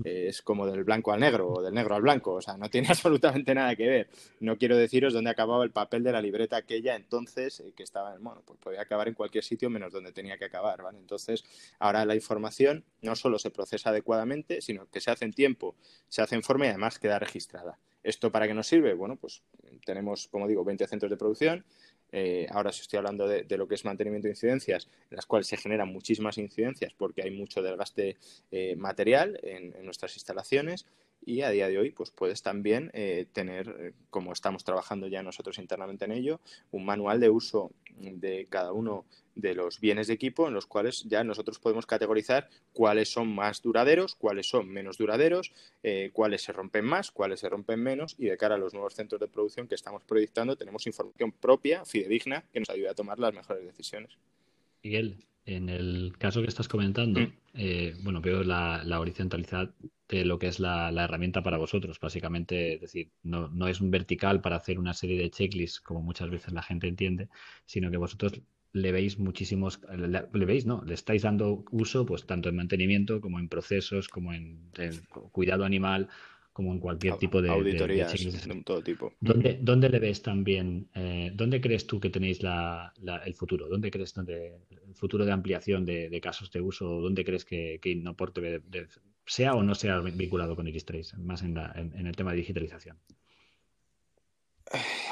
es, 0.04 0.42
como 0.42 0.66
del 0.66 0.82
blanco 0.82 1.12
al 1.12 1.20
negro 1.20 1.48
o 1.48 1.62
del 1.62 1.72
negro 1.72 1.94
al 1.94 2.02
blanco, 2.02 2.32
o 2.32 2.42
sea, 2.42 2.56
no 2.56 2.68
tiene 2.68 2.88
absolutamente 2.90 3.54
nada 3.54 3.76
que 3.76 3.86
ver. 3.86 4.08
No 4.40 4.58
quiero 4.58 4.76
deciros 4.76 5.12
dónde 5.12 5.30
acababa 5.30 5.62
el 5.62 5.70
papel 5.70 6.02
de 6.02 6.10
la 6.10 6.20
libreta 6.20 6.56
aquella 6.56 6.96
entonces, 6.96 7.60
eh, 7.60 7.72
que 7.76 7.84
estaba, 7.84 8.12
en, 8.14 8.24
bueno, 8.24 8.42
pues 8.44 8.58
podía 8.58 8.82
acabar 8.82 9.06
en 9.06 9.14
cualquier 9.14 9.44
sitio 9.44 9.70
menos 9.70 9.92
donde 9.92 10.10
tenía 10.10 10.36
que 10.36 10.46
acabar, 10.46 10.82
¿vale? 10.82 10.98
Entonces, 10.98 11.44
ahora 11.78 12.04
la 12.04 12.16
información 12.16 12.84
no 13.02 13.14
solo 13.14 13.38
se 13.38 13.50
procesa 13.50 13.90
adecuadamente, 13.90 14.60
sino 14.60 14.90
que 14.90 15.00
se 15.00 15.12
hace 15.12 15.26
en 15.26 15.32
tiempo, 15.32 15.76
se 16.08 16.22
hace 16.22 16.34
en 16.34 16.42
forma 16.42 16.66
y 16.66 16.68
además 16.70 16.98
queda 16.98 17.20
registrada. 17.20 17.78
¿Esto 18.02 18.32
para 18.32 18.48
qué 18.48 18.54
nos 18.54 18.66
sirve? 18.66 18.94
Bueno, 18.94 19.16
pues 19.16 19.42
tenemos, 19.84 20.28
como 20.28 20.48
digo, 20.48 20.64
20 20.64 20.86
centros 20.86 21.10
de 21.10 21.16
producción, 21.16 21.64
eh, 22.12 22.46
ahora 22.50 22.68
os 22.70 22.80
estoy 22.80 22.98
hablando 22.98 23.26
de, 23.26 23.56
lo 23.56 23.66
que 23.66 23.74
es 23.74 23.84
mantenimiento 23.86 24.26
de 24.26 24.32
incidencias, 24.32 24.86
en 25.10 25.16
las 25.16 25.24
cuales 25.24 25.46
se 25.46 25.56
generan 25.56 25.88
muchísimas 25.88 26.36
incidencias 26.36 26.92
porque 26.92 27.22
hay 27.22 27.30
mucho 27.30 27.62
desgaste 27.62 28.16
eh, 28.50 28.76
material 28.76 29.40
en, 29.42 29.72
nuestras 29.84 30.14
instalaciones 30.16 30.86
y 31.24 31.42
a 31.42 31.50
día 31.50 31.68
de 31.68 31.78
hoy 31.78 31.90
pues 31.90 32.10
puedes 32.10 32.42
también 32.42 32.90
eh, 32.94 33.26
tener, 33.32 33.94
como 34.10 34.32
estamos 34.32 34.64
trabajando 34.64 35.06
ya 35.06 35.22
nosotros 35.22 35.58
internamente 35.58 36.04
en 36.04 36.12
ello, 36.12 36.40
un 36.70 36.84
manual 36.84 37.20
de 37.20 37.30
uso 37.30 37.72
de 37.98 38.46
cada 38.48 38.72
uno 38.72 39.04
de 39.34 39.54
los 39.54 39.80
bienes 39.80 40.08
de 40.08 40.14
equipo 40.14 40.48
en 40.48 40.54
los 40.54 40.66
cuales 40.66 41.04
ya 41.04 41.24
nosotros 41.24 41.58
podemos 41.58 41.86
categorizar 41.86 42.48
cuáles 42.72 43.10
son 43.10 43.34
más 43.34 43.62
duraderos, 43.62 44.14
cuáles 44.14 44.48
son 44.48 44.68
menos 44.68 44.98
duraderos, 44.98 45.52
eh, 45.82 46.10
cuáles 46.12 46.42
se 46.42 46.52
rompen 46.52 46.84
más, 46.84 47.10
cuáles 47.10 47.40
se 47.40 47.48
rompen 47.48 47.80
menos 47.80 48.14
y 48.18 48.26
de 48.26 48.36
cara 48.36 48.56
a 48.56 48.58
los 48.58 48.74
nuevos 48.74 48.94
centros 48.94 49.20
de 49.20 49.28
producción 49.28 49.68
que 49.68 49.74
estamos 49.74 50.04
proyectando 50.04 50.56
tenemos 50.56 50.86
información 50.86 51.32
propia, 51.32 51.84
fidedigna, 51.84 52.44
que 52.52 52.60
nos 52.60 52.70
ayuda 52.70 52.90
a 52.90 52.94
tomar 52.94 53.18
las 53.18 53.34
mejores 53.34 53.64
decisiones. 53.64 54.10
Miguel, 54.82 55.16
en 55.46 55.68
el 55.68 56.14
caso 56.18 56.40
que 56.42 56.48
estás 56.48 56.68
comentando, 56.68 57.20
mm. 57.20 57.32
eh, 57.54 57.94
bueno, 58.02 58.20
veo 58.20 58.42
la, 58.42 58.82
horizontalidad 59.00 59.70
lo 60.12 60.38
que 60.38 60.48
es 60.48 60.60
la, 60.60 60.90
herramienta 60.90 61.42
para 61.42 61.58
vosotros, 61.58 61.98
básicamente, 62.00 62.74
es 62.74 62.80
decir, 62.80 63.10
no, 63.22 63.48
no 63.48 63.68
es 63.68 63.80
un 63.80 63.90
vertical 63.90 64.40
para 64.40 64.56
hacer 64.56 64.78
una 64.78 64.94
serie 64.94 65.18
de 65.18 65.30
checklists 65.30 65.80
como 65.80 66.02
muchas 66.02 66.30
veces 66.30 66.52
la 66.52 66.62
gente 66.62 66.86
entiende, 66.86 67.28
sino 67.66 67.90
que 67.90 67.96
vosotros 67.96 68.42
le 68.72 68.92
veis 68.92 69.18
muchísimos, 69.18 69.80
le, 69.96 70.44
veis, 70.46 70.66
¿no? 70.66 70.82
Le 70.84 70.94
estáis 70.94 71.22
dando 71.22 71.64
uso, 71.70 72.06
pues 72.06 72.26
tanto 72.26 72.48
en 72.48 72.56
mantenimiento 72.56 73.20
como 73.20 73.38
en 73.38 73.48
procesos, 73.48 74.08
como 74.08 74.32
en, 74.32 74.70
cuidado 75.30 75.64
animal, 75.64 76.08
como 76.52 76.72
en 76.72 76.78
cualquier 76.78 77.16
tipo 77.16 77.42
de 77.42 77.50
auditorías 77.50 78.12
de, 78.12 78.62
todo 78.62 78.82
tipo. 78.82 79.12
¿Dónde, 79.20 79.58
dónde 79.60 79.88
le 79.88 79.98
ves 79.98 80.22
también, 80.22 80.88
eh, 80.94 81.30
dónde 81.34 81.60
crees 81.60 81.86
tú 81.86 82.00
que 82.00 82.10
tenéis 82.10 82.42
la, 82.42 82.92
el 83.24 83.34
futuro? 83.34 83.68
¿Dónde 83.68 83.90
crees 83.90 84.14
donde, 84.14 84.58
el 84.70 84.94
futuro 84.94 85.24
de 85.24 85.32
ampliación 85.32 85.84
de, 85.84 86.20
casos 86.22 86.50
de 86.50 86.60
uso? 86.60 87.00
¿Dónde 87.00 87.24
crees 87.24 87.44
que, 87.44 87.78
que 87.80 87.90
Innoport 87.90 88.36
sea 89.26 89.54
o 89.54 89.62
no 89.62 89.74
sea 89.74 90.00
vinculado 90.00 90.56
con 90.56 90.66
X3, 90.66 91.16
más 91.18 91.42
en, 91.42 91.56
en 91.56 92.06
el 92.06 92.16
tema 92.16 92.32
de 92.32 92.38
digitalización? 92.38 92.98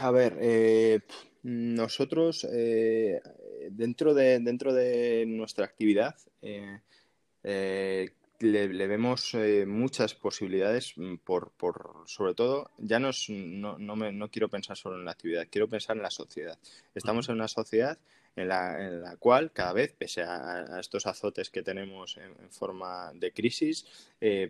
A 0.01 0.11
ver, 0.11 0.37
eh, 0.41 1.01
nosotros 1.43 2.47
eh, 2.51 3.21
dentro, 3.71 4.15
de, 4.15 4.39
dentro 4.41 4.73
de 4.73 5.25
nuestra 5.27 5.67
actividad 5.67 6.17
eh, 6.41 6.81
le, 8.39 8.69
vemos 8.87 9.37
muchas 9.67 10.15
posibilidades 10.15 10.95
mm, 10.97 11.17
por, 11.17 11.53
por, 11.53 12.05
sobre 12.07 12.35
todo, 12.35 12.71
ya 12.79 12.99
no, 12.99 13.11
no, 13.29 13.97
me, 13.97 14.13
no, 14.13 14.31
quiero 14.31 14.49
pensar 14.49 14.77
solo 14.77 14.99
en 14.99 15.05
la 15.05 15.13
actividad, 15.13 15.47
quiero 15.51 15.69
pensar 15.69 15.97
en 15.97 16.03
la 16.03 16.11
sociedad. 16.11 16.59
Estamos 16.95 17.29
en 17.29 17.35
una 17.35 17.49
sociedad 17.49 17.99
en 18.37 18.49
la, 18.49 18.81
en 18.85 19.03
la 19.03 19.17
cual 19.17 19.53
cada 19.53 19.73
vez, 19.73 19.93
pese 19.93 20.23
a, 20.23 20.79
estos 20.81 21.07
azotes 21.07 21.51
que 21.51 21.63
tenemos 21.63 22.17
en, 22.17 22.51
forma 22.51 23.13
de 23.15 23.33
crisis, 23.33 23.87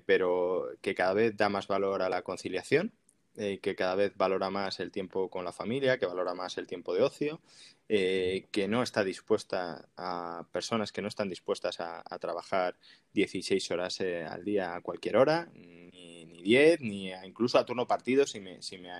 pero 0.06 0.68
que 0.80 0.94
cada 0.94 1.14
vez 1.14 1.36
da 1.36 1.48
más 1.48 1.66
valor 1.66 2.02
a 2.02 2.08
la 2.08 2.22
conciliación, 2.22 2.92
eh, 3.36 3.60
que 3.62 3.76
cada 3.76 3.94
vez 3.94 4.12
valora 4.16 4.50
más 4.50 4.80
el 4.80 4.90
tiempo 4.90 5.30
con 5.30 5.44
la 5.44 5.52
familia, 5.52 5.98
que 5.98 6.06
valora 6.06 6.34
más 6.34 6.58
el 6.58 6.66
tiempo 6.66 6.92
de 6.94 7.02
ocio, 7.02 7.40
eh, 7.88 8.48
que 8.50 8.66
no 8.66 8.82
está 8.82 9.04
dispuesta 9.04 9.88
a 9.96 10.46
personas 10.52 10.90
que 10.90 11.00
no 11.00 11.06
están 11.06 11.28
dispuestas 11.28 11.78
a, 11.78 12.02
trabajar 12.18 12.76
16 13.14 13.70
horas 13.70 14.00
eh, 14.00 14.24
al 14.24 14.44
día 14.44 14.74
a 14.74 14.80
cualquier 14.80 15.16
hora, 15.16 15.48
ni, 15.54 16.26
ni 16.26 16.42
10, 16.42 16.80
ni 16.80 17.12
incluso 17.24 17.56
a 17.56 17.64
turno 17.64 17.86
partido 17.86 18.26
si 18.26 18.40
me, 18.40 18.60
si 18.62 18.78
me 18.78 18.90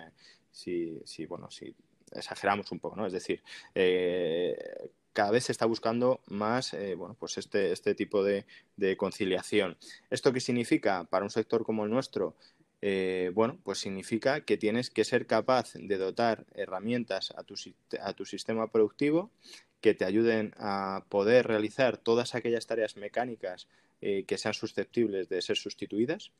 si, 0.53 1.01
si, 1.05 1.26
bueno, 1.26 1.51
si 1.51 1.74
exageramos 2.12 2.70
un 2.72 2.80
poco, 2.80 2.96
¿no? 2.96 3.06
Es 3.06 3.12
decir, 3.12 3.42
cada 5.12 5.30
vez 5.30 5.44
se 5.44 5.52
está 5.52 5.66
buscando 5.66 6.20
más 6.26 6.76
bueno, 6.96 7.16
pues 7.18 7.38
este, 7.38 7.72
este 7.72 7.94
tipo 7.94 8.22
de, 8.22 8.46
de, 8.76 8.96
conciliación. 8.96 9.76
¿Esto 10.11 10.32
qué 10.32 10.40
significa 10.40 11.04
para 11.04 11.24
un 11.24 11.30
sector 11.30 11.64
como 11.64 11.84
el 11.84 11.90
nuestro? 11.90 12.36
Eh, 12.82 13.30
bueno, 13.34 13.58
pues 13.62 13.78
significa 13.78 14.40
que 14.42 14.56
tienes 14.56 14.88
que 14.90 15.04
ser 15.04 15.26
capaz 15.26 15.74
de 15.74 15.98
dotar 15.98 16.46
herramientas 16.54 17.32
a 17.36 17.42
tu, 17.42 17.54
a 18.00 18.12
tu 18.14 18.24
sistema 18.24 18.68
productivo 18.68 19.30
que 19.82 19.94
te 19.94 20.04
ayuden 20.04 20.54
a 20.56 21.04
poder 21.08 21.46
realizar 21.46 21.98
todas 21.98 22.34
aquellas 22.34 22.66
tareas 22.66 22.96
mecánicas 22.96 23.68
eh, 24.03 24.24
que 24.26 24.38
sean 24.38 24.55
susceptibles 24.55 25.28
de 25.28 25.42
ser 25.42 25.57
sustituidas, 25.57 26.32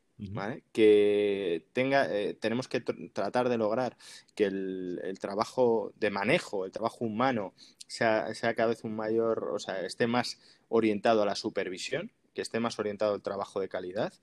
que 0.71 1.65
tenga, 1.73 2.07
eh, 2.11 2.33
tenemos 2.33 2.67
que 2.67 2.81
tratar 2.81 3.49
de 3.49 3.57
lograr 3.57 3.97
que 4.35 4.45
el, 4.45 5.17
trabajo 5.19 5.93
de 5.99 6.09
manejo, 6.09 6.65
el 6.65 6.71
trabajo 6.71 7.05
humano, 7.05 7.53
sea, 7.87 8.33
sea, 8.33 8.55
cada 8.55 8.69
vez 8.69 8.83
un 8.83 8.95
mayor, 8.95 9.49
o 9.53 9.59
sea, 9.59 9.85
esté 9.85 10.07
más 10.07 10.39
orientado 10.69 11.23
a 11.23 11.25
la 11.25 11.35
supervisión, 11.35 12.11
que 12.33 12.41
esté 12.41 12.59
más 12.59 12.79
orientado 12.79 13.13
al 13.13 13.21
trabajo 13.21 13.59
de 13.59 13.69
calidad. 13.69 14.13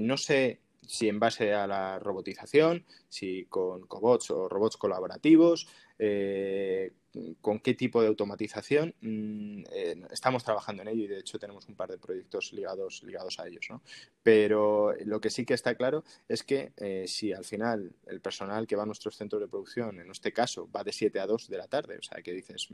no 0.00 0.16
sé 0.16 0.60
si 0.86 1.08
en 1.08 1.18
base 1.18 1.52
a 1.52 1.66
la 1.66 1.98
robotización, 1.98 2.84
si 3.08 3.44
con 3.46 3.86
cobots 3.86 4.30
o 4.30 4.48
robots 4.48 4.76
colaborativos, 4.76 5.68
eh, 5.98 6.92
con 7.40 7.60
qué 7.60 7.74
tipo 7.74 8.02
de 8.02 8.08
automatización. 8.08 8.94
Mm, 9.00 9.64
eh, 9.72 10.02
estamos 10.10 10.44
trabajando 10.44 10.82
en 10.82 10.88
ello 10.88 11.04
y 11.04 11.06
de 11.06 11.18
hecho 11.18 11.38
tenemos 11.38 11.68
un 11.68 11.74
par 11.74 11.90
de 11.90 11.98
proyectos 11.98 12.52
ligados, 12.52 13.02
ligados 13.02 13.38
a 13.38 13.46
ellos. 13.46 13.66
¿no? 13.70 13.82
Pero 14.22 14.94
lo 15.04 15.20
que 15.20 15.30
sí 15.30 15.44
que 15.44 15.54
está 15.54 15.74
claro 15.74 16.04
es 16.28 16.42
que 16.42 16.72
eh, 16.76 17.04
si 17.06 17.32
al 17.32 17.44
final 17.44 17.92
el 18.06 18.20
personal 18.20 18.66
que 18.66 18.76
va 18.76 18.84
a 18.84 18.86
nuestros 18.86 19.16
centros 19.16 19.40
de 19.40 19.48
producción, 19.48 20.00
en 20.00 20.10
este 20.10 20.32
caso, 20.32 20.68
va 20.70 20.84
de 20.84 20.92
7 20.92 21.20
a 21.20 21.26
2 21.26 21.48
de 21.48 21.58
la 21.58 21.66
tarde, 21.66 21.98
o 21.98 22.02
sea, 22.02 22.22
que 22.22 22.32
dices, 22.32 22.68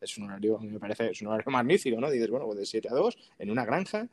es 0.00 0.18
un 0.18 0.24
horario, 0.24 0.58
me 0.58 0.78
parece, 0.78 1.10
es 1.10 1.22
un 1.22 1.28
horario 1.28 1.50
magnífico, 1.50 2.00
¿no? 2.00 2.10
Dices, 2.10 2.30
bueno, 2.30 2.46
pues 2.46 2.58
de 2.58 2.66
7 2.66 2.88
a 2.90 2.94
2 2.94 3.18
en 3.38 3.50
una 3.50 3.64
granja, 3.64 4.08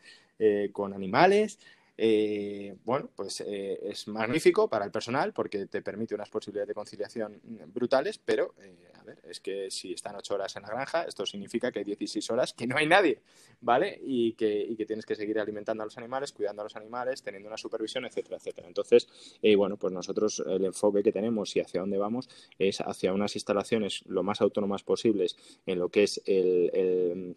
con 0.73 0.93
animales. 0.93 1.57
Eh, 1.95 2.75
bueno, 2.83 3.09
pues 3.15 3.41
eh, 3.41 3.79
es 3.83 4.07
magnífico 4.07 4.67
para 4.67 4.85
el 4.85 4.91
personal 4.91 5.31
porque 5.31 5.67
te 5.67 5.83
permite 5.83 6.15
unas 6.15 6.29
posibilidades 6.29 6.69
de 6.69 6.73
conciliación 6.73 7.39
brutales, 7.67 8.17
pero 8.17 8.55
eh, 8.61 8.91
a 8.95 9.03
ver, 9.03 9.19
es 9.29 9.39
que 9.39 9.69
si 9.69 9.93
están 9.93 10.15
ocho 10.15 10.33
horas 10.33 10.55
en 10.55 10.63
la 10.63 10.69
granja, 10.69 11.03
esto 11.03 11.25
significa 11.25 11.71
que 11.71 11.79
hay 11.79 11.85
16 11.85 12.31
horas 12.31 12.53
que 12.53 12.65
no 12.65 12.77
hay 12.77 12.87
nadie, 12.87 13.21
¿vale? 13.61 13.99
Y 14.01 14.33
que, 14.33 14.73
tienes 14.87 15.05
que 15.05 15.15
seguir 15.15 15.39
alimentando 15.39 15.83
a 15.83 15.85
los 15.85 15.97
animales, 15.97 16.31
cuidando 16.31 16.63
a 16.63 16.65
los 16.65 16.75
animales, 16.75 17.21
teniendo 17.21 17.47
una 17.47 17.57
supervisión, 17.57 18.05
etcétera, 18.05 18.37
etcétera. 18.37 18.67
Entonces, 18.67 19.07
bueno, 19.55 19.77
pues 19.77 19.93
nosotros 19.93 20.43
el 20.45 20.65
enfoque 20.65 21.03
que 21.03 21.11
tenemos 21.11 21.55
y 21.55 21.59
hacia 21.59 21.81
dónde 21.81 21.97
vamos 21.97 22.27
es 22.57 22.81
hacia 22.81 23.13
unas 23.13 23.35
instalaciones 23.35 24.03
lo 24.07 24.23
más 24.23 24.41
autónomas 24.41 24.83
posibles 24.83 25.37
en 25.65 25.79
lo 25.79 25.89
que 25.89 26.03
es 26.03 26.21
el 26.25 27.35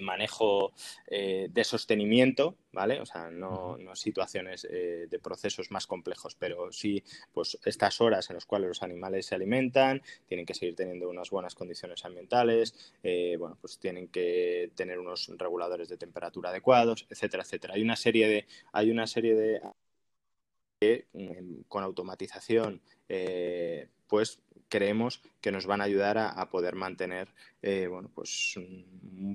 manejo 0.00 0.72
eh, 1.06 1.48
de 1.50 1.64
sostenimiento, 1.64 2.56
¿vale? 2.72 3.00
O 3.00 3.06
sea, 3.06 3.30
no, 3.30 3.76
situaciones 3.94 4.66
eh, 4.70 5.06
de 5.08 5.18
procesos 5.18 5.70
más 5.70 5.86
complejos, 5.86 6.34
pero 6.34 6.72
sí, 6.72 7.02
pues 7.32 7.58
estas 7.64 8.00
horas 8.00 8.28
en 8.30 8.34
las 8.34 8.46
cuales 8.46 8.68
los 8.68 8.82
animales 8.82 9.26
se 9.26 9.34
alimentan, 9.34 10.02
tienen 10.26 10.46
que 10.46 10.54
seguir 10.54 10.76
teniendo 10.76 11.08
unas 11.08 11.30
buenas 11.30 11.54
condiciones 11.54 12.04
ambientales, 12.04 12.94
eh, 13.02 13.36
bueno, 13.38 13.56
pues 13.60 13.78
tienen 13.78 14.08
que 14.08 14.70
tener 14.74 14.98
unos 14.98 15.30
reguladores 15.36 15.88
de 15.88 15.96
temperatura 15.96 16.50
adecuados, 16.50 17.06
etcétera, 17.10 17.42
etcétera. 17.42 17.74
Hay 17.74 17.82
una 17.82 17.96
serie 17.96 18.28
de, 18.28 18.46
hay 18.72 18.90
una 18.90 19.06
serie 19.06 19.34
de 19.34 19.60
que 20.80 21.06
con 21.68 21.82
automatización, 21.82 22.82
pues 24.08 24.40
creemos 24.68 25.20
que 25.40 25.52
nos 25.52 25.66
van 25.66 25.80
a 25.80 25.84
ayudar 25.84 26.18
a, 26.18 26.50
poder 26.50 26.74
mantener 26.74 27.28
eh, 27.62 27.86
bueno, 27.88 28.10
pues 28.14 28.56
un 28.56 28.84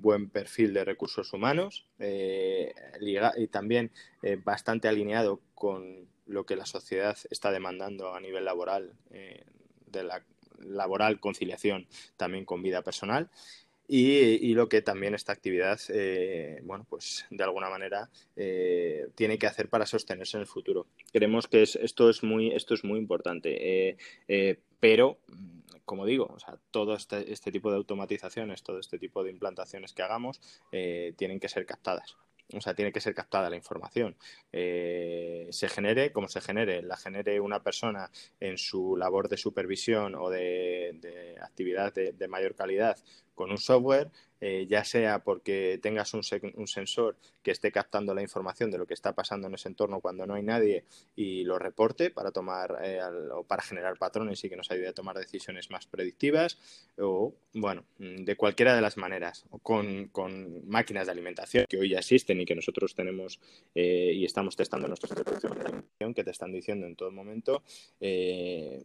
buen 0.01 0.29
perfil 0.29 0.73
de 0.73 0.85
recursos 0.85 1.31
humanos 1.33 1.85
eh, 1.99 2.73
y 2.99 3.47
también 3.47 3.91
eh, 4.23 4.37
bastante 4.43 4.87
alineado 4.87 5.41
con 5.55 6.07
lo 6.25 6.45
que 6.45 6.55
la 6.55 6.65
sociedad 6.65 7.17
está 7.29 7.51
demandando 7.51 8.13
a 8.13 8.19
nivel 8.19 8.45
laboral, 8.45 8.93
de 9.09 10.03
la 10.03 10.23
laboral 10.59 11.19
conciliación 11.19 11.87
también 12.15 12.45
con 12.45 12.61
vida 12.61 12.81
personal. 12.83 13.29
Y, 13.93 14.53
lo 14.53 14.69
que 14.69 14.81
también 14.81 15.15
esta 15.15 15.33
actividad, 15.33 15.77
bueno, 16.63 16.85
pues 16.89 17.25
de 17.29 17.43
alguna 17.43 17.69
manera 17.69 18.09
tiene 19.15 19.37
que 19.37 19.47
hacer 19.47 19.67
para 19.67 19.85
sostenerse 19.85 20.37
en 20.37 20.41
el 20.41 20.47
futuro. 20.47 20.87
Creemos 21.11 21.49
que 21.49 21.63
esto, 21.63 22.09
es 22.09 22.23
muy, 22.23 22.53
esto 22.55 22.73
es 22.73 22.85
muy 22.85 22.99
importante 22.99 23.97
pero 24.81 25.17
como 25.85 26.05
digo, 26.05 26.31
o 26.33 26.39
sea, 26.39 26.57
todo 26.71 26.95
este, 26.95 27.33
este, 27.33 27.51
tipo 27.51 27.69
de 27.69 27.77
automatizaciones, 27.77 28.63
todo 28.63 28.79
este 28.79 28.97
tipo 28.97 29.23
de 29.23 29.29
implantaciones 29.29 29.93
que 29.93 30.03
hagamos, 30.03 30.39
eh, 30.71 31.13
tienen 31.17 31.39
que 31.39 31.49
ser 31.49 31.65
captadas. 31.65 32.15
o 32.53 32.61
sea, 32.61 32.73
tiene 32.73 32.91
que 32.91 33.01
ser 33.01 33.13
captada 33.13 33.49
la 33.49 33.55
información. 33.55 34.15
Eh, 34.51 35.47
se 35.51 35.67
genere 35.69 36.11
como 36.11 36.27
se 36.27 36.41
genere, 36.41 36.81
la 36.81 36.97
genere 36.97 37.39
una 37.39 37.61
persona 37.61 38.09
en 38.39 38.57
su 38.57 38.95
labor 38.97 39.27
de 39.29 39.37
supervisión 39.37 40.15
o 40.15 40.29
de, 40.29 41.37
actividad 41.41 41.93
de, 41.93 42.27
mayor 42.27 42.55
calidad 42.55 42.97
con 43.35 43.51
un 43.51 43.57
software, 43.57 44.09
eh, 44.43 44.65
ya 44.67 44.83
sea 44.83 45.19
porque 45.19 45.79
tengas 45.83 46.15
un, 46.15 46.23
sensor 46.23 47.15
que 47.43 47.51
esté 47.51 47.71
captando 47.71 48.15
la 48.15 48.23
información 48.23 48.71
de 48.71 48.79
lo 48.79 48.87
que 48.87 48.95
está 48.95 49.13
pasando 49.13 49.47
en 49.47 49.53
ese 49.53 49.69
entorno 49.69 50.01
cuando 50.01 50.25
no 50.25 50.33
hay 50.33 50.41
nadie 50.41 50.83
y 51.15 51.43
lo 51.43 51.59
reporte 51.59 52.09
para 52.09 52.31
tomar 52.31 52.79
eh, 52.83 52.99
o 53.33 53.43
para 53.43 53.61
generar 53.61 53.99
patrones 53.99 54.43
y 54.43 54.49
que 54.49 54.57
nos 54.57 54.71
ayude 54.71 54.87
a 54.87 54.93
tomar 54.93 55.15
decisiones 55.15 55.69
más 55.69 55.85
predictivas, 55.85 56.57
o 56.97 57.35
bueno, 57.53 57.85
de 57.99 58.35
cualquiera 58.35 58.75
de 58.75 58.81
las 58.81 58.97
maneras, 58.97 59.45
con, 59.61 60.07
con 60.07 60.67
máquinas 60.67 61.05
de 61.05 61.11
alimentación 61.11 61.65
que 61.69 61.77
hoy 61.77 61.89
ya 61.89 61.99
existen 61.99 62.41
y 62.41 62.45
que 62.45 62.55
nosotros 62.55 62.95
tenemos 62.95 63.39
eh, 63.75 64.11
y 64.15 64.25
estamos 64.25 64.55
testando 64.55 64.87
nuestros 64.87 65.11
de 65.11 65.21
alimentación, 65.21 66.13
que 66.15 66.23
te 66.23 66.31
están 66.31 66.51
diciendo 66.51 66.87
en 66.87 66.95
todo 66.95 67.11
momento, 67.11 67.61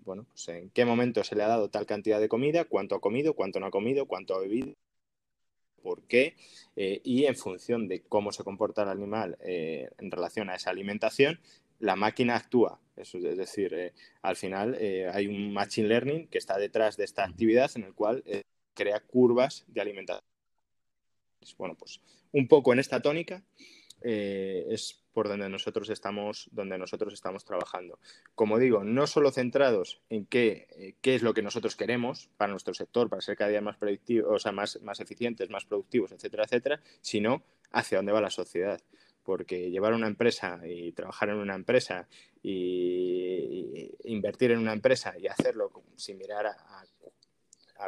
bueno, 0.05 0.27
pues 0.31 0.49
en 0.49 0.69
qué 0.69 0.85
momento 0.85 1.25
se 1.25 1.35
le 1.35 1.45
ha 1.45 1.49
dado 1.49 1.71
tal 1.71 1.87
cantidad 1.87 2.21
de 2.21 2.29
comida, 2.29 2.67
cuánto 2.67 2.95
ha 2.95 3.01
comido, 3.01 3.33
cuánto 3.33 3.59
no 3.59 3.67
ha 3.67 3.71
comido, 3.71 4.05
cuánto 4.05 4.35
ha 4.35 4.41
bebido 4.41 4.75
por 5.87 6.03
qué 6.03 6.35
eh, 6.75 7.01
y 7.05 7.27
en 7.27 7.37
función 7.37 7.87
de 7.87 8.03
cómo 8.03 8.33
se 8.33 8.43
comporta 8.43 8.83
el 8.83 8.89
animal 8.89 9.39
eh, 9.41 9.89
en 9.99 10.11
relación 10.11 10.51
a 10.51 10.57
esa 10.57 10.71
alimentación, 10.71 11.39
la 11.79 11.95
máquina 11.95 12.35
actúa. 12.35 12.81
es 12.97 13.13
decir, 13.13 13.73
eh, 13.73 13.93
al 14.21 14.35
final 14.35 14.75
hay 15.13 15.29
un 15.29 15.53
machine 15.53 15.87
learning 15.87 16.27
que 16.27 16.39
está 16.39 16.59
detrás 16.59 16.97
de 16.97 17.05
esta 17.05 17.23
actividad 17.23 17.71
en 17.77 17.85
el 17.85 17.95
cual 17.95 18.25
crea 18.75 18.99
curvas 18.99 19.65
de 19.69 19.81
alimentación. 19.81 20.25
Bueno, 21.57 21.77
pues 21.79 22.01
un 22.33 22.49
poco 22.49 22.73
en 22.73 22.81
esta 22.81 23.01
tónica 23.01 23.45
es 24.03 25.06
por 25.17 25.29
donde 25.29 25.49
nosotros 25.49 25.89
estamos, 25.89 26.47
donde 26.53 26.77
nosotros 26.77 27.15
estamos 27.15 27.43
trabajando. 27.43 27.99
Como 28.35 28.59
digo, 28.59 28.85
no 28.85 29.07
solo 29.07 29.31
centrados 29.31 30.03
en 30.11 30.27
qué, 30.27 30.69
eh, 30.77 30.95
qué 31.01 31.15
es 31.15 31.23
lo 31.23 31.33
que 31.33 31.41
nosotros 31.41 31.75
queremos 31.75 32.29
para 32.37 32.51
nuestro 32.51 32.75
sector, 32.75 33.09
para 33.09 33.23
ser 33.23 33.35
cada 33.35 33.49
día 33.49 33.63
más 33.63 33.79
productivos, 33.79 34.31
o 34.31 34.39
sea, 34.39 34.53
más, 34.53 34.79
más 34.83 35.01
eficientes, 35.01 35.49
más 35.49 35.65
productivos, 35.65 36.13
etcétera, 36.13 36.45
etcétera, 36.45 36.83
sino 37.01 37.45
hacia 37.73 37.97
dónde 37.97 38.13
va 38.13 38.21
la 38.21 38.29
sociedad 38.29 38.79
porque 39.23 39.71
llevar 39.71 39.95
una 39.95 40.07
empresa 40.07 40.61
y 40.67 40.93
trabajar 40.93 41.31
en 41.31 41.37
una 41.37 41.55
empresa 41.55 42.07
y 42.43 43.91
invertir 44.05 44.51
en 44.51 44.59
una 44.59 44.75
empresa 44.75 45.15
y 45.19 45.29
hacerlo 45.29 45.71
sin 45.97 46.19
mirar 46.19 46.47
a, 46.47 46.51
a 46.51 46.85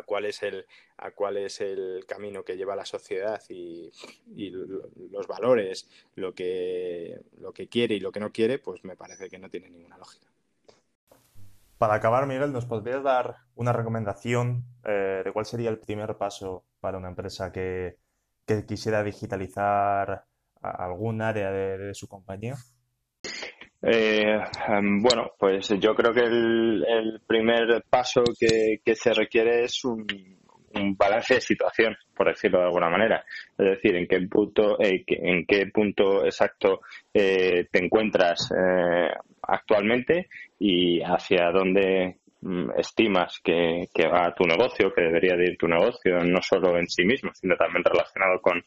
cuál 0.06 0.24
es 0.26 0.42
el, 0.42 0.66
a 0.96 1.10
cuál 1.10 1.36
es 1.36 1.60
el 1.60 2.04
camino 2.06 2.44
que 2.44 2.56
lleva 2.56 2.76
la 2.76 2.84
sociedad 2.84 3.42
y, 3.48 3.90
los 5.10 5.26
valores, 5.26 5.88
lo 6.14 6.34
que, 6.34 7.20
lo 7.38 7.52
que 7.52 7.68
quiere 7.68 7.94
y 7.94 8.00
lo 8.00 8.12
que 8.12 8.20
no 8.20 8.32
quiere, 8.32 8.58
pues 8.58 8.84
me 8.84 8.96
parece 8.96 9.28
que 9.28 9.38
no 9.38 9.48
tiene 9.50 9.70
ninguna 9.70 9.98
lógica. 9.98 10.26
Para 11.78 11.94
acabar, 11.94 12.26
Miguel, 12.26 12.52
¿nos 12.52 12.66
podrías 12.66 13.02
dar 13.02 13.36
una 13.54 13.72
recomendación 13.72 14.64
eh, 14.84 15.22
de 15.24 15.32
cuál 15.32 15.46
sería 15.46 15.70
el 15.70 15.78
primer 15.78 16.16
paso 16.16 16.64
para 16.80 16.98
una 16.98 17.08
empresa 17.08 17.52
que, 17.52 17.96
quisiera 18.66 19.02
digitalizar 19.02 20.24
algún 20.62 21.20
área 21.20 21.52
de 21.52 21.94
su 21.94 22.08
compañía? 22.08 22.56
Eh, 23.80 24.40
em, 24.68 25.00
bueno, 25.00 25.32
pues 25.38 25.68
yo 25.78 25.94
creo 25.94 26.12
que 26.12 26.22
el, 26.24 27.20
primer 27.26 27.84
paso 27.88 28.22
que, 28.38 28.94
se 28.94 29.12
requiere 29.12 29.64
es 29.64 29.84
un, 29.84 30.06
balance 30.96 31.34
de 31.34 31.40
situación, 31.40 31.96
por 32.14 32.28
decirlo 32.28 32.58
de 32.58 32.66
alguna 32.66 32.90
manera. 32.90 33.24
Es 33.56 33.66
decir, 33.66 33.96
en 33.96 34.06
qué 34.06 34.20
punto, 34.28 34.80
eh, 34.80 35.04
en 35.06 35.44
qué 35.46 35.66
punto 35.66 36.24
exacto 36.24 36.80
eh, 37.12 37.66
te 37.70 37.84
encuentras 37.84 38.50
actualmente 39.42 40.28
y 40.58 41.00
hacia 41.00 41.50
dónde 41.50 42.18
mm, 42.42 42.70
estimas 42.76 43.40
que, 43.42 43.88
va 44.12 44.34
tu 44.36 44.44
negocio, 44.44 44.92
que 44.94 45.02
debería 45.02 45.36
de 45.36 45.52
ir 45.52 45.56
tu 45.56 45.66
negocio, 45.66 46.18
no 46.24 46.40
solo 46.42 46.76
en 46.78 46.86
sí 46.86 47.04
mismo, 47.04 47.30
sino 47.34 47.56
también 47.56 47.82
relacionado 47.84 48.40
con, 48.40 48.62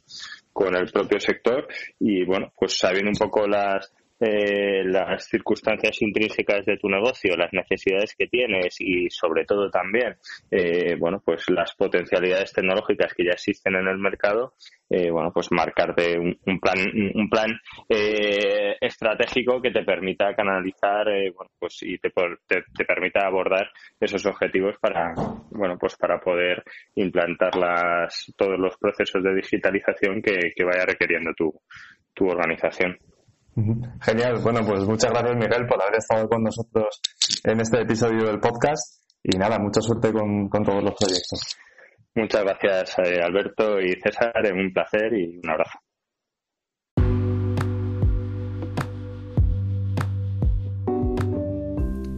con 0.52 0.76
el 0.76 0.92
propio 0.92 1.20
sector. 1.20 1.68
Y 2.00 2.26
bueno, 2.26 2.52
pues 2.58 2.78
sabiendo 2.78 3.12
un 3.12 3.18
poco 3.18 3.48
las 3.48 3.94
eh, 4.24 4.84
las 4.86 5.26
circunstancias 5.26 6.00
intrínsecas 6.02 6.64
de 6.64 6.78
tu 6.78 6.88
negocio, 6.88 7.36
las 7.36 7.52
necesidades 7.54 8.14
que 8.16 8.28
tienes 8.28 8.76
y 8.80 9.10
sobre 9.10 9.46
todo 9.46 9.72
también, 9.72 10.16
eh, 10.52 10.96
bueno, 11.00 11.24
pues 11.26 11.50
las 11.50 11.74
potencialidades 11.74 12.54
tecnológicas 12.54 13.16
que 13.16 13.26
ya 13.26 13.32
existen 13.32 13.76
en 13.76 13.88
el 13.88 13.98
mercado, 13.98 14.54
eh, 14.92 15.10
bueno, 15.10 15.32
pues 15.34 15.52
marcarte 15.52 16.20
un, 16.20 16.60
plan, 16.60 16.78
un 17.16 17.30
plan 17.30 17.50
estratégico 17.90 19.60
que 19.60 19.72
te 19.72 19.84
permita 19.84 20.36
canalizar, 20.36 21.08
bueno, 21.36 21.52
pues 21.58 21.82
y 21.82 21.98
te, 21.98 22.12
te, 22.48 22.86
permita 22.86 23.26
abordar 23.26 23.72
esos 24.00 24.24
objetivos 24.28 24.76
para, 24.80 25.14
bueno, 25.50 25.78
pues 25.80 25.96
para 25.96 26.20
poder 26.20 26.64
implantar 26.96 27.56
las, 27.56 28.32
todos 28.38 28.60
los 28.60 28.78
procesos 28.78 29.24
de 29.24 29.34
digitalización 29.34 30.22
que, 30.22 30.54
que 30.56 30.64
vaya 30.64 30.86
requiriendo 30.86 31.34
tu, 31.34 31.52
tu 32.14 32.28
organización. 32.28 32.98
Genial. 33.56 34.40
Bueno, 34.42 34.62
pues 34.66 34.86
muchas 34.86 35.12
gracias, 35.12 35.36
Miguel, 35.36 35.68
por 35.68 35.82
haber 35.82 35.98
estado 35.98 36.28
con 36.28 36.44
nosotros 36.44 37.02
en 37.44 37.60
este 37.60 37.82
episodio 37.82 38.26
del 38.26 38.40
podcast. 38.40 39.02
Y 39.24 39.38
nada, 39.38 39.60
mucha 39.60 39.82
suerte 39.82 40.12
con, 40.12 40.50
todos 40.50 40.84
los 40.84 40.96
proyectos. 40.96 41.58
Muchas 42.16 42.44
gracias, 42.44 43.00
eh, 43.00 43.22
Alberto 43.22 43.80
y 43.80 44.00
César. 44.02 44.34
Un 44.54 44.74
placer 44.74 45.14
y 45.14 45.40
un 45.44 45.50
abrazo. 45.50 45.80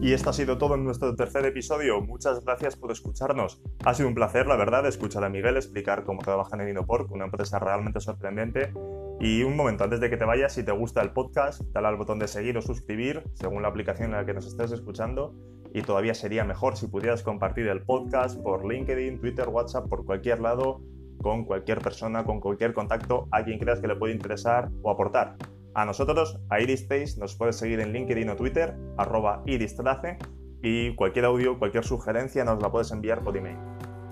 Y 0.04 0.12
esto 0.12 0.28
ha 0.28 0.34
sido 0.34 0.58
todo 0.58 0.74
en 0.74 0.84
nuestro 0.84 1.16
tercer 1.16 1.46
episodio. 1.46 2.02
Muchas 2.02 2.44
gracias 2.44 2.76
por 2.76 2.92
escucharnos. 2.92 3.62
Ha 3.86 3.94
sido 3.94 4.06
un 4.06 4.14
placer, 4.14 4.46
la 4.46 4.54
verdad, 4.54 4.84
escuchar 4.86 5.24
a 5.24 5.30
Miguel 5.30 5.56
explicar 5.56 6.04
cómo 6.04 6.20
trabaja 6.20 6.62
en 6.62 6.68
Inoport, 6.68 7.10
una 7.10 7.24
empresa 7.24 7.58
realmente 7.58 8.00
sorprendente 8.00 8.74
y 9.18 9.44
un 9.44 9.56
momento, 9.56 9.82
antes 9.82 10.00
de 10.00 10.10
que 10.10 10.18
te 10.18 10.26
vayas, 10.26 10.52
si 10.52 10.62
te 10.62 10.72
gusta 10.72 11.00
el 11.00 11.12
podcast, 11.12 11.62
dale 11.72 11.88
al 11.88 11.96
botón 11.96 12.18
de 12.18 12.28
seguir 12.28 12.58
o 12.58 12.60
suscribir, 12.60 13.22
según 13.32 13.62
la 13.62 13.68
aplicación 13.68 14.10
en 14.10 14.16
la 14.16 14.26
que 14.26 14.34
nos 14.34 14.46
estés 14.46 14.72
escuchando. 14.72 15.34
Y 15.72 15.80
todavía 15.80 16.12
sería 16.12 16.44
mejor 16.44 16.76
si 16.76 16.86
pudieras 16.86 17.22
compartir 17.22 17.66
el 17.68 17.82
podcast 17.82 18.38
por 18.42 18.70
LinkedIn, 18.70 19.20
Twitter, 19.20 19.48
WhatsApp, 19.48 19.88
por 19.88 20.04
cualquier 20.04 20.40
lado, 20.40 20.82
con 21.22 21.46
cualquier 21.46 21.80
persona, 21.80 22.24
con 22.24 22.40
cualquier 22.40 22.74
contacto, 22.74 23.26
a 23.30 23.42
quien 23.42 23.58
creas 23.58 23.80
que 23.80 23.88
le 23.88 23.96
puede 23.96 24.12
interesar 24.12 24.68
o 24.82 24.90
aportar. 24.90 25.38
A 25.74 25.84
nosotros, 25.84 26.38
a 26.50 26.60
Iris 26.60 27.18
nos 27.18 27.34
puedes 27.34 27.56
seguir 27.56 27.80
en 27.80 27.92
LinkedIn 27.92 28.30
o 28.30 28.36
Twitter, 28.36 28.76
arroba 28.96 29.42
iristrace, 29.44 30.18
y 30.62 30.94
cualquier 30.94 31.24
audio, 31.24 31.58
cualquier 31.58 31.84
sugerencia 31.84 32.44
nos 32.44 32.62
la 32.62 32.70
puedes 32.70 32.92
enviar 32.92 33.22
por 33.24 33.36
email. 33.36 33.58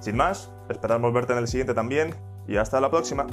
Sin 0.01 0.17
más, 0.17 0.53
esperamos 0.69 1.13
verte 1.13 1.33
en 1.33 1.39
el 1.39 1.47
siguiente 1.47 1.73
también, 1.73 2.15
y 2.49 2.57
hasta 2.57 2.81
la 2.81 2.91
próxima. 2.91 3.27